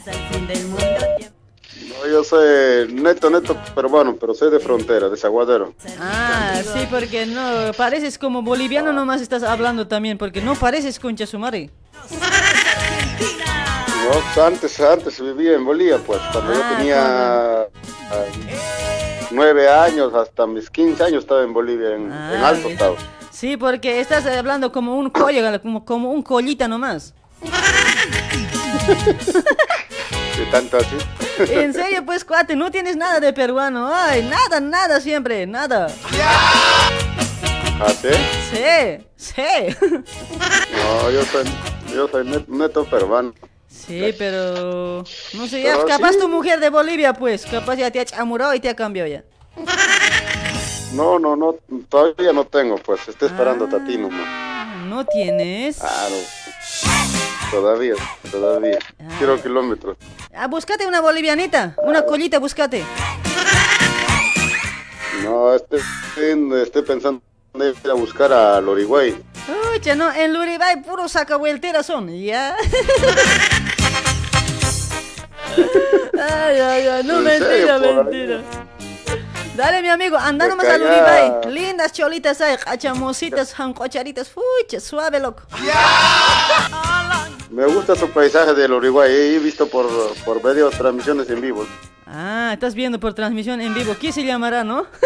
[1.88, 5.74] No, yo soy neto, neto peruano, pero soy de frontera, de Zaguadero.
[6.00, 11.26] Ah, sí, porque no, pareces como boliviano nomás estás hablando también, porque no pareces concha
[11.26, 11.70] sumari.
[14.36, 17.66] No, antes, antes vivía en Bolivia, pues, cuando yo Ah, tenía ah,
[19.32, 22.96] nueve años, hasta mis 15 años estaba en Bolivia, en, en Ah, Alto estaba.
[23.32, 27.14] Sí, porque estás hablando como un collo, como, como un collita nomás.
[30.38, 30.96] De tanto así.
[31.40, 33.90] En serio, pues, cuate, no tienes nada de peruano.
[33.94, 35.88] Ay, nada, nada siempre, nada.
[37.82, 38.10] ¿Ah, sí?
[38.52, 39.76] Sí, sí.
[39.92, 41.46] No, yo soy,
[41.94, 43.34] yo soy net- neto peruano.
[43.70, 45.04] Sí, pero...
[45.34, 46.20] No sé, ya, Pero capaz sí.
[46.20, 49.24] tu mujer de Bolivia, pues, capaz ya te ha chamurado y te ha cambiado ya.
[50.94, 51.56] No, no, no,
[51.88, 54.86] todavía no tengo, pues, estoy esperando a ti nomás.
[54.88, 55.78] No tienes.
[55.78, 56.16] Claro.
[57.52, 57.96] Todavía,
[58.32, 58.80] todavía.
[59.18, 59.98] Quiero kilómetros.
[60.34, 62.84] Ah, búscate una bolivianita, una collita, búscate.
[65.24, 67.22] No, estoy, estoy, estoy pensando
[67.56, 69.20] en ir a buscar al Uruguay.
[69.48, 72.56] Uy, no, en Luribay puro sacavuelteras son, ¿ya?
[75.58, 78.42] ay, ay, ay, no, ¿En mentira, serio, mentira.
[79.56, 80.82] Dale, mi amigo, anda nomás al.
[80.84, 81.52] Uribay.
[81.52, 85.44] Lindas cholitas hay, cachamositas, jancocharitas, fucha, suave, loco.
[87.50, 89.88] Me gusta su paisaje del Uruguay, he visto por,
[90.26, 91.66] por varias transmisiones en vivo.
[92.06, 93.96] Ah, estás viendo por transmisión en vivo.
[94.00, 94.86] ¿Quién se llamará, no?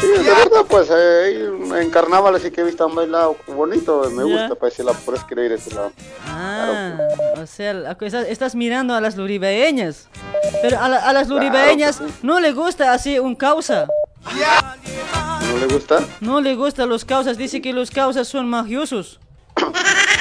[0.00, 1.48] Sí, de verdad, pues eh,
[1.80, 4.40] en carnaval así que he visto un bailado bonito, me Ya.
[4.42, 5.90] gusta, pues si la ir a ese lado.
[6.28, 6.98] Ah,
[7.42, 10.08] o sea, estás, estás mirando a las luribeñas.
[10.62, 13.86] Pero a, la- a las luribeñas no le gusta así un causa.
[15.50, 16.00] ¿No le gusta?
[16.20, 17.38] No le gustan los causas.
[17.38, 19.18] Dice que los causas son magiosos.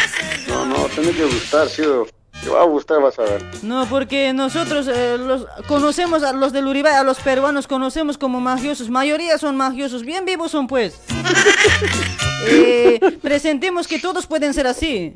[0.86, 1.82] No, tiene que gustar, sí,
[2.44, 3.44] te va a gustar, vas a ver.
[3.64, 8.40] No, porque nosotros eh, los conocemos a los del Uribay, a los peruanos conocemos como
[8.40, 8.92] magiosos.
[8.92, 10.04] Mayoría son magiosos.
[10.04, 11.02] Bien vivos son, pues.
[12.48, 15.16] Eh, presentemos que todos pueden ser así.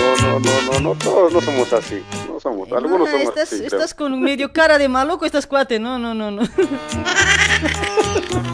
[0.00, 3.56] No, no, no, no, no, todos no somos así, no somos, algunos somos estás, así.
[3.58, 3.66] creo.
[3.68, 5.78] estás con medio cara de maluco, estás cuate.
[5.78, 6.42] No, no, no, no.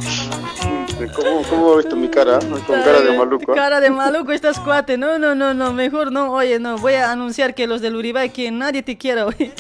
[1.09, 2.39] ¿Cómo, ¿Cómo visto mi cara?
[2.39, 3.55] Con cara de maluco.
[3.55, 4.99] Cara de maluco estás cuate.
[4.99, 5.73] No, no, no, no.
[5.73, 6.33] Mejor no.
[6.33, 6.77] Oye, no.
[6.79, 9.53] Voy a anunciar que los del Uribay, que nadie te quiera, oye.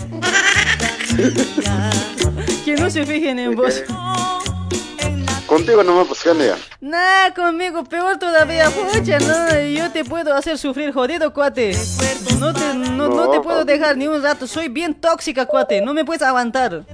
[2.65, 3.83] que no se fijen en vos.
[5.47, 6.57] Contigo no me ya.
[6.81, 11.77] Nah, conmigo peor todavía, pucha, no, yo te puedo hacer sufrir, jodido, cuate.
[12.39, 15.93] No te, no, no te puedo dejar ni un rato, soy bien tóxica, cuate, no
[15.93, 16.85] me puedes aguantar.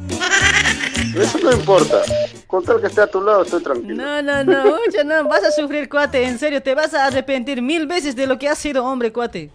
[1.15, 2.01] Eso no importa.
[2.47, 3.97] Con tal que esté a tu lado, estoy tranquilo.
[3.97, 7.61] No, no, no, pucha, no, vas a sufrir, cuate, en serio, te vas a arrepentir
[7.61, 9.51] mil veces de lo que has sido hombre, cuate.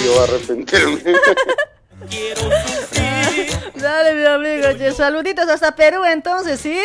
[0.00, 1.02] Tío, a arrepentirme.
[3.74, 6.78] Dale, mi amigo, che, saluditos hasta Perú, entonces, ¿sí?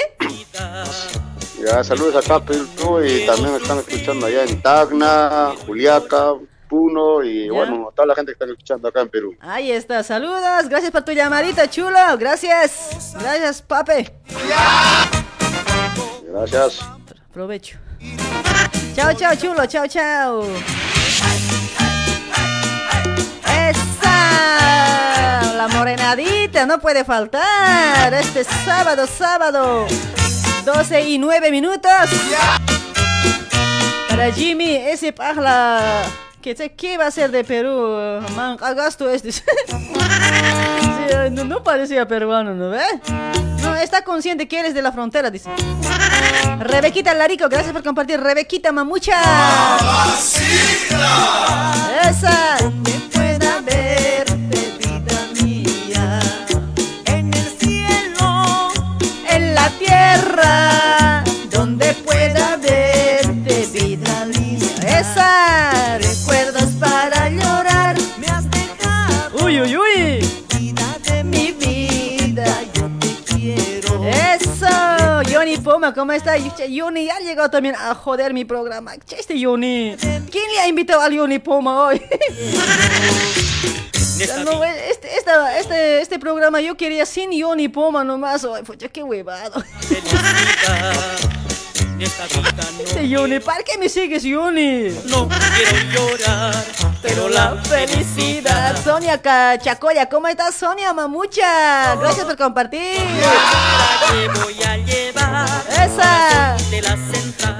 [1.63, 6.33] ya, saludos acá a Perú y también están escuchando allá en Tacna, Juliaca,
[6.71, 9.35] Puno y bueno, a toda la gente que está escuchando acá en Perú.
[9.41, 14.13] Ahí está, saludos, gracias por tu llamadita, chulo, gracias, gracias, pape.
[16.25, 16.79] Gracias.
[17.33, 17.77] Provecho.
[18.95, 20.43] Chao, chao, chulo, chao, chao.
[23.43, 28.13] Esa, la morenadita, no puede faltar.
[28.13, 29.87] Este sábado, sábado,
[30.63, 31.91] 12 y 9 minutos.
[34.07, 36.03] Para Jimmy, ese pajla.
[36.41, 38.21] ¿Qué, sé- ¿Qué va a ser de Perú?
[38.35, 39.31] Man, gasto este.
[39.41, 39.43] Sí,
[41.31, 42.81] no, no parecía peruano, ¿no ve?
[43.61, 45.49] No, está consciente que eres de la frontera, dice.
[46.59, 48.19] Rebequita Larico, gracias por compartir.
[48.19, 49.19] Rebequita Mamucha.
[52.09, 52.57] Esa.
[75.91, 76.35] Poma, ¿cómo está?
[76.69, 78.93] Johnny ha llegado también a joder mi programa.
[79.17, 79.95] Este Johnny.
[79.99, 82.01] ¿Quién le ha invitado al Johnny Poma hoy?
[84.45, 88.45] No, este, esta- este, este programa yo quería sin Johnny Poma nomás.
[88.45, 89.63] Ay, pucha, qué huevado.
[92.03, 94.89] Este Johnny, ¿para qué me sigues, Johnny?
[95.05, 96.55] No quiero llorar,
[96.99, 98.75] pero la felicidad.
[98.83, 99.21] Sonia
[99.59, 101.95] Chacoya, ¿cómo estás, Sonia Mamucha?
[101.97, 102.97] Gracias por compartir.
[104.09, 106.57] te voy a llevar Esa.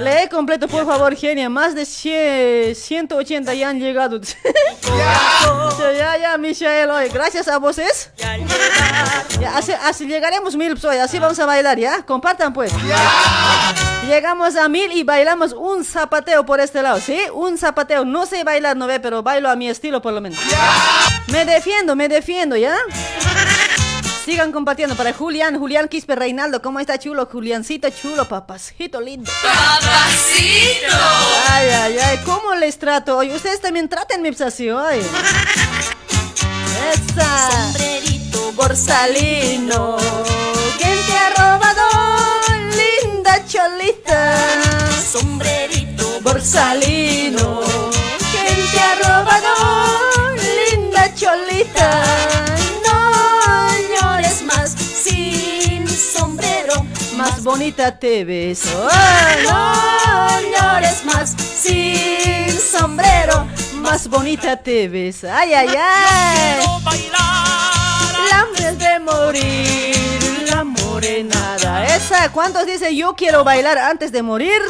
[0.00, 1.48] Lee completo, por favor, genia.
[1.48, 4.20] Más de 100, 180 ya han llegado.
[4.82, 8.10] ya, ya, ya, Michelle, oye, gracias a voces.
[9.38, 12.02] Ya, así, así llegaremos mil, oye, así vamos a bailar, ¿ya?
[12.04, 12.72] Compartan, pues.
[14.12, 17.18] Llegamos a mil y bailamos un zapateo por este lado, ¿sí?
[17.32, 18.04] Un zapateo.
[18.04, 20.38] No sé bailar, no ve, pero bailo a mi estilo, por lo menos.
[21.28, 22.76] Me defiendo, me defiendo, ¿ya?
[24.26, 26.60] Sigan compartiendo para Julián, Julián Quispe Reinaldo.
[26.60, 27.24] ¿Cómo está chulo?
[27.24, 29.32] Juliancito chulo, papacito lindo.
[29.42, 30.94] Papacito.
[31.48, 33.32] Ay, ay, ay, ¿cómo les trato hoy?
[33.32, 34.98] Ustedes también trátenme pues, así hoy.
[36.92, 37.50] Esa.
[37.50, 39.96] Sombrerito borsalino.
[40.76, 41.91] ¿Quién te ha robado,
[45.12, 47.60] Sombrerito borsalino.
[48.32, 49.52] ¿Quién te ha robado,
[50.36, 52.02] linda cholita?
[52.84, 52.98] No
[53.94, 56.86] llores más sin sombrero.
[57.16, 58.62] Más bonita te ves.
[59.44, 63.46] No llores más sin sombrero.
[63.74, 65.24] Más bonita te ves.
[65.24, 66.66] Ay, ay, ay.
[68.30, 70.01] La antes de morir,
[71.02, 71.84] la.
[71.96, 74.62] Esa, ¿cuántos dicen yo quiero bailar antes de morir?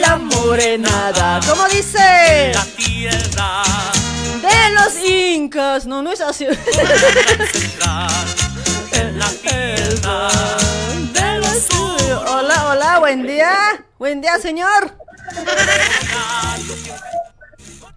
[0.00, 1.40] La morenada.
[1.46, 2.52] ¿Cómo dice?
[2.76, 3.62] Tierra
[4.40, 5.84] De los incas.
[5.86, 6.46] No, no es así.
[8.92, 10.28] en la tierra
[11.12, 11.68] De los
[12.26, 13.84] Hola, hola, buen día.
[13.98, 14.96] Buen día, señor.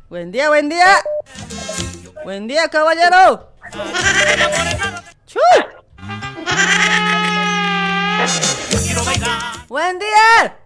[0.10, 0.98] Buen día, buen día.
[2.26, 3.50] Buen día, caballero.
[5.26, 5.40] Chu.
[9.68, 10.58] Buen día.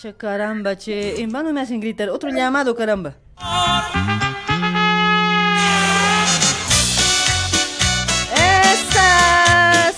[0.00, 1.20] Che, caramba, che.
[1.20, 2.08] En vano me hacen gritar.
[2.10, 3.14] Otro llamado, caramba.
[8.34, 9.96] Estás,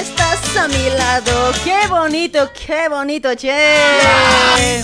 [0.00, 1.52] estás a mi lado.
[1.64, 4.82] Qué bonito, qué bonito, che.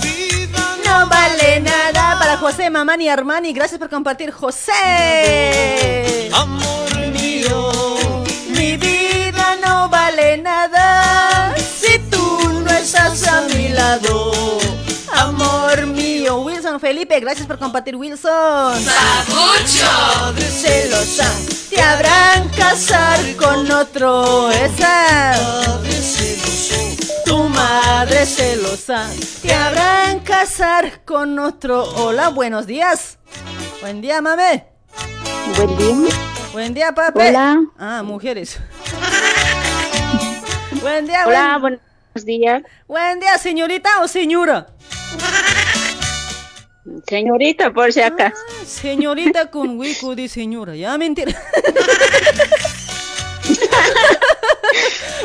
[0.85, 3.53] No vale nada para José Mamani Armani.
[3.53, 4.71] Gracias por compartir, José.
[6.33, 7.08] Amor
[7.39, 7.71] mío,
[8.49, 14.57] Mi vida no vale nada si tú no estás a mi lado.
[15.13, 18.83] Amor mío, Wilson Felipe, gracias por compartir, Wilson.
[18.83, 20.33] Sagucho.
[20.61, 21.31] Celosa,
[21.69, 24.51] te habrán casar con otro.
[24.51, 25.35] Esa.
[27.25, 29.07] Tu madre celosa,
[29.41, 31.83] te habrán casar con otro.
[31.95, 33.17] Hola, buenos días.
[33.81, 34.65] Buen día, mame.
[35.55, 36.38] Buen día.
[36.51, 37.19] Buen día, papi.
[37.19, 37.61] Hola.
[37.77, 38.59] Ah, mujeres.
[40.81, 41.79] Buen día, Hola, buen...
[42.13, 42.63] buenos días.
[42.87, 44.67] Buen día, señorita o señora.
[47.07, 48.35] Señorita, por si acaso.
[48.65, 50.75] Señorita con hueco de señora.
[50.75, 51.33] Ya, mentira.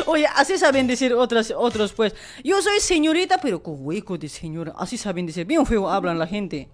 [0.05, 2.13] Oye, así saben decir otras, otros, pues.
[2.43, 4.73] Yo soy señorita, pero con hueco de señora.
[4.77, 5.45] Así saben decir.
[5.45, 6.69] Bien feo hablan la gente.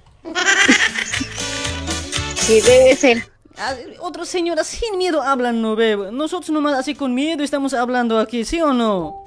[2.35, 3.31] Sí, debe ser.
[3.57, 6.11] Ah, Otras señoras sin miedo hablan, no veo.
[6.11, 9.23] Nosotros nomás así con miedo estamos hablando aquí, ¿sí o no?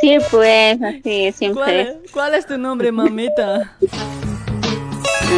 [0.00, 1.52] Sí, pues, así siempre.
[1.52, 3.76] ¿Cuál, cuál es tu nombre, mamita?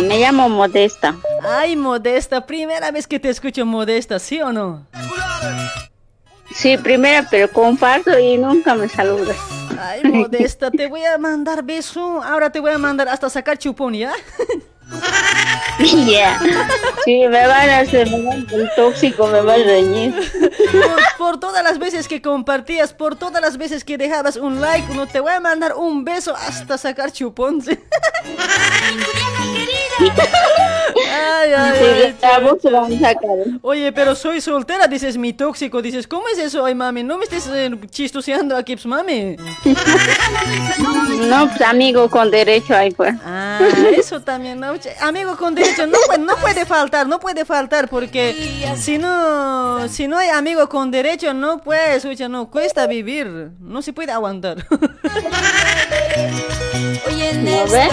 [0.08, 1.16] Me llamo Modesta.
[1.42, 4.86] Ay, Modesta, primera vez que te escucho Modesta, ¿sí o no?
[6.54, 9.36] Sí, primera, pero comparto y nunca me saludas.
[9.78, 12.22] Ay, Modesta, te voy a mandar beso.
[12.22, 14.12] Ahora te voy a mandar hasta sacar chupón, ¿ya?
[16.06, 16.38] Ya.
[17.04, 20.14] Sí, me van a hacer me van- el tóxico, me va a reñir.
[20.70, 24.94] Por, por todas las veces que compartías, por todas las veces que dejabas un like,
[24.94, 27.62] no te voy a mandar un beso hasta sacar chupón.
[31.14, 31.84] Ay, ay, Sí,
[32.22, 33.58] ay, van.
[33.62, 36.64] Oye, pero soy soltera, dices mi tóxico, dices, ¿cómo es eso?
[36.64, 39.36] Ay, mami, no me estés eh, chistoseando aquí, pues, mami.
[41.28, 43.14] No, pues amigo con derecho ahí pues.
[43.24, 43.60] Ah,
[43.96, 44.74] eso también, ¿no?
[45.00, 50.08] Amigo con derecho, no puede, no puede faltar, no puede faltar, porque si no, si
[50.08, 54.66] no hay amigo con derecho, no puede, escucha, no, cuesta vivir, no se puede aguantar.
[57.42, 57.92] ¿No ves?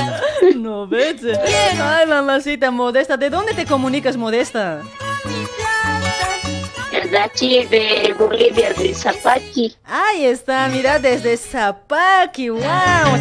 [0.56, 1.22] No ves.
[1.82, 4.82] Ay, mamacita modesta, ¿de dónde te comunicas, modesta?
[7.10, 9.76] De aquí, de Bolivia, de Zapaki.
[9.84, 12.62] Ahí está, mira, desde Zapaki, wow,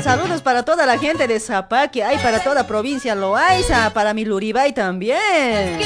[0.02, 4.74] saludos para toda la gente de Zapaki, ay, para toda provincia Loaiza, para mi Luribay
[4.74, 5.78] también.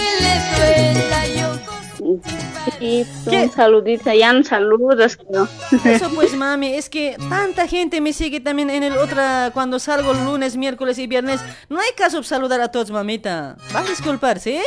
[2.79, 5.19] Sí, un saludito, ya no saludos.
[5.85, 10.13] Eso pues mami, es que tanta gente me sigue también en el otra, cuando salgo
[10.13, 13.57] lunes, miércoles y viernes, no hay caso saludar a todos, mamita.
[13.73, 14.61] Vas a disculpar, ¿sí?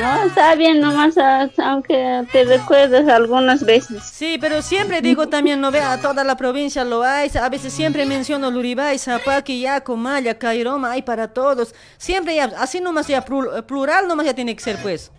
[0.00, 4.02] No, está bien, nomás, ah, aunque te recuerdes algunas veces.
[4.04, 7.72] Sí, pero siempre digo también, no vea, a toda la provincia lo hay, a veces
[7.72, 11.74] siempre menciono Luribay, Zapaki, Yaco, Maya, Cairoma, hay para todos.
[11.96, 15.10] Siempre ya, así nomás ya, plu- plural nomás ya tiene que ser pues.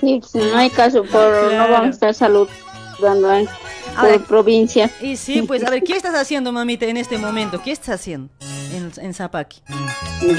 [0.00, 3.48] Sí, no hay caso, por no vamos a estar saludando en
[4.00, 4.18] A ver.
[4.18, 4.90] por provincia.
[5.00, 7.62] Y sí, pues a ver, ¿qué estás haciendo, mamita, en este momento?
[7.62, 8.30] ¿Qué estás haciendo
[8.74, 9.62] en, en Zapaki?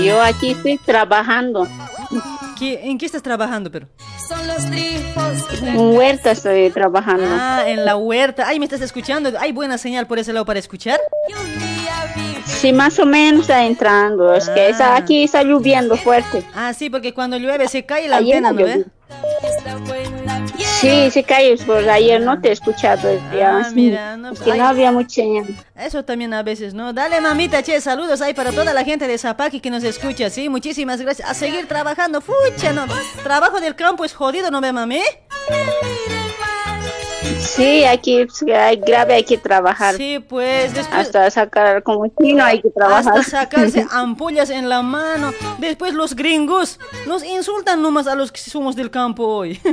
[0.04, 1.68] Yo aquí estoy trabajando.
[2.60, 3.88] ¿Qué- ¿En qué estás trabajando, pero?
[5.62, 7.24] En huerta estoy trabajando.
[7.28, 8.48] Ah, en la huerta.
[8.48, 9.32] Ay, ¿me estás escuchando?
[9.40, 11.00] ¿Hay buena señal por ese lado para escuchar?
[12.46, 14.34] Sí, más o menos está entrando.
[14.34, 16.44] Es que está, aquí está lloviendo fuerte.
[16.54, 18.86] Ah, sí, porque cuando llueve se cae la Ayer antena, ¿no no ve?
[20.82, 23.10] Sí, se cayó, por ayer no te he escuchado.
[23.40, 24.60] Ah, mira, no, es que ay.
[24.60, 25.22] no había mucha.
[25.76, 26.92] Eso también a veces, ¿no?
[26.92, 30.50] Dale, mamita, che, saludos ahí para toda la gente de Zapaki que nos escucha, ¿sí?
[30.50, 31.30] Muchísimas gracias.
[31.30, 32.86] A seguir trabajando, fucha, ¿no?
[33.24, 35.02] Trabajo del campo es jodido, ¿no ve, mami?
[37.42, 39.96] Sí, aquí hay grave, hay que trabajar.
[39.96, 41.08] Sí, pues después...
[41.08, 43.18] Hasta sacar como chino hay que trabajar.
[43.18, 45.34] Hasta sacarse ampollas en la mano.
[45.58, 49.60] Después los gringos nos insultan nomás a los que somos del campo hoy.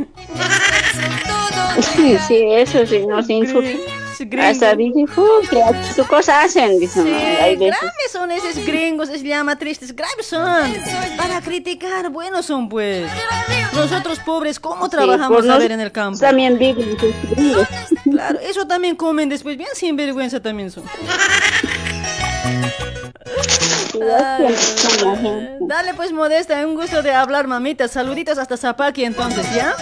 [1.94, 3.76] Sí, sí, eso sí, nos insultan.
[4.20, 4.62] Gringos.
[4.62, 4.76] Hasta
[5.06, 7.04] "Fu, que su cosa hacen, dicen.
[7.04, 7.12] Sí,
[8.12, 10.74] son esos gringos, es llama tristes, graves son.
[11.16, 13.10] Para criticar, buenos son pues.
[13.74, 16.18] Nosotros pobres, ¿cómo trabajamos a ver en el campo?
[16.18, 17.66] También viven gringos.
[18.10, 20.84] Claro, eso también comen después, bien sinvergüenza también son.
[25.60, 27.88] Dale pues Modesta, un gusto de hablar mamita.
[27.88, 29.74] Saluditos hasta Zapaki entonces, ¿ya?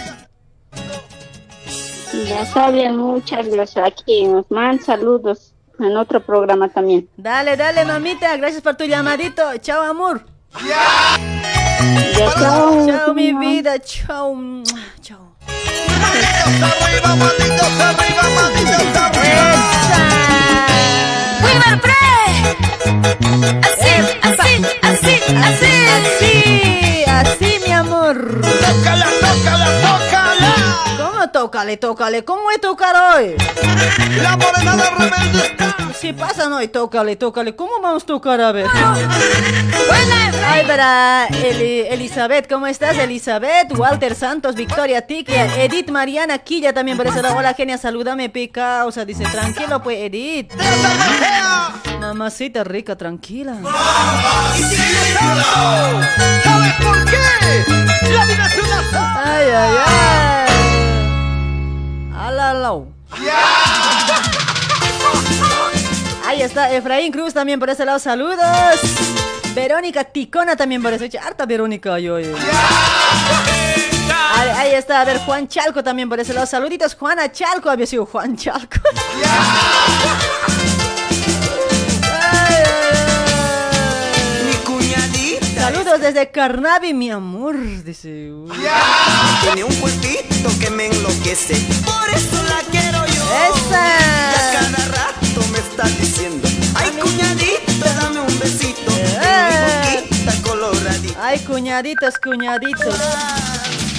[2.24, 3.86] Ya está bien, muchas gracias.
[3.86, 7.09] Aquí nos mandan saludos en otro programa también.
[7.16, 9.43] Dale, dale mamita, gracias por tu llamadito.
[9.59, 10.24] Chao amor.
[10.66, 12.86] Ya, chao.
[12.86, 14.34] Chao mi vida, chao.
[15.02, 15.36] Chao.
[21.43, 21.93] ¡Weaver Pre!
[23.62, 25.72] Así, así, así, así.
[25.97, 28.40] Así, así mi amor.
[28.40, 29.85] Tócala, tócala, tócala.
[31.27, 32.24] ¿Cómo tócale, tócale?
[32.24, 33.35] ¿Cómo es tocar hoy?
[34.23, 35.74] La morenada rebelde está.
[35.98, 37.57] Si pasa hoy, tócale, tócale.
[37.57, 38.66] ¿Cómo vamos a tocar a ver?
[40.47, 43.73] Ay, para Eli- Elizabeth, ¿cómo estás, Elizabeth?
[43.77, 47.09] Walter Santos, Victoria Tiquia, Edith Mariana Quilla también por.
[47.09, 48.85] Hola, genia, salúdame, pica.
[48.86, 50.53] O sea, dice, tranquilo, pues, Edith.
[52.01, 53.57] Mamacita rica, tranquila.
[56.44, 57.16] ¿Sabes por qué?
[58.12, 58.23] La.
[59.24, 60.55] Ay, ay, ay.
[62.27, 62.93] Alalau.
[66.24, 68.81] Ahí está Efraín Cruz también por ese lado, saludos.
[69.55, 71.05] Verónica Ticona también por eso.
[71.23, 72.16] Harta Verónica yo.
[72.16, 72.32] Ahí,
[74.57, 76.47] ahí está, a ver, Juan Chalco también por ese lado.
[76.47, 77.70] Saluditos, Juana Chalco.
[77.70, 78.77] Había sido Juan Chalco.
[85.66, 87.56] Saludos desde Carnavi, mi amor.
[87.82, 88.30] Dice.
[89.43, 91.56] tiene un cuerpito que me enloquece.
[91.84, 93.24] Por eso la quiero yo.
[93.52, 93.98] ¡Esa!
[94.30, 98.93] Y a cada rato me está diciendo: Ay, cuñadito, dame un besito.
[98.93, 99.18] Eh.
[99.24, 101.26] En mi boquita coloradita.
[101.26, 103.01] Ay, cuñaditos, cuñaditos.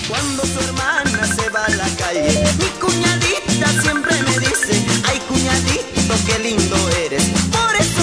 [0.07, 2.29] Cuando su hermana se va a la calle,
[2.59, 4.71] mi cuñadita siempre me dice:
[5.03, 7.23] Ay, cuñadito, qué lindo eres.
[7.51, 7.96] Por eso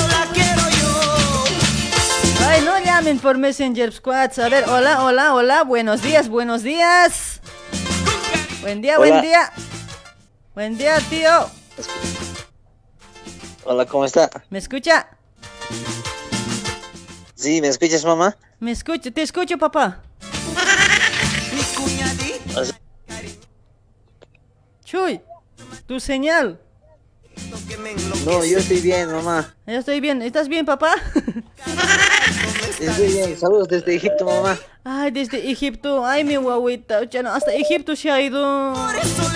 [2.95, 4.39] llamen por Messenger Squads.
[4.39, 5.65] A ver, hola, hola, hola.
[5.65, 7.41] Buenos días, buenos días.
[8.61, 9.53] Buen día, buen día.
[10.55, 11.51] Buen día, tío.
[13.65, 14.31] Hola, ¿cómo está?
[14.49, 15.09] ¿Me escucha?
[17.35, 18.37] Sí, ¿me escuchas, mamá?
[18.61, 19.11] ¿Me escucha?
[19.11, 20.01] ¿Te escucho, papá?
[24.85, 25.21] Chuy,
[25.87, 26.61] tu señal.
[28.25, 29.53] No, yo estoy bien, mamá.
[29.67, 30.23] Ya estoy bien.
[30.23, 30.95] ¿Estás bien, papá?
[32.81, 33.39] Estoy bien.
[33.39, 34.59] Saludos desde Egipto, mamá.
[34.85, 36.05] Ay, desde Egipto.
[36.05, 37.05] Ay, mi guaguita.
[37.05, 38.75] Ya no, hasta Egipto se ha ido.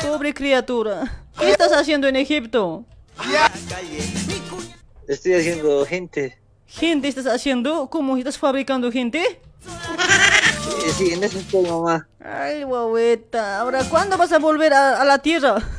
[0.03, 1.25] Pobre criatura.
[1.39, 2.85] ¿Qué estás haciendo en Egipto?
[5.07, 6.39] Estoy haciendo gente.
[6.67, 7.89] ¿Gente estás haciendo?
[7.89, 9.23] ¿Cómo estás fabricando gente?
[9.23, 9.41] Eh,
[10.97, 12.09] Sí, en eso estoy, mamá.
[12.21, 13.61] Ay, guagueta.
[13.61, 15.57] Ahora, ¿cuándo vas a volver a, a la tierra?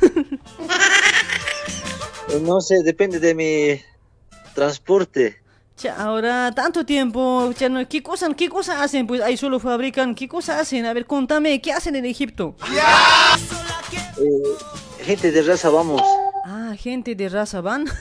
[2.42, 3.80] No sé, depende de mi
[4.54, 5.39] transporte.
[5.88, 7.52] Ahora, tanto tiempo.
[7.88, 9.06] ¿qué, cosa, ¿Qué cosa hacen?
[9.06, 10.14] Pues ahí solo fabrican.
[10.14, 10.84] ¿Qué cosa hacen?
[10.84, 12.54] A ver, contame, ¿qué hacen en Egipto?
[14.18, 16.02] Eh, gente de raza, vamos.
[16.44, 17.86] Ah, gente de raza van.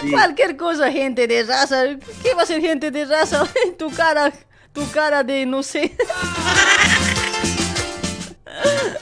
[0.00, 0.12] Sí.
[0.12, 1.84] Cualquier cosa, gente de raza.
[2.22, 3.46] ¿Qué va a ser gente de raza?
[3.78, 4.32] tu cara,
[4.72, 5.94] tu cara de no sé.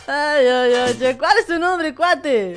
[0.08, 1.16] ay, ay, ay.
[1.16, 2.56] ¿Cuál es tu nombre, cuate?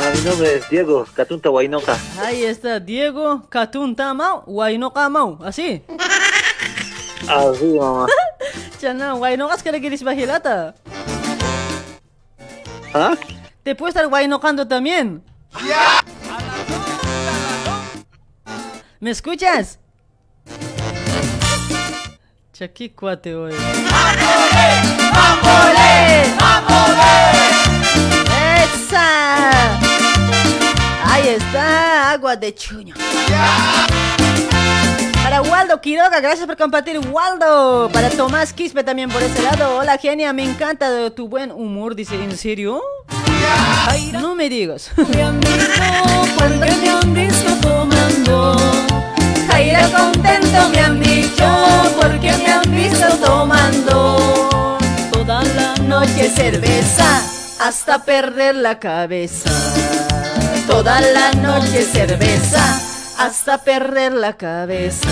[0.00, 1.98] Ah, mi nombre es Diego, Catunta Huaynoca.
[2.20, 5.82] Ahí está, Diego Katun Mau, Huaynoca Mau, así.
[7.30, 8.06] Ah, sí, mamá.
[8.80, 10.74] Chana, Huaynoca que le quieres bajilata.
[12.94, 13.16] ¿Ah?
[13.64, 15.22] Te puedes estar guaynocando también.
[19.00, 19.80] ¿Me escuchas?
[22.52, 23.54] Chaki cuate hoy.
[31.28, 32.94] Ahí está, agua de chuño.
[35.22, 37.90] Para Waldo Quiroga, gracias por compartir, Waldo.
[37.92, 39.76] Para Tomás Quispe también por ese lado.
[39.76, 41.94] Hola, genia, me encanta de tu buen humor.
[41.94, 42.80] Dice, ¿en serio?
[44.12, 44.90] No me digas.
[44.96, 48.56] Cuando me han visto tomando
[49.48, 51.44] Jaira contento me han dicho
[52.00, 54.78] Porque me han visto tomando
[55.12, 57.22] Toda la noche cerveza
[57.60, 59.50] hasta perder la cabeza.
[60.68, 62.62] Toda la noche cerveza
[63.18, 65.08] hasta perder la cabeza.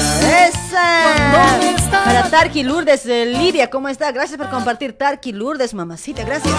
[0.47, 1.59] ¡Esa!
[2.05, 4.13] Para Tarki Lourdes de Lidia, ¿cómo está?
[4.13, 4.99] Gracias por compartir.
[4.99, 6.55] Tarki Lourdes, mamacita, gracias.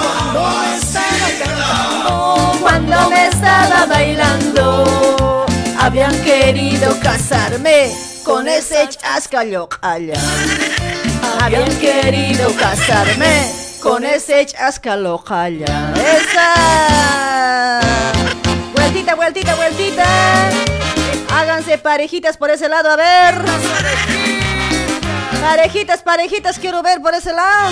[2.60, 5.46] Cuando me estaba bailando,
[5.80, 7.92] habían querido casarme
[8.26, 10.20] con ese chascallo allá.
[11.40, 15.94] Habían querido casarme con ese chascalo allá.
[15.96, 17.97] ¡Esa!
[19.16, 20.06] Vueltita, vueltita.
[21.34, 23.36] Háganse parejitas por ese lado, a ver.
[25.42, 27.72] Parejitas, parejitas, quiero ver por ese lado.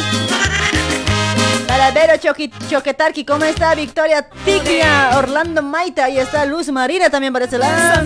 [1.67, 5.11] Para ver a Choqui, Choquetarqui, ¿cómo está Victoria Tiglia?
[5.17, 8.01] Orlando Maita, y está Luz Marina también por ese lado.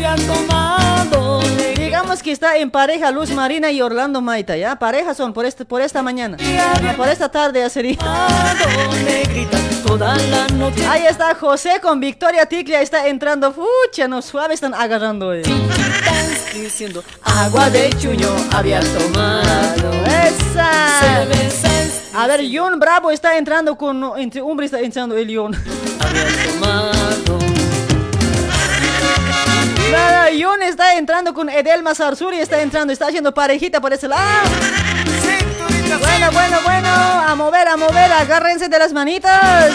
[1.99, 4.77] Digamos que está en pareja Luz Marina y Orlando Maita, ¿ya?
[4.77, 6.37] Pareja son por, este, por esta mañana.
[6.95, 7.97] Por esta tarde ya sería.
[10.89, 13.51] Ahí está José con Victoria Tiglia, está entrando.
[13.51, 15.41] Fucha, no suave están agarrando hoy.
[16.53, 19.91] Diciendo agua de chuño había tomado.
[20.05, 21.23] ¡Esa!
[22.15, 24.17] A ver, John Bravo está entrando con.
[24.17, 25.53] Entre hombre está entrando el John.
[25.99, 27.48] Había tomado.
[29.91, 34.49] Nada, John está entrando con Edelma Sarsuri, está entrando, está haciendo parejita por ese lado.
[36.01, 39.73] Bueno, bueno, bueno, a mover, a mover, agárrense de las manitas.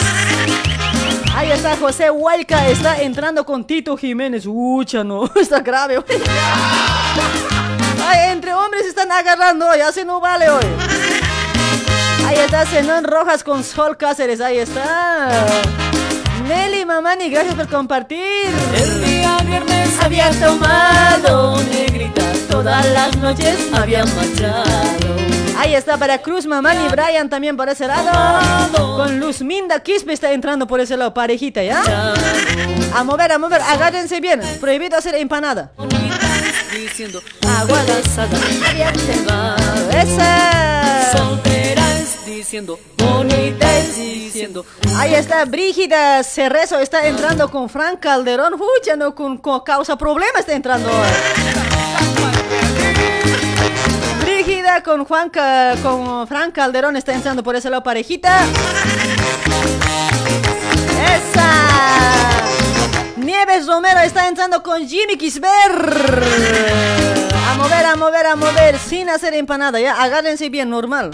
[1.35, 4.45] Ahí está José Huayca, está entrando con Tito Jiménez.
[4.47, 6.03] Ucha, no, está grave.
[8.07, 10.65] Ay, entre hombres están agarrando hoy, así no vale hoy.
[12.27, 15.45] Ahí está Zenón Rojas con Sol Cáceres, ahí está.
[16.47, 18.55] Nelly Mamani, gracias por compartir.
[19.25, 22.21] Día viernes había tomado negrita,
[22.51, 25.17] todas las noches había marchado.
[25.57, 28.69] Ahí está para Cruz Mamani, Brian también por ese lado.
[28.97, 32.13] Con Luz Minda Quispe está entrando por ese lado, parejita, ¿ya?
[32.95, 34.43] A mover, a mover, agárrense bien.
[34.61, 35.73] Prohibido hacer empanada.
[36.71, 37.81] Diciendo agua.
[39.91, 41.84] ¡Esa!
[42.27, 43.67] Diciendo bonita
[43.97, 44.67] diciendo.
[44.97, 48.59] Ahí está Brígida Cerrezo, está entrando con Frank Calderón.
[48.59, 50.91] Fucha, no, con, con causa problema está entrando
[54.21, 55.31] Brígida con Juan
[55.83, 58.41] con Frank Calderón está entrando por ese lado parejita.
[61.15, 61.51] ¡Esa!
[63.17, 65.49] Nieves Romero está entrando con Jimmy Kisber.
[67.47, 70.03] A mover, a mover, a mover, sin hacer empanada, ya.
[70.03, 71.11] Agárrense bien, normal.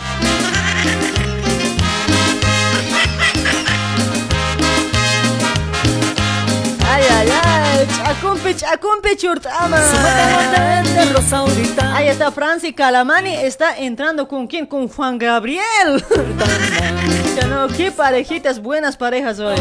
[7.09, 7.89] Ay, ay.
[11.95, 13.35] Ahí está Franci Calamani.
[13.35, 14.67] Está entrando con quién?
[14.67, 16.05] Con Juan Gabriel.
[17.49, 19.57] No, qué parejitas, buenas parejas hoy.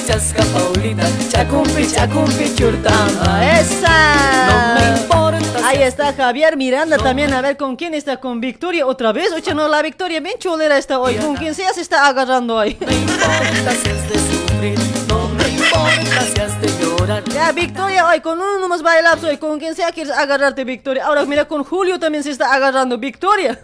[0.00, 3.20] Chasca Paulita, chacumpi, chacumpi, churtama.
[3.20, 4.46] Ah, ¡Esa!
[4.48, 5.68] No me importa.
[5.68, 7.32] Ahí está Javier Miranda también.
[7.34, 8.16] A ver con quién está.
[8.18, 9.32] Con Victoria otra vez.
[9.32, 11.16] Oye, no, la Victoria bien chulera está hoy.
[11.16, 12.76] Con quien sea se está agarrando hoy.
[12.80, 14.78] No me importa si de sufrir,
[15.08, 17.24] no me importa si has de llorar.
[17.24, 19.36] Ya, Victoria, hoy con uno nomás bailar hoy.
[19.36, 21.04] Con quien sea quieres agarrarte, Victoria.
[21.04, 23.58] Ahora mira, con Julio también se está agarrando, Victoria.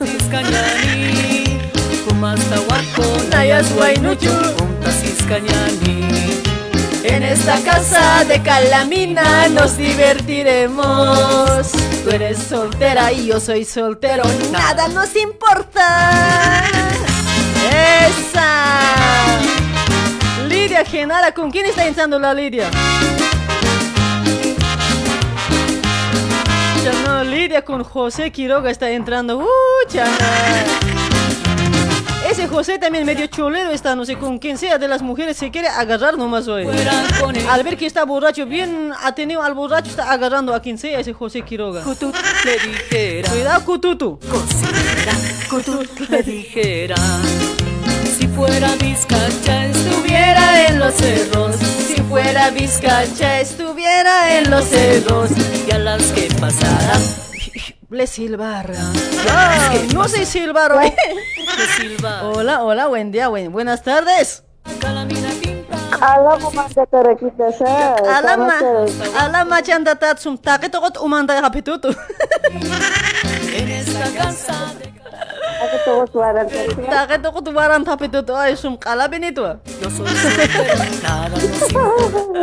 [5.28, 6.09] Cañani.
[7.05, 11.70] En esta casa de Calamina nos divertiremos.
[12.02, 14.23] Tú eres soltera y yo soy soltero.
[14.51, 16.65] Nada nos importa.
[17.70, 19.39] Esa.
[20.48, 22.70] Lidia Genara, ¿con quién está entrando la Lidia?
[26.82, 29.39] Ya Lidia con José Quiroga está entrando.
[29.39, 29.48] Uh.
[32.39, 35.51] Ese José también medio cholero está, no sé con quién sea de las mujeres se
[35.51, 36.69] quiere agarrar nomás hoy.
[37.51, 41.12] Al ver que está borracho, bien atenido al borracho, está agarrando a quien sea ese
[41.12, 41.82] José Quiroga.
[41.82, 44.20] Kutut le dijera, Cuidado, Cututu.
[45.51, 46.94] Kutut le dijera.
[48.16, 51.56] Si fuera Vizcacha estuviera en los cerros,
[51.89, 55.31] Si fuera Vizcacha, estuviera en los cerros.
[55.66, 57.28] y a las que pasaran
[57.90, 58.70] Le silbar.
[59.31, 60.73] Ah, no sé silbar.
[62.23, 64.44] Hola, hola, buen día, buen- buenas tardes.
[66.01, 67.97] Ala kumanda tara kita sa.
[68.19, 68.55] Alama,
[69.19, 70.36] alama chanda tatsum
[71.01, 71.40] umanda.
[75.59, 76.73] En esta casa de Ako to suara tara.
[76.91, 79.43] Takit okot waran hapitutu ay sum kalabin ito.
[79.45, 79.57] ah.
[79.83, 80.63] yo soy soltero,
[81.03, 82.43] nada nos importa.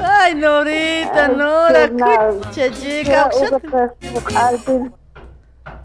[0.00, 2.40] Ay, Norita, Nora, Jornal.
[2.40, 3.28] kucha chica.
[3.28, 3.82] Kaya ugat sa
[4.48, 4.82] alpin.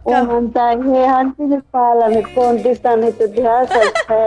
[0.02, 4.20] Umantay he hanti ni pala ni kondistan ito diha sa sa.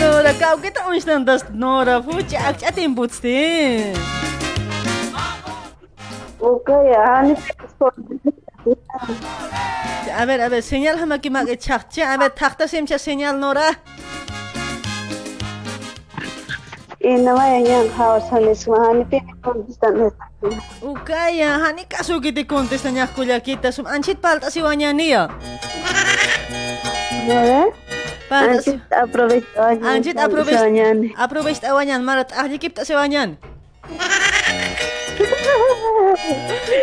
[0.00, 3.94] Nora, kau kita unstan das Nora, fucha ak atin butstin.
[6.42, 7.38] Okay, hani
[10.14, 12.02] A ver, a ver, señal hama ki mak ichaqchi.
[12.02, 13.78] A ver, taqta simcha señal nora.
[17.04, 19.04] Y yang haus hanis mahani
[21.62, 21.84] hani
[22.22, 25.28] que te contestan ya, ya kita sum anchit palta si wanyania.
[27.26, 27.66] Ya.
[27.66, 27.72] ¿Eh?
[28.30, 30.16] Anchit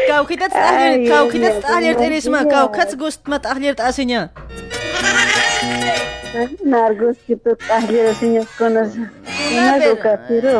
[0.10, 4.22] გავხიდეთ სტალერ გავხიდეთ სტალერტენისმა გავხაც გოსტმა სტალერ ტასინია.
[6.72, 8.92] ნარგოსი თუ სტალერ ტასინია კონოს
[9.56, 10.56] ნაგოკაფირო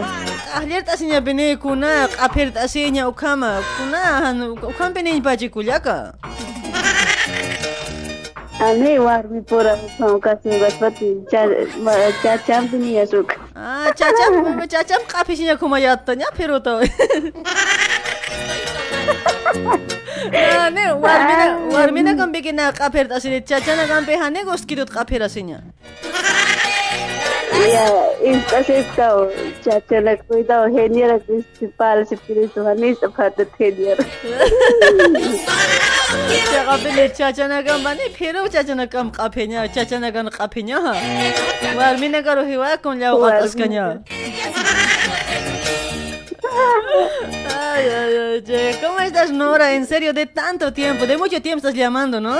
[0.60, 4.38] ალერ ტასინა ბენე კუნა ყაფერ ტასინა უკამა კუნა ან
[4.72, 5.98] უკამ ბენე ბაჯი გულაკა
[8.68, 14.34] ანე ვარ მიპორა ფონკასი გასვათი ჩაჩამ ბნიასუკ აა ჩაჩამ
[14.74, 16.74] ჩაჩამ ყაფიშინა კომაიატანია ფეროტო
[19.50, 25.60] ნანე ვარმენა ვარმენა გამბეგენა ყაფერტასინე ჩაჩანა გამბეჰანე გოსკიდოთ ყაფერასინა
[27.60, 27.86] Ya,
[28.24, 29.28] intasitka o
[29.64, 34.04] chachana kuida o geniera principal si quieres vanista para geniera.
[36.50, 40.80] ჩაყაპინე ჩაჩანაგან ბანი ფერო ჩაჩანაგან ყაფენია ჩაჩანაგან ყაფენია
[41.78, 43.86] ვარ მინაგარო ჰივა კონლა ყატასკანია
[46.42, 49.74] Ay, ay, ay, che, ¿cómo estás, Nora?
[49.74, 52.38] En serio, de tanto tiempo, de mucho tiempo estás llamando, ¿no?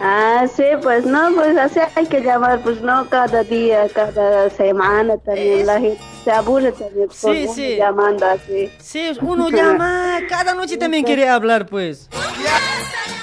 [0.00, 5.16] Ah, sí, pues no, pues así hay que llamar, pues no cada día, cada semana
[5.18, 5.66] también.
[5.66, 7.76] La gente se aburre también por Sí, uno sí.
[7.76, 8.70] llamando así.
[8.78, 12.08] Sí, uno llama, cada noche también quiere hablar, pues.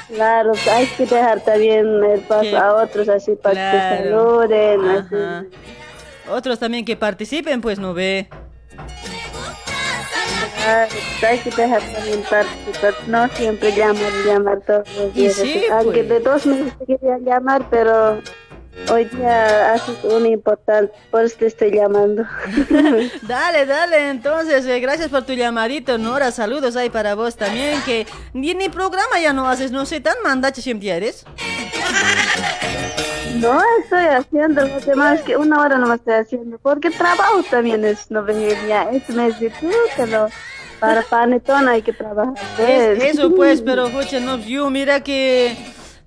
[0.08, 4.40] Claro, hay que dejar también el paso a otros así para que Claro.
[4.42, 4.90] saluden.
[4.90, 5.40] Ajá.
[5.40, 5.48] Así.
[6.30, 8.30] Otros también que participen, pues no ve.
[10.64, 12.94] Pues hay que dejar también participar.
[13.08, 15.34] No siempre llamar, llamar todos los días.
[15.36, 16.10] sí, Aunque pues.
[16.10, 18.22] de dos meses te querían llamar, pero
[18.90, 22.24] hoy día haces un importante, por eso te estoy llamando.
[23.24, 26.32] Dale, dale, entonces, eh, gracias por tu llamadito, Nora.
[26.32, 30.16] Saludos ahí para vos también, que ni, ni programa ya no haces, no sé, tan
[30.24, 31.26] mandache siempre eres.
[33.36, 37.84] No estoy haciendo lo demás que una hora no me estoy haciendo, porque trabajo también
[37.86, 38.84] es no venir ya.
[38.92, 39.52] Es mes de
[40.08, 40.28] lo,
[40.80, 42.34] para panetón hay que trabajar.
[42.60, 43.14] Es- ¿ves?
[43.16, 45.56] eso pues, pero, oye, no, yo mira que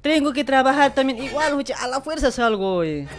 [0.04, 3.08] tengo que trabajar también igual, oye, a la fuerza salgo hoy.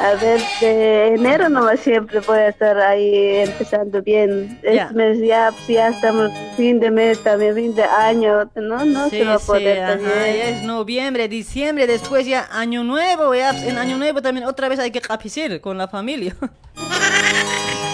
[0.00, 4.58] A ver, de enero nomás siempre voy a estar ahí empezando bien.
[4.62, 4.84] Ya.
[4.84, 8.48] Este mes ya, ya estamos fin de mes, también fin de año.
[8.54, 10.14] No, no Sí, se va a sí, poder ajá, también.
[10.36, 14.78] ya es noviembre, diciembre, después ya año nuevo, ya en año nuevo también otra vez
[14.78, 16.36] hay que capisir con la familia.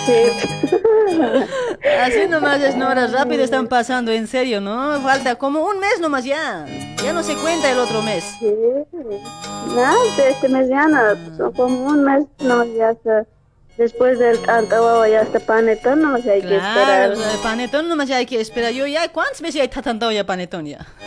[2.03, 5.01] Así nomás es, Nora, rápido están pasando, en serio, ¿no?
[5.01, 6.67] Falta como un mes nomás ya.
[7.03, 8.25] Ya no se cuenta el otro mes.
[8.39, 8.53] Sí.
[9.69, 10.99] No, de este mes ya no,
[11.37, 13.25] son como un mes nomás ya está.
[13.79, 17.13] Después del cantahuavo ya está panetón, nomás hay que esperar.
[17.13, 18.73] Claro, sea, panetón nomás ya hay que esperar.
[18.73, 20.87] Yo ya, ¿cuántas veces hay tatantado ya panetón ya?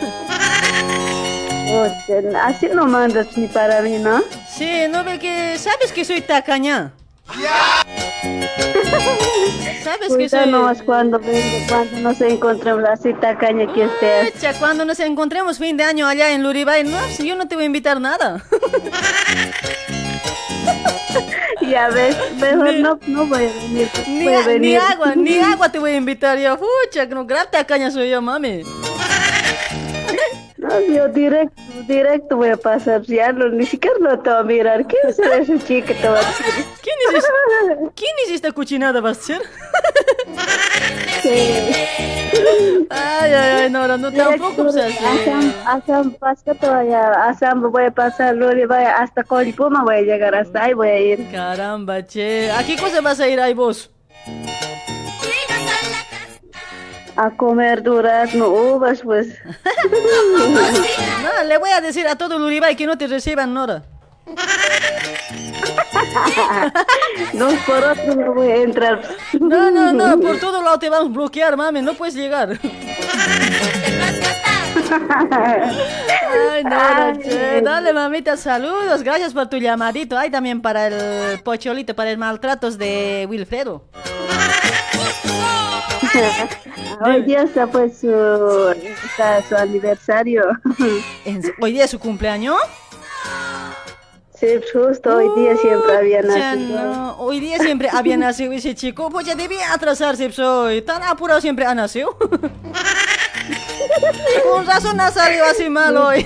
[1.70, 4.22] Oye, así no mandas ni para mí, ¿no?
[4.48, 6.92] Sí, no ve que, ¿sabes que soy tacaña?
[9.82, 10.44] ¿Sabes que Cuida
[10.74, 10.84] soy...
[10.86, 11.20] cuando
[11.68, 14.30] cuando nos encontremos así tacaña que estés.
[14.32, 17.54] Pucha, cuando nos encontremos fin de año allá en Luribay, no, pues, yo no te
[17.54, 18.42] voy a invitar nada.
[21.68, 23.90] Ya ves, mejor no, no voy a venir.
[24.06, 24.78] Ni, voy a a- ni venir.
[24.78, 26.56] agua, ni agua te voy a invitar yo.
[26.56, 28.62] Pucha, que no, gran tacaña soy yo, mami.
[30.92, 33.02] Yo directo, directo voy a pasar.
[33.02, 34.86] Ya no, ni siquiera lo te voy a mirar.
[34.86, 35.94] ¿Quién es esa chica?
[35.94, 36.46] Te va a decir.
[36.82, 39.40] ¿Quién es, esa- ¿Quién es esta cochinada, ser?
[42.90, 45.52] Ay, ay, ay, no, no, no, tampoco pues, seas así.
[45.66, 47.10] Asam, pasa todavía.
[47.28, 50.98] Asam voy a pasar, Luli, vaya hasta Colipuma voy a llegar, hasta ahí voy a
[51.00, 51.30] ir.
[51.30, 52.50] Caramba, che.
[52.50, 53.90] ¿A qué cosa vas a ir ahí vos?
[57.20, 59.26] A comer durazno, uvas, pues.
[60.38, 63.82] No, le voy a decir a todo el Uribay que no te reciban, Nora.
[67.32, 69.02] Dos por otro no voy a entrar.
[69.40, 72.56] No, no, no, por todo lado te vamos a bloquear, mami, no puedes llegar.
[76.52, 77.60] Ay, Nora, che.
[77.62, 79.02] Dale, mamita, saludos.
[79.02, 80.16] Gracias por tu llamadito.
[80.16, 83.88] Ay, también para el pocholito, para el maltratos de Wilfredo.
[87.04, 88.74] Hoy día está pues su,
[89.04, 90.42] está su aniversario.
[91.24, 92.56] ¿En- ¿Hoy día es su cumpleaños?
[94.38, 96.78] Sí, justo hoy día siempre había nacido.
[96.84, 101.40] no, hoy día siempre había nacido ese chico, pues ya debía atrasarse, soy tan apurado
[101.40, 102.16] siempre ha nacido.
[104.52, 106.24] Con razón ha salido así mal hoy.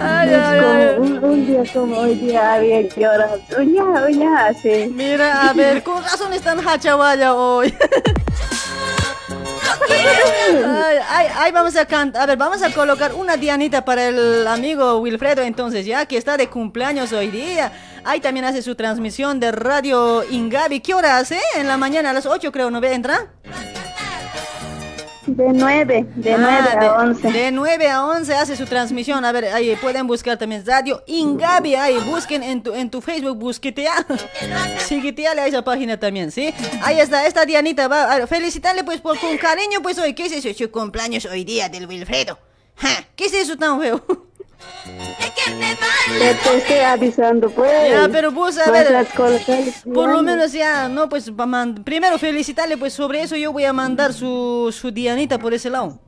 [0.00, 0.96] Ay, ay, ay.
[0.98, 3.40] un, un día como hoy día había llorado.
[3.58, 4.90] Uña, uña, así.
[4.94, 7.74] Mira, a ver, con razón están hachawaya hoy.
[9.90, 14.46] Ay, ay, ay, vamos a cantar, a ver, vamos a colocar una dianita para el
[14.46, 17.72] amigo Wilfredo entonces, ya que está de cumpleaños hoy día.
[18.04, 20.80] Ahí también hace su transmisión de Radio Ingabi.
[20.80, 21.38] ¿Qué hora hace?
[21.56, 22.94] En la mañana a las 8 creo, ¿no ve?
[22.94, 23.32] ¿Entra?
[25.28, 26.38] De 9, de Ah,
[26.72, 27.32] 9 a 11.
[27.32, 29.24] De 9 a 11 hace su transmisión.
[29.24, 31.74] A ver, ahí pueden buscar también Radio Ingabi.
[31.74, 34.06] Ahí busquen en tu, en tu Facebook, busquetea.
[34.78, 36.52] Seguiteale a esa página también, ¿sí?
[36.82, 40.32] Ahí está, esta Dianita va a felicitarle pues por con cariño, pues hoy, ¿qué es
[40.32, 40.48] eso?
[40.56, 42.38] Su cumpleaños hoy día del Wilfredo.
[42.76, 44.02] Ja, ¿Qué es eso tan feo?
[46.20, 47.90] Ya te estoy avisando, pues.
[47.90, 49.06] Ya, pero vos a ver,
[49.94, 51.30] por lo menos ya, no, pues
[51.84, 55.98] primero felicitarle, pues sobre eso yo voy a mandar su, su Dianita por ese lado.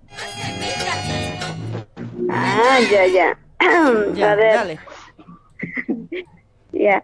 [2.28, 3.38] Ah, ya, ya.
[4.14, 4.78] Ya, a ver, dale.
[6.72, 7.02] ya.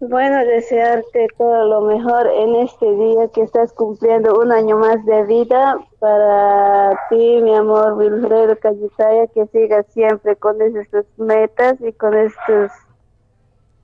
[0.00, 5.24] Bueno, desearte todo lo mejor en este día que estás cumpliendo un año más de
[5.24, 5.78] vida.
[6.00, 12.72] Para ti, mi amor Wilfredo Cayetaya, que sigas siempre con esas metas y con estos,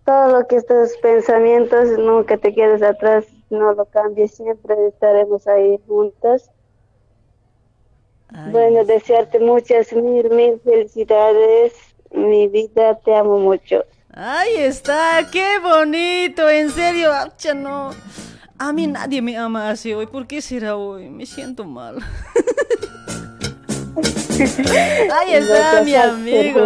[0.04, 5.78] todo lo que estos pensamientos, nunca te quedes atrás, no lo cambies, siempre estaremos ahí
[5.86, 6.50] juntas.
[8.50, 11.74] Bueno, desearte muchas mil, mil felicidades.
[12.10, 13.84] Mi vida, te amo mucho.
[14.12, 17.90] Ahí está, qué bonito, en serio, acha, no.
[18.58, 21.10] A mí nadie me ama así hoy, ¿por qué será hoy?
[21.10, 21.98] Me siento mal.
[24.38, 26.60] Ahí está mi amigo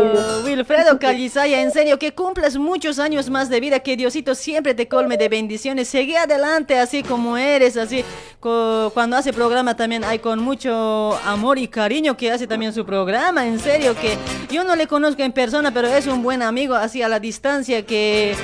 [0.45, 4.89] Wilfredo Calizaya, en serio, que cumplas muchos años más de vida, que Diosito siempre te
[4.89, 8.05] colme de bendiciones, sigue adelante así como eres, así
[8.41, 13.47] cuando hace programa también hay con mucho amor y cariño que hace también su programa,
[13.47, 14.17] en serio, que
[14.53, 17.85] yo no le conozco en persona, pero es un buen amigo así a la distancia
[17.87, 18.35] que...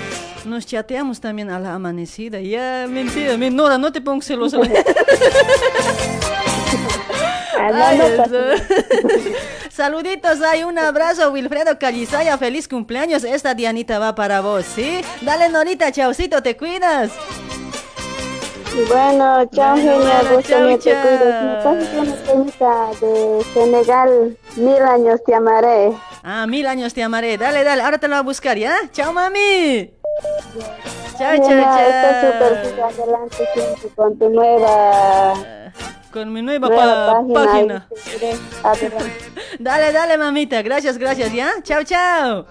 [0.47, 2.41] Nos chateamos también a la amanecida.
[2.41, 4.59] Ya, mentira, mi Nora, no te pongas celosa.
[7.59, 7.99] Ay.
[9.71, 13.25] Saluditos, hay un abrazo, Wilfredo Calizaya, feliz cumpleaños.
[13.25, 15.01] Esta Dianita va para vos, ¿sí?
[15.23, 17.11] Dale, Norita, chaucito, te cuidas.
[18.89, 20.27] Bueno, chao, genial.
[20.29, 21.65] bueno, también te cuidas.
[23.01, 24.39] Me de Senegal.
[24.57, 25.93] Mil años te amaré.
[26.23, 27.37] Ah, mil años te amaré.
[27.37, 28.77] Dale, dale, ahora te lo voy a buscar, ¿ya?
[28.93, 29.91] Chao, mami.
[31.19, 32.21] Chao, chao, chao.
[32.21, 35.35] súper sigue adelante siempre con tu nueva,
[36.13, 37.89] Con mi nueva, nueva pa- página.
[38.63, 38.93] página.
[39.59, 40.63] Dale, dale, mamita.
[40.63, 41.51] Gracias, gracias, ¿ya?
[41.63, 42.45] Chao, chao.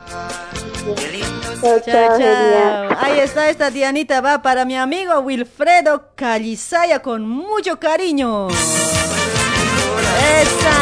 [1.62, 2.98] Chao, Chao, chao.
[3.00, 8.48] Ahí está esta Dianita, va para mi amigo Wilfredo Calizaya con mucho cariño.
[10.42, 10.78] Esa.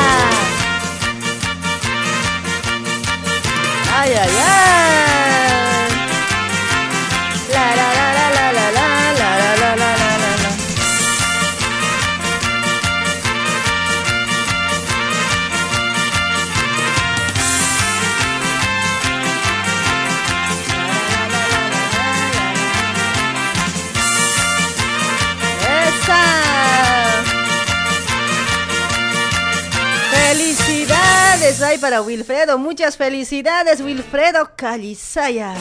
[3.95, 5.42] Ay, ay, ay.
[31.79, 35.53] Para Wilfredo, muchas felicidades Wilfredo Calizaya.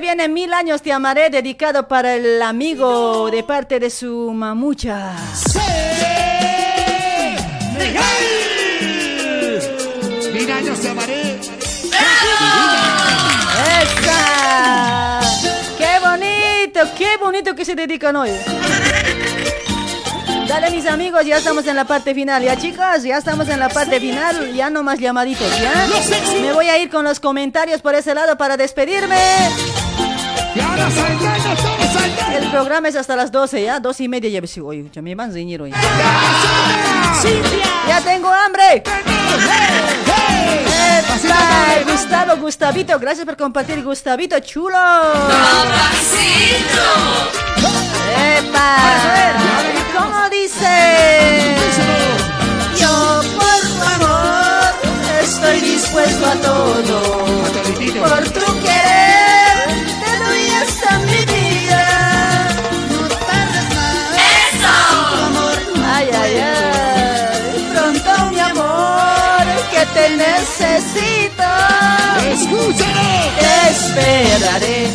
[0.00, 5.12] Se viene mil años te amaré, dedicado para el amigo de parte de su mamucha.
[10.32, 11.38] Mil años te amaré.
[13.82, 15.20] ¡Esa!
[15.76, 16.80] ¡Qué bonito!
[16.96, 18.30] ¡Qué bonito que se dedican hoy!
[20.48, 23.68] Dale mis amigos, ya estamos en la parte final, ya chicos, ya estamos en la
[23.68, 25.86] parte final, ya no más llamaditos, ¿ya?
[26.40, 29.16] Me voy a ir con los comentarios por ese lado para despedirme.
[32.34, 33.78] El programa es hasta las 12, ¿ya?
[33.80, 35.72] 12 y media ya ves, oye, ya me van a dinero hoy.
[37.88, 38.82] ¡Ya tengo hambre!
[41.86, 44.76] Gustavo, Gustavito, gracias por compartir, Gustavito, chulo.
[48.38, 48.76] ¡Epa!
[49.96, 51.54] ¿Cómo dice?
[52.76, 54.72] Yo por tu amor
[55.22, 57.00] estoy dispuesto a todo.
[58.00, 58.59] Por tu
[73.90, 74.86] esperaré.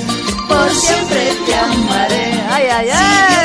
[0.48, 2.44] Por siempre te amaré.
[2.50, 3.45] Ay, ay, ay.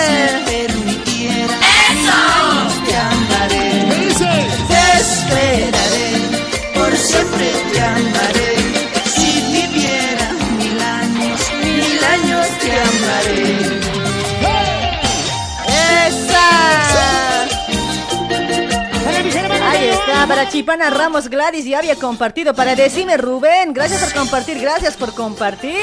[20.28, 22.54] Para Chipana Ramos Gladys ya había compartido.
[22.54, 25.74] Para decirme Rubén, gracias por compartir, gracias por compartir.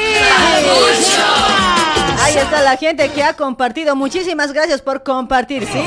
[2.24, 3.96] Ahí está la gente que ha compartido.
[3.96, 5.82] Muchísimas gracias por compartir, ¿sí?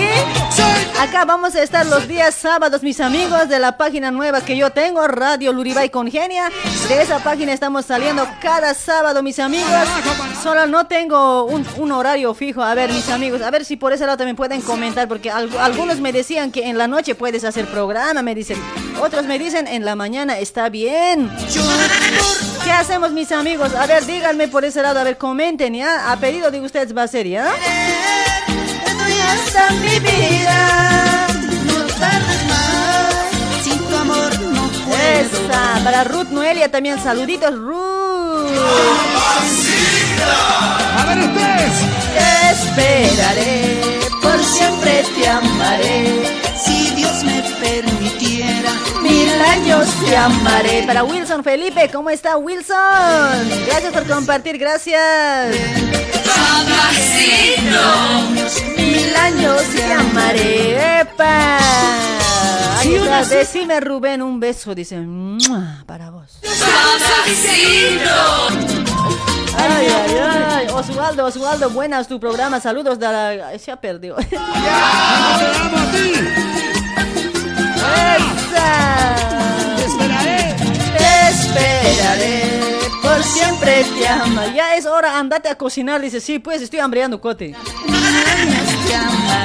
[1.00, 4.70] Acá vamos a estar los días sábados, mis amigos, de la página nueva que yo
[4.70, 6.50] tengo, Radio Luribay Congenia.
[6.88, 9.70] De esa página estamos saliendo cada sábado, mis amigos.
[10.42, 12.62] Solo no tengo un, horario fijo.
[12.62, 15.50] A ver, mis amigos, a ver si por ese lado también pueden comentar, porque al-
[15.58, 18.58] algunos me decían que en la noche puedes hacer programa, me dicen.
[19.02, 21.30] Otros me dicen en la mañana, está bien.
[22.64, 23.74] ¿Qué hacemos, mis amigos?
[23.74, 26.10] A ver, díganme por ese lado, a ver, comenten, ¿ya?
[26.10, 27.52] A pedido de ustedes va a ser, ¿ya?
[29.32, 31.26] Hasta mi vida.
[31.66, 33.14] No tardes más,
[33.62, 34.96] sin tu amor no puedo.
[34.96, 38.48] Esa, para Ruth Noelia también, saluditos, Ruth.
[40.98, 41.72] A ver ustedes.
[42.14, 46.49] Te esperaré, por siempre te amaré.
[47.60, 48.72] Permitiera,
[49.02, 50.82] Mil años te amaré.
[50.86, 52.76] Para Wilson Felipe, ¿cómo está Wilson?
[53.66, 55.54] Gracias por compartir, gracias.
[58.76, 61.00] Mil años te amaré.
[61.00, 61.58] ¡Epa!
[62.78, 64.98] Ahí está, decime Rubén un beso, dice.
[65.86, 66.38] Para vos.
[69.56, 70.66] Ay, ay, ay.
[70.72, 72.58] Osvaldo, Osvaldo, buenas tu programa.
[72.60, 73.58] Saludos de la.
[73.58, 74.16] Se ha perdido.
[77.80, 79.76] ¡Esa!
[79.76, 80.54] Te esperaré.
[80.98, 82.78] Te esperaré.
[83.02, 84.42] Por siempre te amo.
[84.54, 86.00] Ya es hora, andate a cocinar.
[86.00, 87.54] Dice, sí, pues estoy hambreando, cote.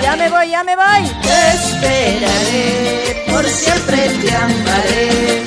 [0.02, 1.10] Ya me voy, ya me voy.
[1.22, 5.44] te esperaré, por siempre te amaré.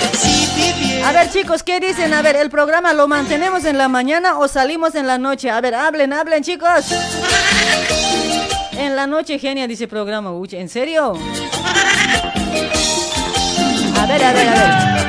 [1.04, 2.12] A ver, chicos, ¿qué dicen?
[2.12, 5.50] A ver, ¿el programa lo mantenemos en la mañana o salimos en la noche?
[5.50, 6.86] A ver, hablen, hablen, chicos.
[8.78, 10.32] En la noche, genia, dice programa.
[10.32, 11.14] Uy, ¿en serio?
[13.96, 15.08] A ver, a ver, a ver.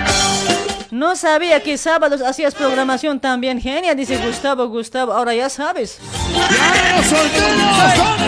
[0.91, 5.13] No sabía que sábados hacías programación también, genia, dice Gustavo, Gustavo.
[5.13, 5.99] Ahora ya sabes.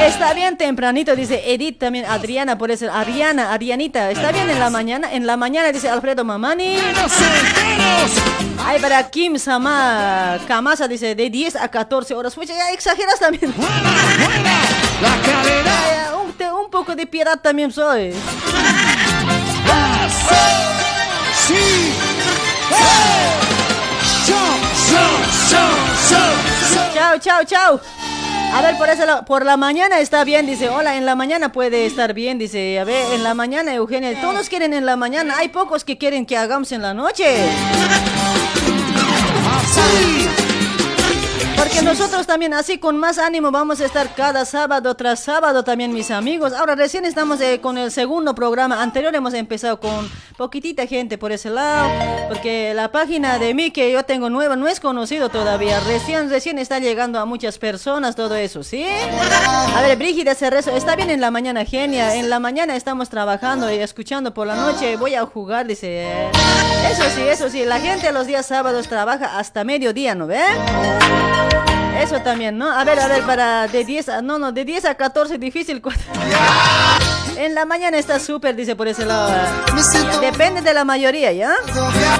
[0.05, 4.11] Está bien tempranito, dice Edith también, Adriana, por eso, Ariana, Arianita.
[4.11, 6.77] Está bien en la mañana, en la mañana, dice Alfredo Mamani.
[8.63, 12.35] Ay, para Kim Sama Kamasa dice de 10 a 14 horas.
[12.35, 13.51] Pues ya exageras también.
[13.57, 18.13] Ya, ya, un, te- un poco de piedad también soy.
[21.47, 21.91] Sí.
[26.93, 27.79] Chao, chao, chao.
[28.53, 30.69] A ver, por eso la- por la mañana está bien, dice.
[30.69, 32.79] Hola, en la mañana puede estar bien, dice.
[32.79, 34.19] A ver, en la mañana, Eugenia.
[34.21, 35.35] Todos quieren en la mañana.
[35.37, 37.47] Hay pocos que quieren que hagamos en la noche.
[41.61, 45.93] Porque nosotros también así con más ánimo vamos a estar cada sábado tras sábado también
[45.93, 46.53] mis amigos.
[46.53, 48.81] Ahora recién estamos eh, con el segundo programa.
[48.81, 51.87] Anterior hemos empezado con poquitita gente por ese lado.
[52.29, 55.79] Porque la página de mí que yo tengo nueva no es conocido todavía.
[55.81, 58.83] Recién, recién está llegando a muchas personas todo eso, ¿sí?
[59.75, 62.15] A ver, Brígida Cerrezo, está bien en la mañana, genia.
[62.15, 64.97] En la mañana estamos trabajando y escuchando por la noche.
[64.97, 66.07] Voy a jugar, dice.
[66.89, 67.65] Eso sí, eso sí.
[67.65, 70.41] La gente los días sábados trabaja hasta mediodía, ¿no ve?
[72.01, 72.71] Eso también, ¿no?
[72.71, 74.21] A ver, a ver, para de 10 a...
[74.21, 75.81] No, no, de 10 a 14 difícil.
[77.37, 79.31] En la mañana está súper, dice por ese lado.
[80.19, 81.53] Depende de la mayoría, ¿ya?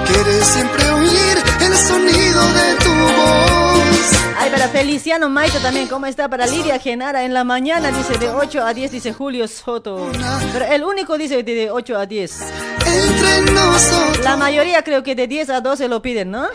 [0.06, 4.12] Quieres siempre oír el sonido de tu voz.
[4.40, 6.30] Ay, para Feliciano Maito también, ¿cómo está?
[6.30, 10.10] Para Lidia Genara en la mañana, dice de 8 a 10, dice Julio Soto.
[10.54, 12.42] Pero el único dice de 8 a 10.
[12.86, 14.24] Entre nosotros.
[14.24, 16.48] La mayoría creo que de 10 a 12 lo piden, ¿no?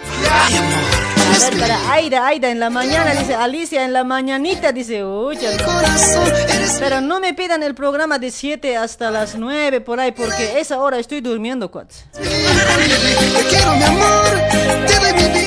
[1.36, 5.36] A ver, para Aida, Aida en la mañana, dice Alicia en la mañanita, dice, uy,
[5.36, 5.66] ya no".
[6.78, 10.80] Pero no me pidan el programa de 7 hasta las 9 por ahí, porque esa
[10.80, 12.06] hora estoy durmiendo, cuates.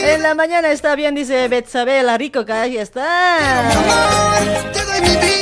[0.04, 3.08] En la mañana está bien, dice Betsabe, la rico que ahí está.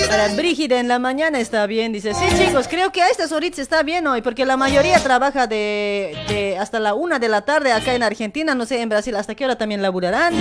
[0.08, 2.14] Para Brígida en la mañana está bien, dice.
[2.14, 6.18] Sí, chicos, creo que a estas horitas está bien hoy, porque la mayoría trabaja de,
[6.30, 9.36] de hasta la una de la tarde acá en Argentina, no sé, en Brasil, ¿hasta
[9.36, 10.34] qué hora también laburarán?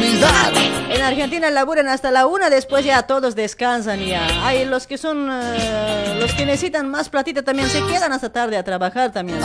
[0.88, 4.46] En Argentina laburan hasta la una, después ya todos descansan ya.
[4.46, 8.56] Hay los que son, eh, los que necesitan más platita también se quedan hasta tarde
[8.56, 9.38] a trabajar también.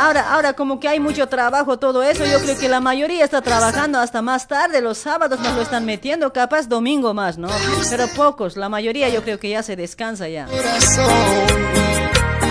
[0.00, 3.42] Ahora, ahora como que hay mucho trabajo, todo eso, yo creo que la mayoría está
[3.42, 7.48] trabajando hasta más tarde, los sábados nos lo están metiendo, capaz domingo más, ¿no?
[7.90, 10.46] Pero pocos, la mayoría yo creo que ya se descansa ya.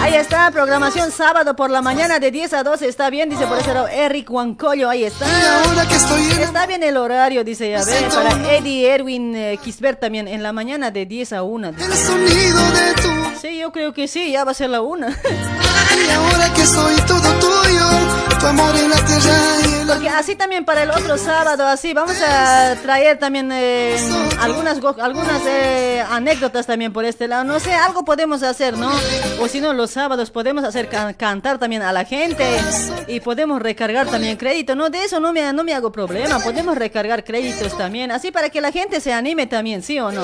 [0.05, 3.57] Ahí está, programación sábado por la mañana de 10 a 12, está bien, dice por
[3.57, 5.25] ese lado Eric Huancollo, ahí está.
[6.39, 10.53] Está bien el horario, dice ya ve, para Eddie Erwin eh, Kisbert también, en la
[10.53, 11.73] mañana de 10 a 1.
[13.41, 15.07] Sí, yo creo que sí, ya va a ser la una.
[15.09, 17.85] Y ahora que soy todo tuyo,
[18.39, 21.93] tu amor en la tierra y el Porque así también para el otro sábado, así
[21.93, 23.97] vamos a traer también eh,
[24.39, 27.43] algunas algunas eh, anécdotas también por este lado.
[27.43, 28.91] No sé, algo podemos hacer, ¿no?
[29.39, 32.45] O si no, los sábados podemos hacer can- cantar también a la gente
[33.07, 34.75] y podemos recargar también crédito.
[34.75, 36.39] No, de eso no me, no me hago problema.
[36.39, 40.21] Podemos recargar créditos también, así para que la gente se anime también, ¿sí o no?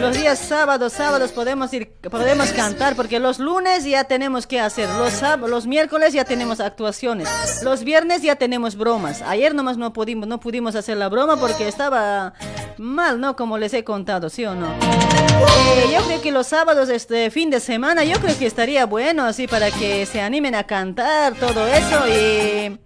[0.00, 4.88] Los días sábados, sábados podemos ir, podemos cantar porque los lunes ya tenemos que hacer,
[4.90, 7.28] los sáb- los miércoles ya tenemos actuaciones,
[7.62, 9.22] los viernes ya tenemos bromas.
[9.22, 12.34] Ayer nomás no pudimos, no pudimos hacer la broma porque estaba
[12.78, 13.34] mal, ¿no?
[13.36, 14.68] Como les he contado, ¿sí o no?
[14.72, 19.24] Eh, yo creo que los sábados, este fin de semana, yo creo que estaría bueno
[19.24, 22.78] así para que se animen a cantar todo eso y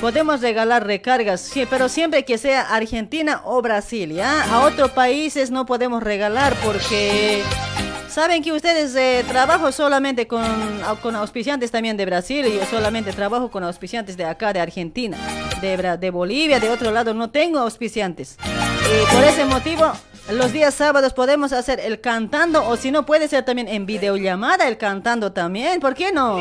[0.00, 4.42] podemos regalar recargas, sí, pero siempre que sea Argentina o Brasil, ¿ya?
[4.52, 7.42] A otros países no podemos regalar porque
[8.08, 10.44] saben que ustedes eh, trabajo solamente con,
[11.02, 15.16] con auspiciantes también de Brasil y yo solamente trabajo con auspiciantes de acá, de Argentina,
[15.60, 18.36] de, de Bolivia, de otro lado no tengo auspiciantes.
[18.42, 19.92] Y por ese motivo
[20.28, 24.66] los días sábados podemos hacer el cantando o si no puede ser también en videollamada
[24.66, 26.38] el cantando también, ¿por qué no?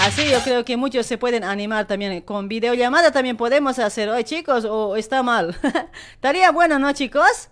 [0.00, 4.24] Así yo creo que muchos se pueden animar también con videollamada también podemos hacer, hoy
[4.24, 5.56] chicos, o está mal.
[6.14, 7.50] Estaría bueno, ¿no chicos?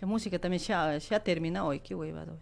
[0.00, 2.38] La música también ya, ya termina hoy, qué huevado.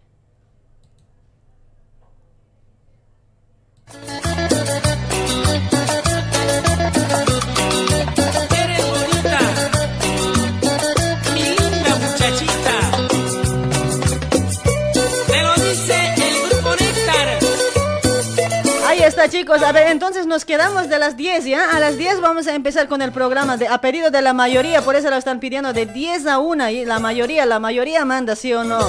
[19.29, 21.69] Chicos, a ver, entonces nos quedamos de las 10, ¿ya?
[21.71, 24.81] A las 10 vamos a empezar con el programa de, a pedido de la mayoría,
[24.81, 28.35] por eso lo están pidiendo de 10 a 1 y la mayoría, la mayoría manda,
[28.35, 28.79] ¿sí o no?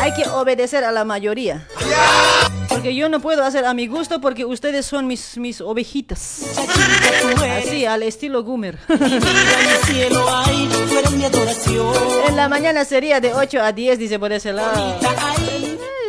[0.00, 1.66] Hay que obedecer a la mayoría.
[2.68, 6.42] Porque yo no puedo hacer a mi gusto porque ustedes son mis, mis ovejitas.
[7.58, 8.78] Así, al estilo Goomer.
[12.28, 14.98] En la mañana sería de 8 a 10, dice por ese lado.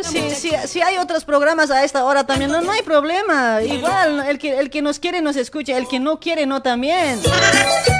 [0.10, 3.62] Si, si, si hay otros programas a esta hora también, no, no hay problema.
[3.62, 7.20] Igual, el que, el que nos quiere nos escucha, el que no quiere no también.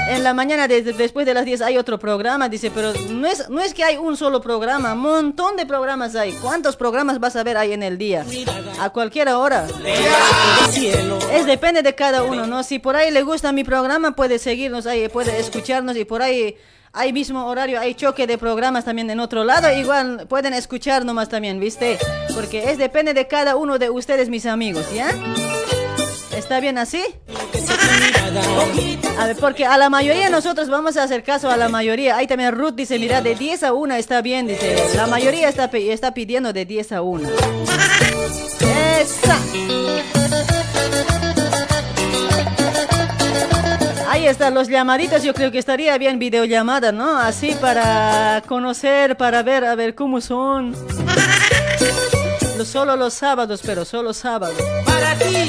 [0.08, 3.26] En la mañana de- de- después de las 10 hay otro programa, dice, pero no
[3.26, 6.32] es, no es que hay un solo programa, montón de programas hay.
[6.32, 8.24] ¿Cuántos programas vas a ver ahí en el día?
[8.80, 9.66] A cualquier hora.
[11.32, 12.62] Es depende de cada uno, ¿no?
[12.62, 16.56] Si por ahí le gusta mi programa, puede seguirnos ahí, puede escucharnos y por ahí
[16.92, 21.28] hay mismo horario, hay choque de programas también en otro lado, igual pueden escuchar nomás
[21.28, 21.98] también, ¿viste?
[22.34, 25.10] Porque es depende de cada uno de ustedes, mis amigos, ¿ya?
[26.36, 27.02] ¿Está bien así?
[29.18, 32.16] A ver, porque a la mayoría nosotros vamos a hacer caso a la mayoría.
[32.16, 34.76] Ahí también Ruth dice, mira, de 10 a 1 está bien, dice.
[34.94, 35.68] La mayoría está,
[36.14, 37.28] pidiendo de 10 a 1.
[39.00, 39.87] Esa.
[44.30, 47.16] Están los llamaditos, yo creo que estaría bien videollamada, ¿no?
[47.18, 50.74] Así para conocer, para ver, a ver cómo son.
[52.56, 54.56] Lo- Solo los sábados, pero solo sábados.
[54.84, 55.48] Para ti,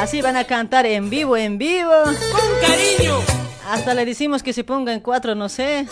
[0.00, 1.90] Así van a cantar en vivo, en vivo.
[2.04, 3.18] con cariño.
[3.68, 5.86] Hasta le decimos que se ponga en cuatro, no sé.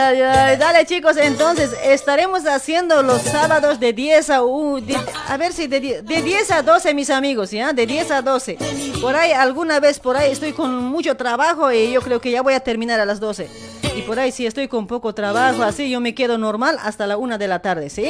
[0.00, 0.56] Ay, ay.
[0.56, 4.80] Dale, chicos, entonces estaremos haciendo los sábados de 10 a 1.
[4.86, 4.96] de-
[5.28, 7.72] a ver si de, de 10 a 12, mis amigos, ¿ya?
[7.72, 8.58] De 10 a 12.
[9.00, 12.42] Por ahí, alguna vez por ahí estoy con mucho trabajo y yo creo que ya
[12.42, 13.48] voy a terminar a las 12.
[13.96, 17.16] Y por ahí, si estoy con poco trabajo, así yo me quedo normal hasta la
[17.16, 18.08] 1 de la tarde, ¿sí?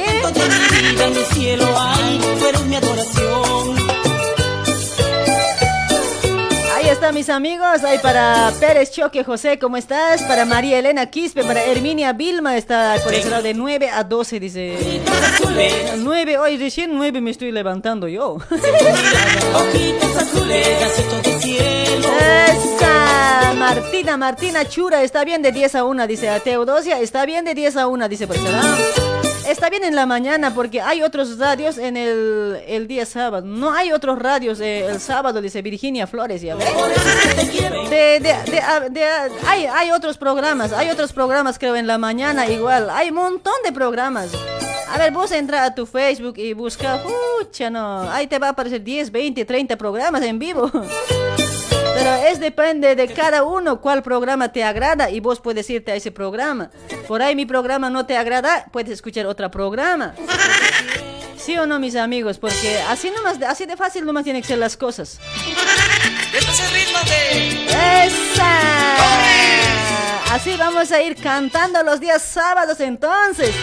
[6.91, 7.83] Está, mis amigos.
[7.83, 10.21] Ahí para Pérez Choque José, ¿cómo estás?
[10.23, 14.39] Para María Elena Quispe, para Herminia Vilma, está por ese lado de 9 a 12,
[14.39, 15.01] dice.
[15.97, 18.37] 9, hoy recién 9 me estoy levantando yo.
[22.49, 27.45] Esa, Martina, Martina Chura, está bien de 10 a 1, dice a Teodosia, está bien
[27.45, 29.30] de 10 a 1, dice por ese lado.
[29.47, 33.45] Está bien en la mañana porque hay otros radios en el, el día sábado.
[33.45, 36.41] No hay otros radios eh, el sábado, dice Virginia Flores.
[36.41, 36.55] ¿ya?
[36.55, 36.65] De,
[37.89, 39.05] de- de- de-
[39.47, 42.89] hay, hay otros programas, hay otros programas creo en la mañana igual.
[42.91, 44.29] Hay un montón de programas.
[44.89, 48.51] A ver, vos entra a tu Facebook y busca, pucha, no, ahí te va a
[48.51, 50.69] aparecer 10, 20, 30 programas en vivo.
[51.93, 55.95] Pero es depende de cada uno cuál programa te agrada y vos puedes irte a
[55.95, 56.69] ese programa.
[57.07, 60.15] Por ahí mi programa no te agrada, puedes escuchar otro programa.
[61.37, 62.37] ¿Sí o no, mis amigos?
[62.37, 65.19] Porque así nomás, así de fácil nomás tienen que ser las cosas.
[66.33, 68.05] Este es el ritmo de...
[68.05, 69.31] ¡Esa!
[70.31, 73.53] Así vamos a ir cantando los días sábados entonces.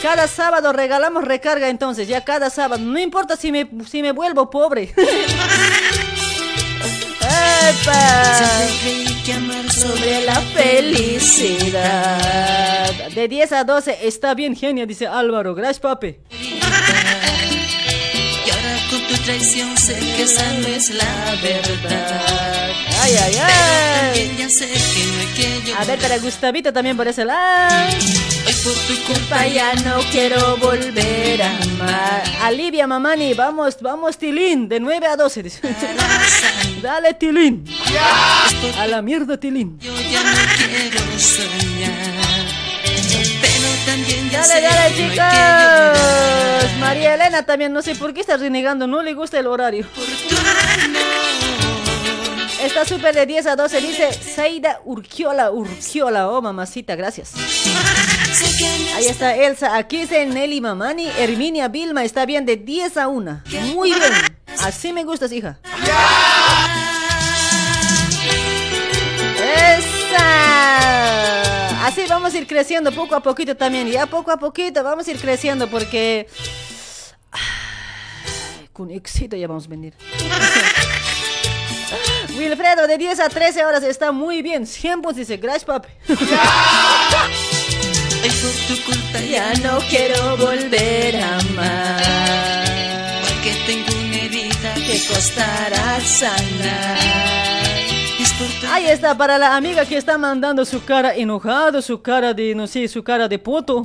[0.00, 2.82] Cada sábado regalamos recarga entonces, ya cada sábado.
[2.82, 4.94] No importa si me, si me vuelvo pobre.
[9.34, 11.80] Amar sobre la felicidad.
[13.14, 15.54] De 10 a 12 está bien genia, dice Álvaro.
[15.54, 16.16] Gracias, papi.
[18.90, 22.70] Con tu traición sé que esa no es la verdad.
[23.02, 24.04] Ay, ay, ay.
[24.06, 25.82] También ya sé que no hay que llorar.
[25.82, 27.88] A ver, para Gustavito también por ese lado.
[28.46, 32.22] Hoy por tu culpa ya no quiero volver a amar.
[32.42, 35.42] Alivia, mamani, vamos, vamos, Tilín, de 9 a 12.
[35.42, 35.60] dice.
[36.82, 37.64] Dale, Tilín.
[38.78, 39.78] A la mierda, Tilín.
[39.80, 42.46] Yo ya no quiero soñar.
[43.40, 46.55] Pero también ya Dale, sé dale, que no hay que chicos.
[46.86, 49.84] María Elena también, no sé por qué está renegando, no le gusta el horario.
[52.62, 57.32] Está súper de 10 a 12, dice Seida Urquiola, Urquiola, oh mamacita, gracias.
[58.94, 63.42] Ahí está Elsa, aquí dice Nelly Mamani, Herminia Vilma, está bien de 10 a 1.
[63.74, 64.12] Muy bien,
[64.62, 65.58] así me gustas, hija.
[71.82, 75.10] Así vamos a ir creciendo poco a poquito también, ya poco a poquito vamos a
[75.10, 76.28] ir creciendo porque...
[78.76, 79.94] Con éxito ya vamos a venir.
[82.36, 84.66] Wilfredo, de 10 a 13 horas está muy bien.
[84.66, 85.88] 100 puntos dice, gracias papi.
[88.22, 92.02] Hoy por tu culpa Ya no quiero volver a amar.
[93.22, 96.98] Porque tengo una herida que costará sanar.
[98.20, 102.02] Es por tu Ahí está para la amiga que está mandando su cara enojado, su
[102.02, 103.84] cara de, no sé, su cara de puto.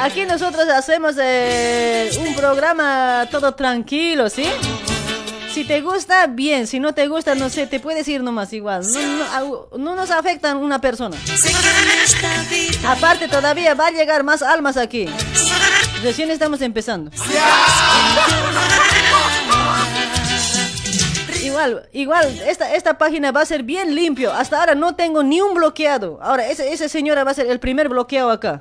[0.00, 4.44] Aquí nosotros hacemos eh, un programa todo tranquilo, ¿sí?
[5.52, 6.66] Si te gusta, bien.
[6.66, 8.82] Si no te gusta, no sé, te puedes ir nomás igual.
[9.78, 11.16] No, nos afecta una persona.
[12.86, 15.06] Aparte, todavía va a llegar más almas aquí.
[16.02, 17.10] Recién estamos empezando.
[21.42, 24.32] Igual, igual, esta, esta página va a ser bien limpio.
[24.32, 26.18] Hasta ahora no tengo ni un bloqueado.
[26.22, 28.60] Ahora, esa, esa señora va a ser el primer bloqueado acá.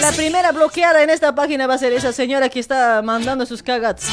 [0.00, 3.62] La primera bloqueada en esta página va a ser esa señora que está mandando sus
[3.62, 4.06] cagats.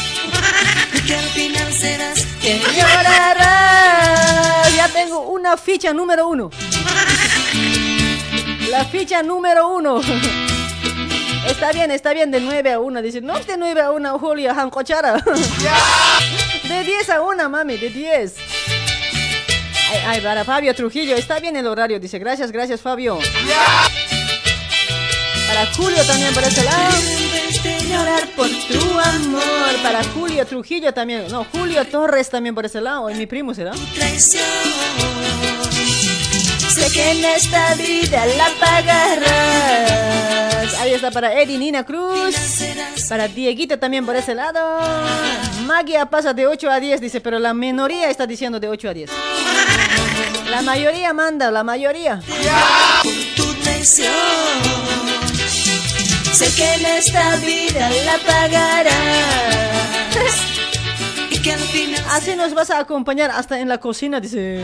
[2.42, 4.76] que Llorarás.
[4.76, 6.50] Ya tengo una ficha número uno.
[8.70, 10.02] La ficha número uno.
[11.48, 13.02] Está bien, está bien, de 9 a 1.
[13.02, 15.16] Dice, no de 9 a 1, Julio Hancochara.
[16.68, 18.36] De 10 a 1, mami, de 10.
[19.90, 21.98] Ay, ay, para Fabio Trujillo, está bien el horario.
[21.98, 23.18] Dice, gracias, gracias, Fabio.
[25.48, 26.98] Para Julio también por ese lado.
[27.90, 29.82] Llorar por tu amor.
[29.82, 31.28] Para Julio Trujillo también.
[31.30, 33.10] No, Julio Torres también por ese lado.
[33.10, 33.72] Y mi primo será.
[33.96, 34.44] traición.
[36.78, 39.94] Sé que en esta vida la pagarás.
[40.80, 42.36] Ahí está para Eddie Nina Cruz.
[43.10, 44.60] Para Dieguito también por ese lado.
[45.66, 48.94] Magia pasa de 8 a 10, dice, pero la minoría está diciendo de 8 a
[48.94, 49.10] 10.
[50.52, 52.22] La mayoría manda, la mayoría.
[53.36, 54.14] tu traición.
[56.32, 59.58] Sé que en esta vida la pagarás.
[62.12, 64.64] Así nos vas a acompañar hasta en la cocina, dice.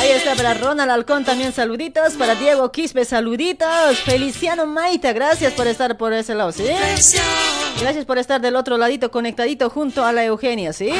[0.00, 2.14] Ahí está para Ronald Alcón también saluditos.
[2.14, 3.98] Para Diego Quispe saluditos.
[4.02, 6.64] Feliciano Maita, gracias por estar por ese lado, ¿sí?
[7.78, 10.90] Gracias por estar del otro ladito conectadito junto a la Eugenia, ¿sí?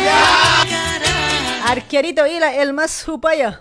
[1.65, 3.61] Arquerito Hila, el más jupaya.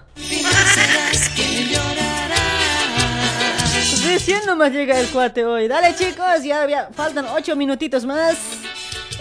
[4.06, 5.70] Recién nomás llega el cuate hoy.
[5.70, 8.36] Dale chicos, ya, ya faltan 8 minutitos más.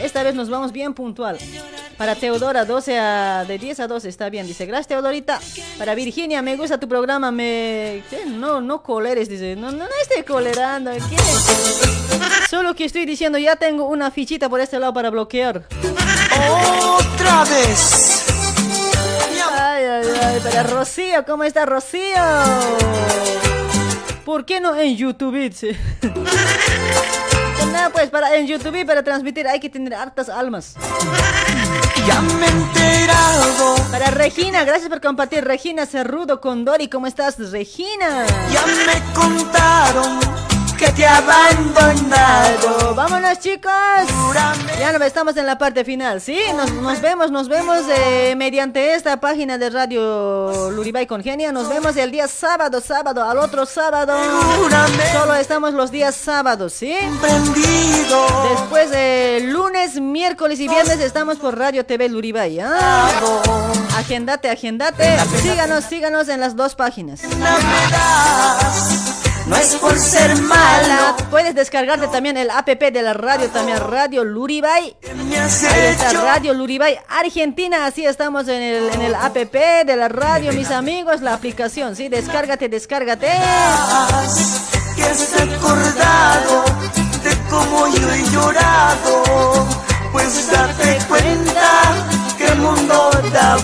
[0.02, 1.38] Esta vez nos vamos bien puntual.
[1.98, 4.46] Para Teodora, 12 a, de 10 a 12 está bien.
[4.46, 5.40] Dice, gracias Teodorita.
[5.76, 7.32] Para Virginia, me gusta tu programa.
[7.32, 8.04] Me...
[8.08, 8.24] ¿qué?
[8.24, 9.56] No, no coleres, dice.
[9.56, 10.92] No, no, no estoy colerando.
[10.92, 11.16] ¿qué?
[12.48, 15.64] Solo que estoy diciendo, ya tengo una fichita por este lado para bloquear.
[16.96, 18.24] Otra vez.
[19.52, 20.40] Ay, ay, ay.
[20.40, 22.22] Para Rocío, ¿cómo está Rocío?
[24.24, 25.34] ¿Por qué no en YouTube?
[25.48, 25.76] dice?
[27.72, 30.76] Nada, pues para en YouTube para transmitir hay que tener hartas almas.
[32.06, 33.76] Ya me he enterado.
[33.90, 35.44] Para Regina, gracias por compartir.
[35.44, 38.26] Regina Cerrudo con Dori, ¿cómo estás, Regina?
[38.52, 42.94] Ya me contaron que te ha abandonado.
[42.94, 43.72] Vámonos, chicos.
[44.78, 46.38] Ya no estamos en la parte final, ¿sí?
[46.56, 51.50] Nos, nos vemos, nos vemos eh, mediante esta página de Radio Luribay Congenia.
[51.50, 54.16] Nos vemos el día sábado, sábado, al otro sábado.
[55.12, 56.94] Solo estamos los días sábados, ¿sí?
[58.50, 63.08] Después de lunes, miércoles y viernes estamos por Radio TV Luribay, ¿ah?
[63.96, 65.16] Agendate, agendate.
[65.42, 67.20] Síganos, síganos en las dos páginas.
[69.48, 71.16] No es por ser mala.
[71.30, 74.94] Puedes descargarte también el app de la radio, también Radio Luribay.
[75.02, 77.86] Ahí está Radio Luribay Argentina.
[77.86, 81.96] Así estamos en el, en el app de la radio, mis amigos, la aplicación.
[81.96, 83.28] Sí, descárgate, descárgate.
[84.94, 86.64] Que has acordado
[87.24, 89.66] de cómo yo he llorado.
[90.12, 91.94] Pues date cuenta
[92.36, 93.56] que el mundo da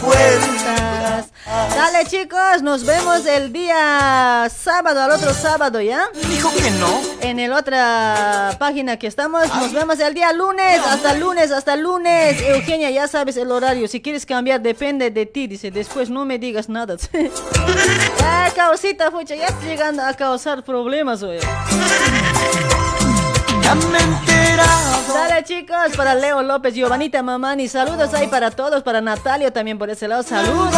[1.46, 6.08] Dale chicos, nos vemos el día sábado, al otro sábado, ¿ya?
[6.28, 7.00] Dijo que no.
[7.20, 12.40] En el otra página que estamos, nos vemos el día lunes, hasta lunes, hasta lunes.
[12.42, 16.38] Eugenia, ya sabes el horario, si quieres cambiar depende de ti, dice, después no me
[16.38, 16.96] digas nada.
[18.22, 21.38] ah, causita, fucha, ya está llegando a causar problemas hoy.
[23.64, 25.14] Ya me he enterado.
[25.14, 29.88] Dale chicos, para Leo López, Giovanita Mamani, saludos ahí para todos, para Natalio también por
[29.88, 30.70] ese lado, saludos.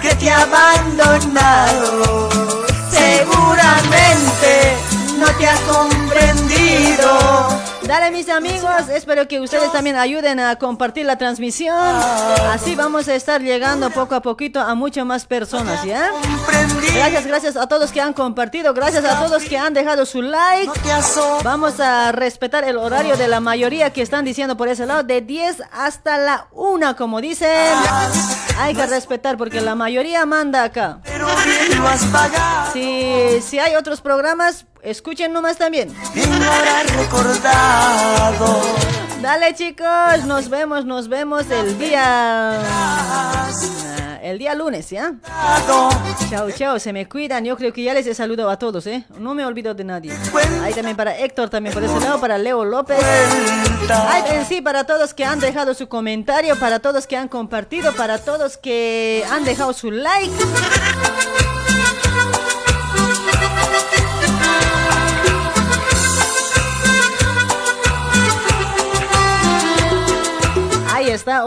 [0.00, 2.30] Que te ha abandonado.
[2.90, 4.76] Seguramente
[5.18, 7.48] no te ha comprendido.
[7.86, 11.76] Dale mis amigos, espero que ustedes también ayuden a compartir la transmisión.
[12.50, 16.10] Así vamos a estar llegando poco a poquito a muchas más personas, ¿ya?
[16.94, 20.72] Gracias, gracias a todos que han compartido, gracias a todos que han dejado su like.
[21.44, 25.20] Vamos a respetar el horario de la mayoría que están diciendo por ese lado, de
[25.20, 27.48] 10 hasta la 1, como dicen.
[28.58, 30.98] Hay que respetar porque la mayoría manda acá.
[32.72, 35.94] Si, si hay otros programas, escuchen nomás también.
[36.96, 38.62] recordado.
[39.20, 42.60] Dale chicos, nos vemos, nos vemos el día...
[44.22, 45.14] El día lunes, ¿ya?
[46.28, 47.44] Chao, chao, se me cuidan.
[47.44, 49.04] Yo creo que ya les he saludado a todos, ¿eh?
[49.20, 50.12] No me olvido de nadie.
[50.64, 52.98] Ahí también para Héctor, también por ese lado, para Leo López.
[53.88, 57.92] Ahí en sí, para todos que han dejado su comentario, para todos que han compartido,
[57.92, 60.34] para todos que han dejado su like.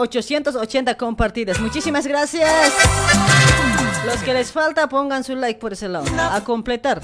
[0.00, 1.60] 880 compartidas.
[1.60, 2.50] Muchísimas gracias.
[4.06, 6.06] Los que les falta, pongan su like por ese lado.
[6.18, 7.00] A completar.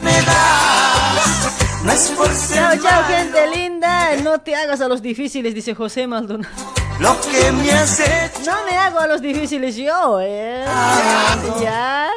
[2.55, 4.16] Chao, chao, gente linda.
[4.23, 6.76] No te hagas a los difíciles, dice José Maldonado.
[6.99, 8.31] Lo que me hace.
[8.44, 10.65] No me hago a los difíciles yo, eh.
[11.60, 12.08] Ya.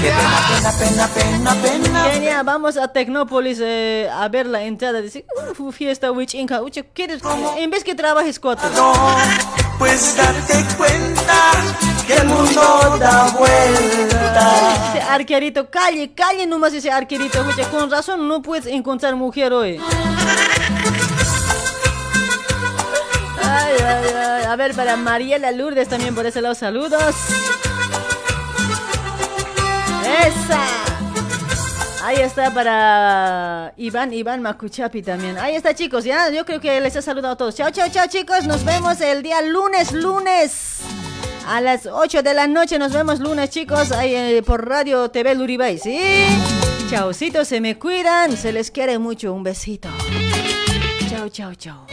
[0.00, 2.10] Pena, pena, pena, pena.
[2.10, 5.00] Kenia, vamos a Tecnópolis eh, a ver la entrada.
[5.00, 5.26] Dice,
[5.58, 6.62] "Uf, fiesta Witch Inca.
[6.62, 7.20] Uche, ¿quieres?
[7.56, 8.68] En vez que trabajes cuatro.
[9.78, 11.52] Pues date cuenta
[12.06, 14.92] que el mundo da vuelta.
[14.94, 17.44] Ese arquerito, calle, calle nomás ese arquerito.
[17.48, 19.80] Uche, con razón no puedes encontrar mujer hoy.
[23.50, 27.14] A ver, para Mariela Lourdes también por ese lado, saludos.
[30.26, 30.60] Esa.
[32.04, 35.38] Ahí está para Iván, Iván Macuchapi también.
[35.38, 36.30] Ahí está, chicos, ya.
[36.30, 37.54] Yo creo que les he saludado a todos.
[37.54, 38.44] Chao, chao, chao, chicos.
[38.44, 40.78] Nos vemos el día lunes, lunes.
[41.46, 45.34] A las 8 de la noche nos vemos lunes, chicos, ahí eh, por Radio TV
[45.34, 46.00] Luribay, ¿sí?
[46.88, 49.32] Chaucito, se me cuidan, se les quiere mucho.
[49.32, 49.88] Un besito.
[51.08, 51.86] Chao, chao, chao.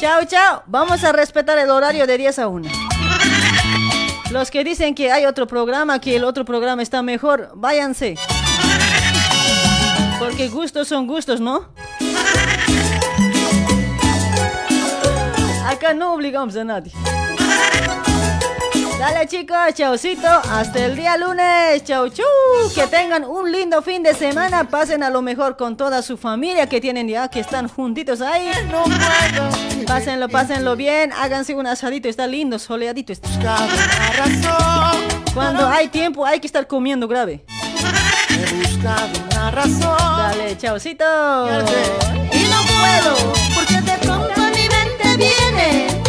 [0.00, 0.62] Chao, chao.
[0.66, 2.70] Vamos a respetar el horario de 10 a 1.
[4.30, 8.14] Los que dicen que hay otro programa, que el otro programa está mejor, váyanse.
[10.18, 11.68] Porque gustos son gustos, ¿no?
[15.66, 16.92] Acá no obligamos a nadie.
[19.00, 22.22] Dale chicos, chaucito, hasta el día lunes, chau chu,
[22.74, 26.68] que tengan un lindo fin de semana, pasen a lo mejor con toda su familia
[26.68, 28.50] que tienen ya, que están juntitos ahí.
[29.86, 33.14] Pásenlo, pásenlo bien, háganse un asadito, está lindo, soleadito.
[33.14, 33.56] Está.
[35.32, 37.42] Cuando hay tiempo hay que estar comiendo grave.
[38.28, 39.50] He buscado una.
[40.18, 41.06] Dale, chaucito.
[42.32, 45.99] Y no puedo, porque de pronto mi mente viene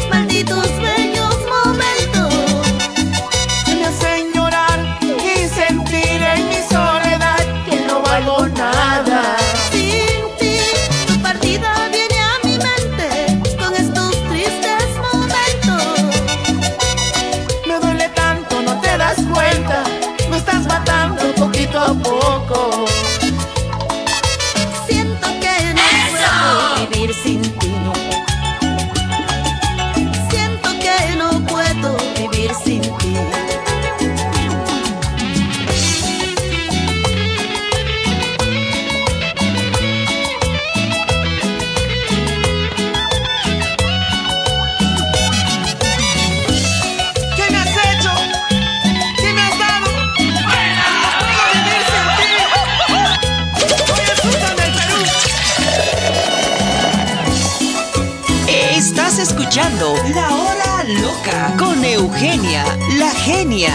[59.52, 62.64] escuchando La Hora Loca con Eugenia,
[62.98, 63.74] la genia.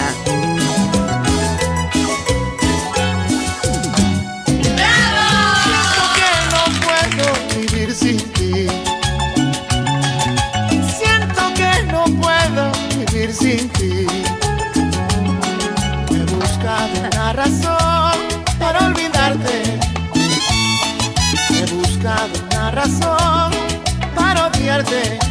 [5.64, 7.26] Siento que no puedo
[7.60, 8.66] vivir sin ti.
[10.96, 14.06] Siento que no puedo vivir sin ti.
[16.10, 18.18] He buscado una razón
[18.58, 19.78] para olvidarte.
[21.50, 23.52] He buscado una razón
[24.14, 25.25] para odiarte.